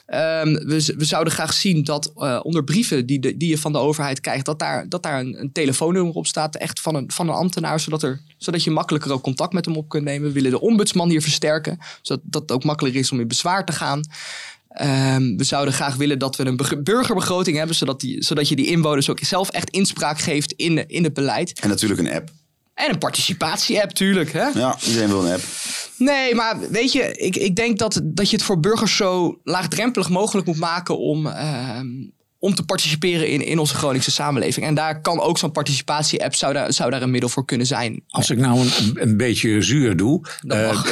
Ehm, 0.06 0.54
we, 0.54 0.94
we 0.98 1.06
zouden 1.06 1.34
graag 1.34 1.54
zien 1.54 1.84
dat 1.84 2.12
eh, 2.16 2.40
onder 2.44 2.64
brieven 2.64 3.06
die, 3.06 3.38
die 3.38 3.50
je 3.50 3.58
van 3.58 3.72
de 3.72 3.78
overheid 3.78 4.20
krijgt, 4.20 4.46
dat 4.46 4.60
daar, 4.60 4.90
dat 4.90 5.04
daar 5.04 5.20
een, 5.20 5.40
een 5.40 5.52
telefoonnummer 5.52 6.14
op 6.14 6.28
staat, 6.28 6.56
echt 6.56 6.80
van 6.80 6.96
een, 6.96 7.12
van 7.12 7.28
een 7.28 7.36
ambtenaar, 7.36 7.80
zodat, 7.80 8.04
er, 8.04 8.22
zodat 8.38 8.64
je 8.64 8.72
makkelijker 8.72 9.12
ook 9.12 9.24
contact 9.24 9.54
met 9.54 9.66
hem 9.66 9.76
op 9.76 9.90
kunt 9.90 10.04
nemen. 10.04 10.28
We 10.28 10.34
willen 10.34 10.52
de 10.52 10.62
ombudsman 10.62 11.10
hier 11.10 11.22
versterken, 11.22 11.80
zodat 12.02 12.24
dat 12.26 12.52
ook 12.52 12.64
makkelijker 12.64 13.02
is 13.02 13.12
om 13.12 13.20
in 13.20 13.28
bezwaar 13.28 13.66
te 13.66 13.74
gaan. 13.74 14.04
Ehm, 14.74 15.36
we 15.36 15.44
zouden 15.44 15.74
graag 15.74 15.96
willen 15.96 16.20
dat 16.20 16.36
we 16.36 16.46
een 16.46 16.56
beg- 16.58 16.84
burgerbegroting 16.84 17.58
hebben, 17.58 17.76
zodat, 17.76 18.00
die, 18.00 18.24
zodat 18.24 18.50
je 18.50 18.56
die 18.56 18.68
inwoners 18.68 19.10
ook 19.10 19.20
zelf 19.20 19.50
echt 19.50 19.70
inspraak 19.70 20.20
geeft 20.20 20.54
in, 20.54 20.88
in 20.88 21.04
het 21.04 21.14
beleid. 21.14 21.60
En 21.60 21.70
natuurlijk 21.70 22.00
een 22.00 22.12
app. 22.12 22.30
En 22.74 22.90
een 22.90 22.98
participatie-app, 22.98 23.92
tuurlijk. 23.92 24.32
Hè? 24.34 24.48
Ja, 24.48 24.78
iedereen 24.88 25.08
wil 25.08 25.26
een 25.26 25.34
app. 25.34 25.42
Nee, 25.98 26.36
maar 26.36 26.60
weet 26.70 26.92
je, 26.92 27.12
ik, 27.14 27.36
ik 27.36 27.56
denk 27.56 27.78
dat, 27.80 28.02
dat 28.04 28.30
je 28.30 28.36
het 28.36 28.46
voor 28.46 28.60
burgers 28.60 28.96
zo 28.96 29.40
laagdrempelig 29.44 30.10
mogelijk 30.10 30.48
moet 30.48 30.58
maken 30.58 30.98
om, 31.00 31.28
ehm, 31.28 31.88
om 32.44 32.56
te 32.56 32.64
participeren 32.64 33.28
in, 33.28 33.46
in 33.46 33.60
onze 33.60 33.76
Groningse 33.76 34.12
samenleving. 34.12 34.66
En 34.66 34.74
daar 34.74 35.02
kan 35.02 35.20
ook 35.22 35.38
zo'n 35.38 35.52
participatie-app 35.52 36.36
zou 36.36 36.54
daar, 36.54 36.74
zou 36.74 36.92
daar 36.92 37.02
een 37.02 37.12
middel 37.12 37.30
voor 37.30 37.46
kunnen 37.46 37.68
zijn. 37.68 38.04
Als 38.08 38.30
ik 38.30 38.38
nou 38.38 38.60
een, 38.60 38.92
een 38.94 39.18
beetje 39.18 39.62
zuur 39.62 39.96
doe, 39.98 40.22
uh, 40.48 40.84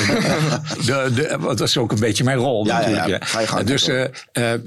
de, 0.85 1.11
de, 1.15 1.35
want 1.39 1.57
dat 1.57 1.67
is 1.67 1.77
ook 1.77 1.91
een 1.91 1.99
beetje 1.99 2.23
mijn 2.23 2.37
rol 2.37 2.65
Ja, 2.65 2.77
natuurlijk. 2.79 3.07
ja. 3.07 3.17
Ga 3.21 3.39
je 3.39 3.47
gang, 3.47 3.63
dus 3.65 3.87
eh, 3.87 4.03
eh, 4.31 4.59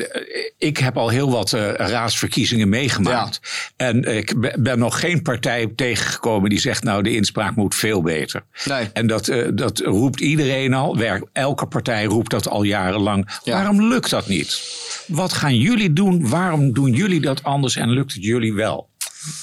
ik 0.59 0.77
heb 0.79 0.97
al 0.97 1.09
heel 1.09 1.31
wat 1.31 1.53
eh, 1.53 1.73
raadsverkiezingen 1.75 2.69
meegemaakt. 2.69 3.41
En 3.77 4.17
ik 4.17 4.41
be- 4.41 4.57
ben 4.59 4.79
nog 4.79 5.01
geen 5.01 5.23
partij 5.23 5.73
tegengekomen 5.77 6.51
die 6.51 6.61
zegt 6.61 6.83
nou 6.83 7.03
de 7.03 7.15
inspraak 7.15 7.57
moet 7.57 7.75
veel 7.75 8.03
beter. 8.03 8.45
Nee. 8.65 8.89
En 8.93 9.07
dat, 9.07 9.29
eh, 9.29 9.49
dat 9.55 9.79
roept 9.79 10.21
iedereen 10.21 10.75
al. 10.75 10.99
Elke 11.33 11.67
partij 11.67 12.05
roept 12.05 12.31
dat 12.31 12.49
al 12.49 12.63
jarenlang. 12.63 13.39
Ja. 13.45 13.53
Waarom 13.55 13.83
lukt 13.89 14.11
dat 14.11 14.27
niet? 14.29 14.63
Wat 15.07 15.33
gaan 15.33 15.57
jullie 15.57 15.93
doen? 15.93 16.29
Waarom 16.29 16.73
doen 16.75 16.93
jullie 16.93 17.21
dat 17.21 17.43
anders 17.43 17.77
en 17.77 17.91
lukt 17.91 18.13
het 18.15 18.25
jullie 18.25 18.55
wel? 18.55 18.89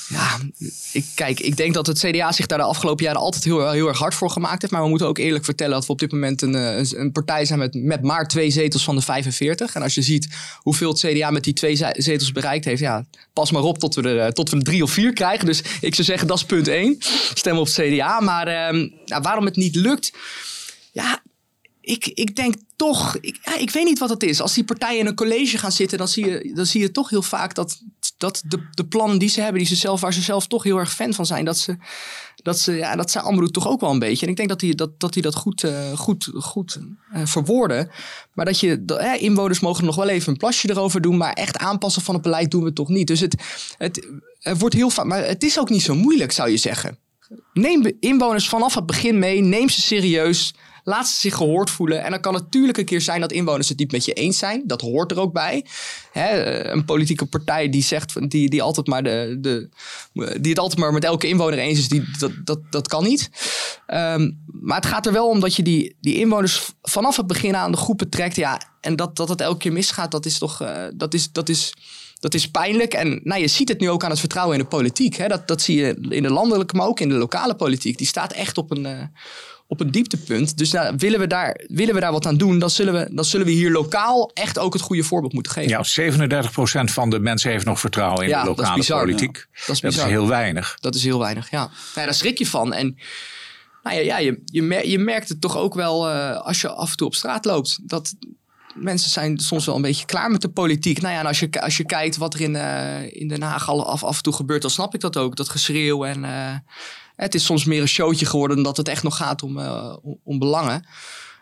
Ja, 0.09 0.37
ik, 0.93 1.05
kijk, 1.15 1.39
ik 1.39 1.57
denk 1.57 1.73
dat 1.73 1.87
het 1.87 1.99
CDA 1.99 2.31
zich 2.31 2.45
daar 2.45 2.57
de 2.57 2.63
afgelopen 2.63 3.05
jaren 3.05 3.21
altijd 3.21 3.43
heel, 3.43 3.71
heel 3.71 3.87
erg 3.87 3.97
hard 3.97 4.13
voor 4.13 4.29
gemaakt 4.29 4.61
heeft. 4.61 4.73
Maar 4.73 4.81
we 4.83 4.89
moeten 4.89 5.07
ook 5.07 5.17
eerlijk 5.17 5.45
vertellen 5.45 5.73
dat 5.73 5.85
we 5.85 5.91
op 5.91 5.99
dit 5.99 6.11
moment 6.11 6.41
een, 6.41 6.55
eh, 6.55 6.91
een, 6.91 7.11
partij 7.11 7.45
zijn 7.45 7.59
met, 7.59 7.73
met 7.73 8.01
maar 8.03 8.27
twee 8.27 8.49
zetels 8.51 8.83
van 8.83 8.95
de 8.95 9.01
45. 9.01 9.75
En 9.75 9.81
als 9.81 9.93
je 9.93 10.01
ziet 10.01 10.27
hoeveel 10.57 10.89
het 10.89 10.99
CDA 10.99 11.29
met 11.31 11.43
die 11.43 11.53
twee 11.53 11.75
ze- 11.75 11.95
zetels 11.97 12.31
bereikt 12.31 12.65
heeft, 12.65 12.81
ja, 12.81 13.05
pas 13.33 13.51
maar 13.51 13.61
op 13.63 13.77
tot 13.79 13.95
we, 13.95 14.01
er, 14.01 14.19
eh, 14.19 14.27
tot 14.27 14.49
we 14.49 14.57
er 14.57 14.63
drie 14.63 14.83
of 14.83 14.91
vier 14.91 15.13
krijgen. 15.13 15.45
Dus 15.45 15.61
ik 15.81 15.93
zou 15.95 16.07
zeggen, 16.07 16.27
dat 16.27 16.37
is 16.37 16.45
punt 16.45 16.67
één. 16.67 16.95
Stemmen 17.33 17.61
op 17.61 17.67
het 17.67 17.75
CDA. 17.75 18.19
Maar 18.19 18.47
ehm, 18.47 18.87
waarom 19.21 19.45
het 19.45 19.55
niet 19.55 19.75
lukt, 19.75 20.11
ja, 20.91 21.21
ik, 21.81 22.07
ik 22.07 22.35
denk 22.35 22.55
toch, 22.75 23.17
ik, 23.21 23.37
ik 23.59 23.69
weet 23.69 23.85
niet 23.85 23.99
wat 23.99 24.09
het 24.09 24.23
is. 24.23 24.41
Als 24.41 24.53
die 24.53 24.63
partijen 24.63 24.99
in 24.99 25.05
een 25.05 25.15
college 25.15 25.57
gaan 25.57 25.71
zitten, 25.71 25.97
dan 25.97 26.07
zie 26.07 26.25
je, 26.25 26.51
dan 26.53 26.65
zie 26.65 26.81
je 26.81 26.91
toch 26.91 27.09
heel 27.09 27.21
vaak 27.21 27.55
dat, 27.55 27.81
dat 28.17 28.41
de, 28.45 28.67
de 28.71 28.85
plannen 28.85 29.19
die 29.19 29.29
ze 29.29 29.41
hebben, 29.41 29.59
die 29.59 29.67
ze 29.67 29.75
zelf, 29.75 30.01
waar 30.01 30.13
ze 30.13 30.21
zelf 30.21 30.47
toch 30.47 30.63
heel 30.63 30.77
erg 30.77 30.93
fan 30.93 31.13
van 31.13 31.25
zijn, 31.25 31.45
dat 31.45 31.57
ze, 31.57 31.77
dat 32.43 32.59
ze, 32.59 32.71
ja, 32.71 32.95
dat 32.95 33.11
zijn 33.11 33.23
Amroet 33.23 33.53
toch 33.53 33.67
ook 33.67 33.81
wel 33.81 33.91
een 33.91 33.99
beetje. 33.99 34.25
En 34.25 34.31
ik 34.31 34.37
denk 34.37 34.49
dat 34.49 34.59
die 34.59 34.75
dat, 34.75 34.99
dat, 34.99 35.13
die 35.13 35.21
dat 35.21 35.35
goed, 35.35 35.63
eh, 35.63 35.91
goed, 35.97 36.31
goed 36.33 36.79
eh, 37.11 37.25
verwoorden. 37.25 37.89
Maar 38.33 38.45
dat 38.45 38.59
je, 38.59 38.85
dat, 38.85 39.01
inwoners 39.19 39.59
mogen 39.59 39.85
nog 39.85 39.95
wel 39.95 40.09
even 40.09 40.31
een 40.31 40.37
plasje 40.37 40.69
erover 40.69 41.01
doen, 41.01 41.17
maar 41.17 41.33
echt 41.33 41.57
aanpassen 41.57 42.01
van 42.01 42.13
het 42.13 42.23
beleid 42.23 42.51
doen 42.51 42.63
we 42.63 42.73
toch 42.73 42.89
niet. 42.89 43.07
Dus 43.07 43.19
het, 43.19 43.43
het, 43.77 44.07
het 44.39 44.59
wordt 44.59 44.75
heel 44.75 44.89
vaak, 44.89 45.05
maar 45.05 45.25
het 45.25 45.43
is 45.43 45.59
ook 45.59 45.69
niet 45.69 45.81
zo 45.81 45.95
moeilijk, 45.95 46.31
zou 46.31 46.49
je 46.49 46.57
zeggen. 46.57 46.97
Neem 47.53 47.91
inwoners 47.99 48.49
vanaf 48.49 48.75
het 48.75 48.85
begin 48.85 49.19
mee. 49.19 49.41
Neem 49.41 49.69
ze 49.69 49.81
serieus. 49.81 50.53
Laat 50.83 51.07
ze 51.07 51.19
zich 51.19 51.35
gehoord 51.35 51.69
voelen. 51.69 52.03
En 52.03 52.11
dan 52.11 52.19
kan 52.19 52.33
het 52.33 52.43
natuurlijk 52.43 52.77
een 52.77 52.85
keer 52.85 53.01
zijn 53.01 53.21
dat 53.21 53.31
inwoners 53.31 53.69
het 53.69 53.77
niet 53.77 53.91
met 53.91 54.05
je 54.05 54.13
eens 54.13 54.37
zijn. 54.37 54.63
Dat 54.65 54.81
hoort 54.81 55.11
er 55.11 55.19
ook 55.19 55.33
bij. 55.33 55.65
Hè, 56.11 56.27
eh, 56.27 56.71
een 56.73 56.85
politieke 56.85 57.25
partij 57.25 57.69
die 57.69 57.83
zegt 57.83 58.29
die, 58.29 58.49
die 58.49 58.61
altijd 58.61 58.87
maar 58.87 59.03
de, 59.03 59.37
de 59.39 59.69
die 60.13 60.49
het 60.49 60.59
altijd 60.59 60.79
maar 60.79 60.93
met 60.93 61.03
elke 61.03 61.27
inwoner 61.27 61.59
eens 61.59 61.79
is, 61.79 61.87
die, 61.89 62.03
dat, 62.19 62.31
dat, 62.43 62.59
dat 62.69 62.87
kan 62.87 63.03
niet. 63.03 63.29
Ehm, 63.85 64.31
maar 64.45 64.77
het 64.77 64.85
gaat 64.85 65.05
er 65.05 65.13
wel 65.13 65.27
om 65.27 65.39
dat 65.39 65.55
je 65.55 65.63
die, 65.63 65.95
die 66.01 66.15
inwoners 66.15 66.71
vanaf 66.81 67.17
het 67.17 67.27
begin 67.27 67.55
aan 67.55 67.71
de 67.71 67.77
groepen 67.77 68.09
trekt. 68.09 68.35
Ja, 68.35 68.61
en 68.81 68.95
dat, 68.95 69.15
dat 69.15 69.29
het 69.29 69.41
elke 69.41 69.57
keer 69.57 69.71
misgaat, 69.71 70.11
dat 70.11 70.25
is 70.25 70.37
toch. 70.37 70.61
eh, 70.61 70.83
dat 70.93 71.13
is, 71.13 71.31
dat 71.31 71.49
is, 71.49 71.73
dat 72.19 72.33
is 72.33 72.51
pijnlijk. 72.51 72.93
En 72.93 73.19
nou, 73.23 73.41
je 73.41 73.47
ziet 73.47 73.69
het 73.69 73.79
nu 73.79 73.89
ook 73.89 74.03
aan 74.03 74.09
het 74.09 74.19
vertrouwen 74.19 74.57
in 74.57 74.61
de 74.61 74.69
politiek. 74.69 75.15
Hè? 75.15 75.27
Dat, 75.27 75.47
dat 75.47 75.61
zie 75.61 75.77
je 75.77 76.07
in 76.09 76.23
de 76.23 76.31
landelijke, 76.31 76.75
maar 76.75 76.87
ook 76.87 76.99
in 76.99 77.09
de 77.09 77.15
lokale 77.15 77.55
politiek. 77.55 77.97
Die 77.97 78.07
staat 78.07 78.33
echt 78.33 78.57
op 78.57 78.71
een, 78.71 78.85
eh, 78.85 79.03
op 79.71 79.79
een 79.79 79.91
dieptepunt. 79.91 80.57
Dus 80.57 80.71
nou, 80.71 80.93
willen, 80.97 81.19
we 81.19 81.27
daar, 81.27 81.61
willen 81.67 81.93
we 81.93 81.99
daar 81.99 82.11
wat 82.11 82.25
aan 82.25 82.37
doen, 82.37 82.59
dan 82.59 82.69
zullen, 82.69 82.93
we, 82.93 83.07
dan 83.11 83.25
zullen 83.25 83.45
we 83.45 83.51
hier 83.51 83.71
lokaal 83.71 84.31
echt 84.33 84.59
ook 84.59 84.73
het 84.73 84.81
goede 84.81 85.03
voorbeeld 85.03 85.33
moeten 85.33 85.51
geven. 85.51 85.69
Ja, 85.69 86.87
37% 86.89 86.91
van 86.93 87.09
de 87.09 87.19
mensen 87.19 87.51
heeft 87.51 87.65
nog 87.65 87.79
vertrouwen 87.79 88.23
in 88.23 88.29
Ja, 88.29 88.39
de 88.41 88.45
dat 88.45 88.55
is 88.55 88.61
lokale 88.61 88.77
bizar, 88.79 88.99
politiek. 88.99 89.45
ja. 89.51 89.63
Dat 89.65 89.83
is 89.93 90.01
heel 90.01 90.27
weinig. 90.27 90.77
Dat 90.79 90.95
is 90.95 91.03
heel 91.03 91.19
weinig, 91.19 91.49
ja. 91.51 91.59
Nou 91.95 92.05
daar 92.05 92.13
schrik 92.13 92.37
je 92.37 92.47
van. 92.47 92.73
En 92.73 92.97
nou 93.83 93.95
ja, 93.95 94.01
ja 94.01 94.17
je, 94.19 94.41
je, 94.45 94.61
mer- 94.61 94.87
je 94.87 94.99
merkt 94.99 95.29
het 95.29 95.41
toch 95.41 95.57
ook 95.57 95.73
wel 95.73 96.09
eh, 96.09 96.41
als 96.41 96.61
je 96.61 96.69
af 96.69 96.91
en 96.91 96.97
toe 96.97 97.07
op 97.07 97.15
straat 97.15 97.45
loopt. 97.45 97.79
Dat 97.89 98.13
mensen 98.75 99.09
zijn 99.09 99.39
soms 99.39 99.65
wel 99.65 99.75
een 99.75 99.81
beetje 99.81 100.05
klaar 100.05 100.31
met 100.31 100.41
de 100.41 100.49
politiek. 100.49 101.01
Nou 101.01 101.13
ja, 101.13 101.19
en 101.19 101.25
als 101.25 101.39
je, 101.39 101.61
als 101.61 101.77
je 101.77 101.85
kijkt 101.85 102.17
wat 102.17 102.33
er 102.33 102.41
in, 102.41 102.55
eh, 102.55 103.15
in 103.21 103.27
Den 103.27 103.41
Haag 103.41 103.69
al 103.69 103.85
af, 103.87 104.03
af 104.03 104.17
en 104.17 104.23
toe 104.23 104.33
gebeurt, 104.33 104.61
dan 104.61 104.71
snap 104.71 104.93
ik 104.93 105.01
dat 105.01 105.17
ook. 105.17 105.35
Dat 105.35 105.49
geschreeuw 105.49 106.05
en 106.05 106.25
eh, 106.25 106.53
het 107.15 107.35
is 107.35 107.45
soms 107.45 107.65
meer 107.65 107.81
een 107.81 107.87
showtje 107.87 108.25
geworden 108.25 108.55
dan 108.55 108.65
dat 108.65 108.77
het 108.77 108.87
echt 108.87 109.03
nog 109.03 109.17
gaat 109.17 109.43
om, 109.43 109.59
eh, 109.59 109.95
om, 110.23 110.39
belangen. 110.39 110.87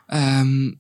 Ehm, 0.07 0.71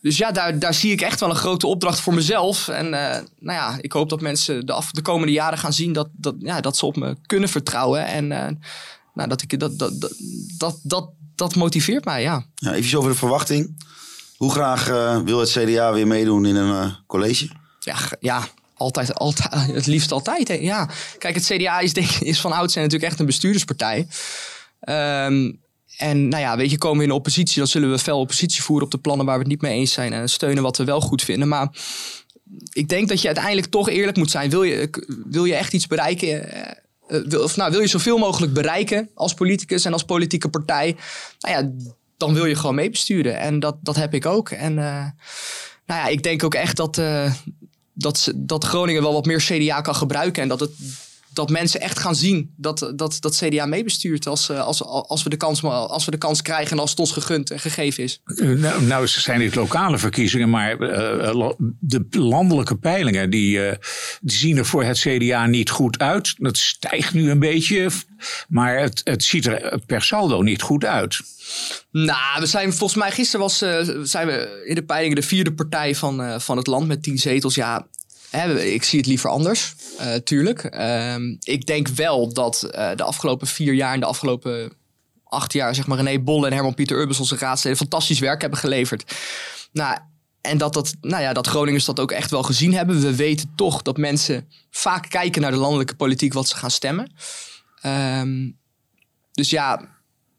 dus 0.00 0.16
ja, 0.16 0.32
daar, 0.32 0.58
daar 0.58 0.74
zie 0.74 0.92
ik 0.92 1.00
echt 1.00 1.20
wel 1.20 1.30
een 1.30 1.36
grote 1.36 1.66
opdracht 1.66 2.00
voor 2.00 2.14
mezelf. 2.14 2.68
En 2.68 2.84
eh, 2.94 3.22
nou 3.38 3.58
ja, 3.58 3.78
ik 3.80 3.92
hoop 3.92 4.08
dat 4.08 4.20
mensen 4.20 4.66
de, 4.66 4.72
af, 4.72 4.90
de 4.90 5.02
komende 5.02 5.32
jaren 5.32 5.58
gaan 5.58 5.72
zien 5.72 5.92
dat, 5.92 6.08
dat, 6.12 6.34
ja, 6.38 6.60
dat 6.60 6.76
ze 6.76 6.86
op 6.86 6.96
me 6.96 7.16
kunnen 7.26 7.48
vertrouwen. 7.48 8.06
En 8.06 8.32
eh, 8.32 8.52
nou, 9.14 9.28
dat, 9.28 9.42
ik, 9.42 9.60
dat, 9.60 9.78
dat, 9.78 10.00
dat, 10.00 10.14
dat, 10.58 10.78
dat, 10.82 11.10
dat 11.34 11.54
motiveert 11.54 12.04
mij, 12.04 12.22
ja. 12.22 12.46
Ja, 12.54 12.72
even 12.72 12.98
over 12.98 13.10
de 13.10 13.16
verwachting. 13.16 13.82
Hoe 14.36 14.50
graag 14.50 14.86
wil 15.24 15.38
het 15.38 15.50
CDA 15.50 15.92
weer 15.92 16.06
meedoen 16.06 16.46
in 16.46 16.56
een 16.56 16.96
college? 17.06 17.48
Ja, 17.80 17.96
ja 18.20 18.48
altijd, 18.84 19.14
altijd, 19.14 19.66
het 19.78 19.86
liefst 19.86 20.12
altijd. 20.12 20.48
Ja. 20.60 20.88
Kijk, 21.18 21.34
het 21.34 21.44
CDA 21.44 21.80
is, 21.80 21.92
denk, 21.92 22.10
is 22.10 22.40
van 22.40 22.52
oudsher 22.52 22.82
natuurlijk 22.82 23.10
echt 23.10 23.20
een 23.20 23.26
bestuurderspartij. 23.26 24.06
Ehm, 24.80 25.52
en 25.96 26.28
nou 26.28 26.42
ja, 26.42 26.56
weet 26.56 26.70
je, 26.70 26.78
komen 26.78 26.96
we 26.96 27.02
in 27.02 27.08
de 27.08 27.14
oppositie, 27.14 27.58
dan 27.58 27.66
zullen 27.66 27.90
we 27.90 27.98
fel 27.98 28.20
oppositie 28.20 28.62
voeren 28.62 28.84
op 28.84 28.90
de 28.90 28.98
plannen 28.98 29.26
waar 29.26 29.34
we 29.34 29.40
het 29.40 29.50
niet 29.50 29.60
mee 29.60 29.74
eens 29.74 29.92
zijn. 29.92 30.12
En 30.12 30.28
steunen 30.28 30.62
wat 30.62 30.76
we 30.76 30.84
wel 30.84 31.00
goed 31.00 31.22
vinden. 31.22 31.48
Maar 31.48 31.68
ik 32.72 32.88
denk 32.88 33.08
dat 33.08 33.20
je 33.20 33.26
uiteindelijk 33.26 33.66
toch 33.66 33.88
eerlijk 33.88 34.16
moet 34.16 34.30
zijn. 34.30 34.50
Wil 34.50 34.62
je, 34.62 34.90
wil 35.26 35.44
je 35.44 35.54
echt 35.54 35.72
iets 35.72 35.86
bereiken? 35.86 36.52
eh, 36.52 36.70
eh, 37.06 37.24
wil, 37.26 37.42
of 37.42 37.56
nou, 37.56 37.70
wil 37.70 37.80
je 37.80 37.86
zoveel 37.86 38.18
mogelijk 38.18 38.52
bereiken 38.52 39.10
als 39.14 39.34
politicus 39.34 39.84
en 39.84 39.92
als 39.92 40.04
politieke 40.04 40.48
partij? 40.48 40.96
Nou 41.38 41.54
ja, 41.56 41.70
dan 42.16 42.34
wil 42.34 42.44
je 42.44 42.54
gewoon 42.54 42.74
meebesturen. 42.74 43.38
En 43.38 43.60
dat, 43.60 43.76
dat 43.82 43.96
heb 43.96 44.14
ik 44.14 44.26
ook. 44.26 44.50
En 44.50 44.78
eh, 44.78 45.06
nou 45.86 46.00
ja, 46.00 46.06
ik 46.06 46.22
denk 46.22 46.44
ook 46.44 46.54
echt 46.54 46.76
dat, 46.76 47.02
dat, 47.94 48.32
dat 48.34 48.64
Groningen 48.64 49.02
wel 49.02 49.12
wat 49.12 49.26
meer 49.26 49.40
CDA 49.40 49.80
kan 49.80 49.94
gebruiken. 49.94 50.42
En 50.42 50.48
dat, 50.48 50.60
het, 50.60 50.70
dat 51.34 51.50
mensen 51.50 51.80
echt 51.80 51.98
gaan 51.98 52.14
zien 52.14 52.54
dat, 52.56 52.92
dat, 52.96 53.16
dat 53.20 53.36
CDA 53.36 53.66
meebestuurt. 53.66 54.26
Als, 54.26 54.48
eh, 54.48 54.60
als, 54.60 54.82
als, 54.82 55.22
we 55.22 55.30
de 55.30 55.36
kans, 55.36 55.62
als 55.62 56.04
we 56.04 56.10
de 56.10 56.18
kans 56.18 56.42
krijgen 56.42 56.70
en 56.70 56.78
als 56.78 56.90
het 56.90 56.98
ons 56.98 57.12
gegund 57.12 57.50
en 57.50 57.60
gegeven 57.60 58.02
is. 58.02 58.20
Eh, 58.24 58.48
Nou, 58.48 58.82
nou 58.82 59.06
zijn 59.06 59.38
dit 59.38 59.54
lokale 59.54 59.98
verkiezingen, 59.98 60.50
maar 60.50 60.80
eh, 60.80 61.50
de 61.80 62.06
landelijke 62.10 62.76
peilingen 62.76 63.30
die, 63.30 63.60
die 64.20 64.36
zien 64.36 64.56
er 64.56 64.66
voor 64.66 64.84
het 64.84 64.98
CDA 64.98 65.46
niet 65.46 65.70
goed 65.70 65.98
uit. 65.98 66.34
Dat 66.38 66.56
stijgt 66.56 67.14
nu 67.14 67.30
een 67.30 67.38
beetje, 67.38 67.90
maar 68.48 68.78
het, 68.78 69.00
het 69.04 69.24
ziet 69.24 69.46
er 69.46 69.80
per 69.86 70.02
saldo 70.02 70.42
niet 70.42 70.62
goed 70.62 70.84
uit. 70.84 71.20
Nou, 71.90 72.40
we 72.40 72.46
zijn 72.46 72.72
volgens 72.72 72.98
mij 72.98 73.10
gisteren 73.10 73.40
was, 73.40 73.58
zijn 74.02 74.26
we 74.26 74.64
in 74.66 74.74
de 74.74 74.84
peilingen 74.84 75.16
de 75.16 75.22
vierde 75.22 75.52
partij 75.52 75.94
van, 75.94 76.40
van 76.40 76.56
het 76.56 76.66
land 76.66 76.86
met 76.86 77.02
tien 77.02 77.18
zetels. 77.18 77.54
Ja, 77.54 77.86
ik 78.42 78.82
zie 78.82 78.98
het 78.98 79.08
liever 79.08 79.30
anders, 79.30 79.74
eh, 79.98 80.14
tuurlijk. 80.14 80.64
Ehm, 80.64 81.36
ik 81.42 81.66
denk 81.66 81.88
wel 81.88 82.32
dat 82.32 82.62
eh, 82.62 82.90
de 82.96 83.02
afgelopen 83.02 83.46
vier 83.46 83.74
jaar 83.74 83.94
en 83.94 84.00
de 84.00 84.06
afgelopen 84.06 84.72
acht 85.24 85.52
jaar, 85.52 85.74
zeg 85.74 85.86
maar, 85.86 85.98
René 85.98 86.20
Bolle 86.20 86.46
en 86.46 86.52
Herman 86.52 86.74
Pieter 86.74 87.00
Ubbers, 87.00 87.20
onze 87.20 87.36
raadsleden, 87.36 87.78
fantastisch 87.78 88.18
werk 88.18 88.40
hebben 88.40 88.58
geleverd. 88.58 89.14
Nou, 89.72 89.98
en 90.40 90.58
dat, 90.58 90.72
dat, 90.72 90.94
nou 91.00 91.22
ja, 91.22 91.32
dat 91.32 91.46
Groningers 91.46 91.84
dat 91.84 92.00
ook 92.00 92.12
echt 92.12 92.30
wel 92.30 92.42
gezien 92.42 92.74
hebben. 92.74 93.00
We 93.00 93.14
weten 93.14 93.52
toch 93.56 93.82
dat 93.82 93.96
mensen 93.96 94.48
vaak 94.70 95.08
kijken 95.08 95.42
naar 95.42 95.50
de 95.50 95.56
landelijke 95.56 95.96
politiek 95.96 96.32
wat 96.32 96.48
ze 96.48 96.56
gaan 96.56 96.70
stemmen. 96.70 97.12
Ehm, 97.80 98.50
dus 99.32 99.50
ja, 99.50 99.88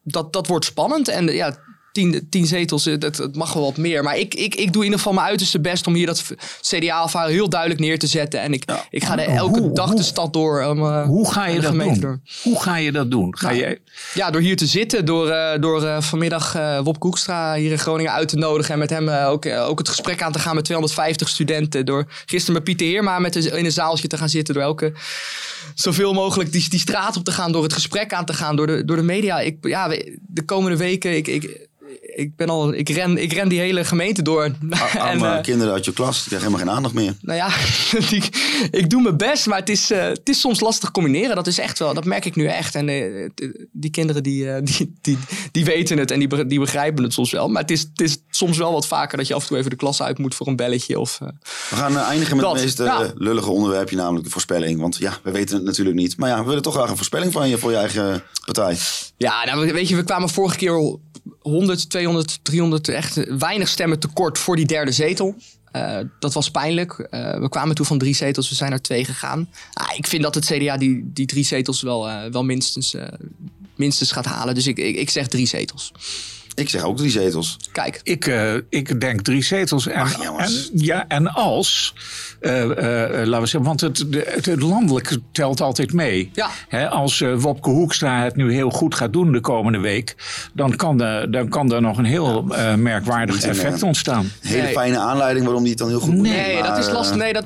dat, 0.03 0.33
dat 0.33 0.47
wordt 0.47 0.65
spannend. 0.65 1.07
En 1.07 1.27
ja, 1.27 1.57
tien, 1.95 2.27
tien 2.29 2.45
zetels, 2.45 2.85
eh, 2.85 2.99
dat, 2.99 3.15
dat 3.15 3.35
mag 3.35 3.53
wel 3.53 3.63
wat 3.63 3.77
meer. 3.77 4.03
Maar 4.03 4.17
ik, 4.17 4.33
ik, 4.33 4.55
ik 4.55 4.71
doe 4.73 4.81
in 4.81 4.83
ieder 4.83 4.97
geval 4.97 5.13
mijn 5.13 5.27
uiterste 5.27 5.59
best 5.59 5.87
om 5.87 5.93
hier 5.93 6.05
dat 6.05 6.23
CDA-verhaal 6.61 7.27
heel 7.27 7.49
duidelijk 7.49 7.79
neer 7.81 7.99
te 7.99 8.07
zetten. 8.07 8.39
En 8.41 8.53
ik, 8.53 8.63
ik 8.89 9.03
ga 9.03 9.17
er 9.19 9.27
elke 9.35 9.59
Hoe- 9.59 9.73
dag 9.73 9.87
hoe- 9.87 9.95
de 9.97 10.03
stad 10.03 10.33
door. 10.33 10.59
Eh, 10.61 11.05
Hoe 11.07 11.31
ga 11.31 11.45
je 11.47 11.55
de 11.55 11.61
dat 11.61 11.69
gemeente 11.69 11.99
doen? 11.99 12.09
door. 12.09 12.19
Hoe 12.43 12.61
ga 12.61 12.77
je 12.77 12.91
dat 12.91 13.11
doen? 13.11 13.37
Ga 13.37 13.47
Nou, 13.47 13.59
jij, 13.59 13.79
Ja, 14.13 14.31
door 14.31 14.41
hier 14.41 14.55
te 14.57 14.65
zitten, 14.65 15.05
door, 15.05 15.29
eh, 15.29 15.61
door 15.61 16.03
vanmiddag 16.03 16.55
eh 16.55 16.79
Wop 16.79 16.99
Koekstra 16.99 17.55
hier 17.55 17.71
in 17.71 17.79
Groningen 17.79 18.11
uit 18.11 18.27
te 18.29 18.35
nodigen. 18.37 18.73
En 18.73 18.79
met 18.79 18.89
hem 18.89 19.09
ook, 19.09 19.45
ook 19.45 19.77
het 19.77 19.89
gesprek 19.89 20.21
aan 20.21 20.31
te 20.31 20.39
gaan 20.39 20.55
met 20.55 20.63
250 20.65 21.29
studenten. 21.29 21.85
Door 21.85 22.05
gisteren 22.25 22.53
met 22.53 22.63
Pieter 22.63 22.87
Heerma 22.87 23.19
met 23.19 23.33
de, 23.33 23.39
in 23.57 23.65
een 23.65 23.71
zaaltje 23.71 24.07
te 24.07 24.17
gaan 24.17 24.29
zitten. 24.29 24.53
Door 24.53 24.63
elke 24.63 24.93
zoveel 25.75 26.13
mogelijk 26.13 26.51
die, 26.51 26.69
die 26.69 26.79
straat 26.79 27.17
op 27.17 27.23
te 27.23 27.31
gaan. 27.31 27.51
Door 27.51 27.63
het 27.63 27.73
gesprek 27.73 28.13
aan 28.13 28.25
te 28.25 28.33
gaan. 28.33 28.55
Door 28.55 28.67
de, 28.67 28.85
door 28.85 28.95
de 28.95 29.03
media. 29.03 29.39
Ik, 29.39 29.57
ja, 29.61 29.87
de 30.21 30.43
komende 30.45 30.77
weken, 30.77 31.15
ik, 31.15 31.27
ik, 31.27 31.67
ik, 32.15 32.35
ben 32.35 32.49
al, 32.49 32.73
ik, 32.73 32.89
ren, 32.89 33.17
ik 33.17 33.33
ren 33.33 33.49
die 33.49 33.59
hele 33.59 33.85
gemeente 33.85 34.21
door. 34.21 34.51
Arme 34.97 35.25
en, 35.27 35.37
eh, 35.37 35.41
kinderen 35.41 35.73
uit 35.73 35.85
je 35.85 35.93
klas, 35.93 36.17
die 36.17 36.27
krijgen 36.27 36.47
helemaal 36.47 36.67
geen 36.67 36.75
aandacht 36.75 36.93
meer. 36.93 37.15
nou 37.21 37.37
ja, 37.37 37.49
die, 38.09 38.23
ik 38.71 38.89
doe 38.89 39.01
mijn 39.01 39.17
best, 39.17 39.45
maar 39.45 39.59
het 39.59 39.69
is, 39.69 39.91
eh, 39.91 40.03
het 40.03 40.29
is 40.29 40.39
soms 40.39 40.59
lastig 40.59 40.91
combineren. 40.91 41.35
Dat 41.35 41.47
is 41.47 41.59
echt 41.59 41.79
wel, 41.79 41.93
dat 41.93 42.05
merk 42.05 42.25
ik 42.25 42.35
nu 42.35 42.45
echt. 42.45 42.75
En 42.75 42.89
eh, 42.89 43.29
die 43.71 43.91
kinderen 43.91 44.23
die, 44.23 44.61
die, 44.61 44.93
die, 45.01 45.17
die 45.51 45.65
weten 45.65 45.97
het 45.97 46.11
en 46.11 46.19
die, 46.19 46.45
die 46.45 46.59
begrijpen 46.59 47.03
het 47.03 47.13
soms 47.13 47.31
wel. 47.31 47.47
Maar 47.47 47.61
het 47.61 47.71
is, 47.71 47.81
het 47.81 48.01
is 48.01 48.17
soms 48.29 48.57
wel 48.57 48.71
wat 48.71 48.87
vaker 48.87 49.17
dat 49.17 49.27
je 49.27 49.33
af 49.33 49.41
en 49.41 49.47
toe 49.47 49.57
even 49.57 49.69
de 49.69 49.75
klas 49.75 50.01
uit 50.01 50.17
moet 50.17 50.35
voor 50.35 50.47
een 50.47 50.55
belletje. 50.55 50.99
Of, 50.99 51.17
We 51.69 51.75
gaan 51.75 51.97
eindigen 51.97 52.35
met 52.35 52.45
Dat, 52.45 52.53
het 52.53 52.63
meest 52.63 52.77
ja. 52.77 53.11
lullige 53.15 53.49
onderwerpje, 53.49 53.95
namelijk 53.95 54.25
de 54.25 54.31
voorspelling. 54.31 54.79
Want 54.79 54.97
ja, 54.97 55.17
we 55.23 55.31
weten 55.31 55.55
het 55.55 55.65
natuurlijk 55.65 55.95
niet. 55.95 56.17
Maar 56.17 56.29
ja, 56.29 56.39
we 56.39 56.47
willen 56.47 56.61
toch 56.61 56.73
graag 56.73 56.89
een 56.89 56.95
voorspelling 56.95 57.31
van 57.31 57.49
je 57.49 57.57
voor 57.57 57.71
je 57.71 57.77
eigen 57.77 58.23
partij. 58.45 58.77
Ja, 59.17 59.45
nou, 59.45 59.73
weet 59.73 59.89
je, 59.89 59.95
we 59.95 60.03
kwamen 60.03 60.29
vorige 60.29 60.57
keer 60.57 60.97
100, 61.39 61.89
200, 61.89 62.39
300, 62.41 62.87
echt 62.87 63.37
weinig 63.37 63.67
stemmen 63.67 63.99
tekort 63.99 64.37
voor 64.37 64.55
die 64.55 64.65
derde 64.65 64.91
zetel. 64.91 65.35
Eh, 65.71 65.97
dat 66.19 66.33
was 66.33 66.51
pijnlijk. 66.51 66.99
Eh, 66.99 67.39
we 67.39 67.49
kwamen 67.49 67.75
toen 67.75 67.85
van 67.85 67.97
drie 67.97 68.15
zetels, 68.15 68.49
we 68.49 68.55
zijn 68.55 68.69
naar 68.69 68.81
twee 68.81 69.05
gegaan. 69.05 69.49
Ah, 69.73 69.97
ik 69.97 70.07
vind 70.07 70.23
dat 70.23 70.35
het 70.35 70.45
CDA 70.45 70.77
die, 70.77 71.09
die 71.13 71.25
drie 71.25 71.43
zetels 71.43 71.81
wel, 71.81 72.09
eh, 72.09 72.31
wel 72.31 72.43
minstens, 72.43 72.93
eh, 72.93 73.07
minstens 73.75 74.11
gaat 74.11 74.25
halen. 74.25 74.55
Dus 74.55 74.67
ik, 74.67 74.77
ik, 74.77 74.95
ik 74.95 75.09
zeg 75.09 75.27
drie 75.27 75.47
zetels. 75.47 75.91
Ik 76.55 76.69
zeg 76.69 76.83
ook 76.83 76.97
drie 76.97 77.11
zetels. 77.11 77.57
Kijk, 77.71 77.99
Ik, 78.03 78.27
eh, 78.27 78.55
ik 78.69 79.01
denk 79.01 79.21
drie 79.21 79.43
zetels. 79.43 79.87
En, 79.87 80.01
Ach, 80.01 80.23
jongens. 80.23 80.71
en, 80.71 80.79
ja, 80.79 81.07
en 81.07 81.27
als, 81.27 81.93
laten 82.49 83.39
we 83.39 83.45
zeggen, 83.45 83.63
want 83.63 83.81
het, 83.81 84.05
het, 84.11 84.45
het 84.45 84.61
landelijke 84.61 85.21
telt 85.31 85.61
altijd 85.61 85.93
mee. 85.93 86.31
Ja. 86.69 86.85
Als 86.85 87.21
eh, 87.21 87.33
Wopke 87.37 87.69
Hoekstra 87.69 88.23
het 88.23 88.35
nu 88.35 88.53
heel 88.53 88.69
goed 88.69 88.95
gaat 88.95 89.13
doen 89.13 89.31
de 89.31 89.39
komende 89.39 89.79
week, 89.79 90.15
dan 90.53 90.75
kan, 90.75 90.97
de, 90.97 91.27
dan 91.29 91.49
kan 91.49 91.71
er 91.71 91.81
nog 91.81 91.97
een 91.97 92.05
heel 92.05 92.45
eh, 92.55 92.75
merkwaardig 92.75 93.43
een, 93.43 93.49
effect 93.49 93.81
eh, 93.81 93.87
ontstaan. 93.87 94.23
Een 94.23 94.49
hele 94.49 94.61
Nee. 94.61 94.73
fijne 94.73 94.97
aanleiding 94.97 95.45
waarom 95.45 95.61
die 95.63 95.71
het 95.71 95.79
dan 95.79 95.89
heel 95.89 95.99
goed 95.99 96.13
moet 96.13 96.23
doen. 96.23 96.33
Nee, 96.33 96.61
dat 96.63 96.77
is 96.77 96.87
eh, 96.87 96.93
lastig. 96.93 97.17
Nee, 97.17 97.33
dat, 97.33 97.45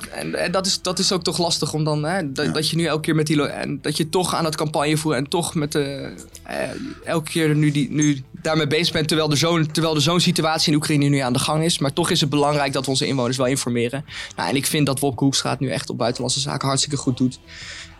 dat, 0.52 0.66
is, 0.66 0.82
dat 0.82 1.00
is 1.00 1.12
ook 1.12 1.24
toch 1.24 1.38
lastig 1.38 1.74
om 1.74 1.84
dan. 1.84 2.04
Hè, 2.04 2.32
dat, 2.32 2.54
dat 2.54 2.70
je 2.70 2.76
nu 2.76 2.86
elke 2.86 3.02
keer 3.02 3.16
met 3.16 3.28
die. 3.28 3.47
En 3.47 3.80
dat 3.82 3.97
je 3.97 4.10
toch 4.10 4.36
aan 4.36 4.45
het 4.45 4.56
campagne 4.56 4.97
voeren. 4.97 5.20
En 5.24 5.30
toch 5.30 5.56
met 5.56 5.72
de. 5.72 6.14
eh, 6.43 6.58
elke 7.06 7.30
keer 7.32 7.56
nu, 7.56 7.72
die, 7.72 7.91
nu 7.91 8.22
daarmee 8.41 8.68
bezig 8.68 8.93
bent. 8.93 9.08
Terwijl 9.08 9.32
er 9.32 9.38
zo'n 9.38 9.72
terwijl 9.72 10.00
zo'n 10.02 10.20
situatie 10.20 10.72
in 10.72 10.78
Oekraïne 10.78 11.06
nu 11.10 11.18
aan 11.18 11.34
de 11.34 11.39
gang 11.39 11.64
is. 11.64 11.80
Maar 11.80 11.93
toch 11.93 12.10
is 12.10 12.22
het 12.22 12.30
belangrijk 12.30 12.74
dat 12.74 12.84
we 12.86 12.89
onze 12.91 13.08
inwoners 13.08 13.38
wel 13.38 13.45
informeren. 13.45 14.06
Nou, 14.36 14.50
en 14.50 14.56
ik 14.56 14.66
vind 14.66 14.86
dat 14.90 15.00
Wopke 15.00 15.48
het 15.50 15.60
nu 15.60 15.70
echt 15.70 15.90
op 15.90 15.98
buitenlandse 15.98 16.40
zaken 16.40 16.68
hartstikke 16.68 16.98
goed 16.98 17.18
doet. 17.18 17.40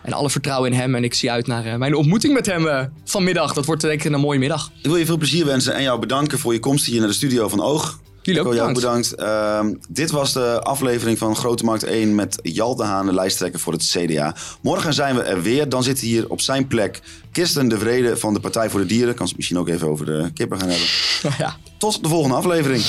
En 0.02 0.12
alle 0.12 0.30
vertrouwen 0.30 0.72
in 0.72 0.78
hem. 0.78 0.94
En 0.94 1.04
ik 1.04 1.14
zie 1.14 1.30
uit 1.30 1.46
naar 1.46 1.64
eh, 1.64 1.76
mijn 1.76 1.94
ontmoeting 1.94 2.34
met 2.34 2.46
hem 2.46 2.66
eh, 2.66 2.84
vanmiddag. 3.04 3.52
Dat 3.52 3.64
wordt 3.64 3.82
denk 3.82 4.04
ik 4.04 4.12
een 4.12 4.20
mooie 4.20 4.38
middag. 4.38 4.70
Ik 4.82 4.86
wil 4.86 4.96
je 4.96 5.06
veel 5.06 5.16
plezier 5.16 5.46
wensen 5.46 5.74
en 5.74 5.82
jou 5.82 6.00
bedanken 6.00 6.38
voor 6.38 6.52
je 6.52 6.58
komst 6.58 6.86
hier 6.86 6.98
naar 6.98 7.08
de 7.08 7.14
studio 7.14 7.48
van 7.48 7.60
Oog. 7.60 8.00
Jullie 8.22 8.40
ook 8.40 8.50
bedankt. 8.50 8.74
bedankt. 8.74 9.14
Ehm, 9.14 9.74
dit 9.88 10.10
was 10.10 10.32
de 10.32 10.60
aflevering 10.62 11.18
van 11.18 11.36
Grote 11.36 11.64
Markt 11.64 11.82
1 11.84 12.14
met 12.14 12.38
Jal 12.42 12.76
de 12.76 12.84
Haan, 12.84 13.06
de 13.06 13.14
lijsttrekker 13.14 13.60
voor 13.60 13.72
het 13.72 13.96
CDA. 13.96 14.34
Morgen 14.62 14.94
zijn 14.94 15.16
we 15.16 15.22
er 15.22 15.42
weer. 15.42 15.68
Dan 15.68 15.82
zit 15.82 16.00
hier 16.00 16.28
op 16.28 16.40
zijn 16.40 16.66
plek 16.66 17.00
Kirsten 17.32 17.68
de 17.68 17.78
Vrede 17.78 18.16
van 18.16 18.34
de 18.34 18.40
Partij 18.40 18.70
voor 18.70 18.80
de 18.80 18.86
Dieren. 18.86 19.14
Kan 19.14 19.28
ze 19.28 19.34
misschien 19.36 19.58
ook 19.58 19.68
even 19.68 19.88
over 19.88 20.06
de 20.06 20.30
kippen 20.34 20.58
gaan 20.60 20.68
hebben. 20.68 20.88
ja. 21.44 21.56
Tot 21.78 22.02
de 22.02 22.08
volgende 22.08 22.36
aflevering. 22.36 22.82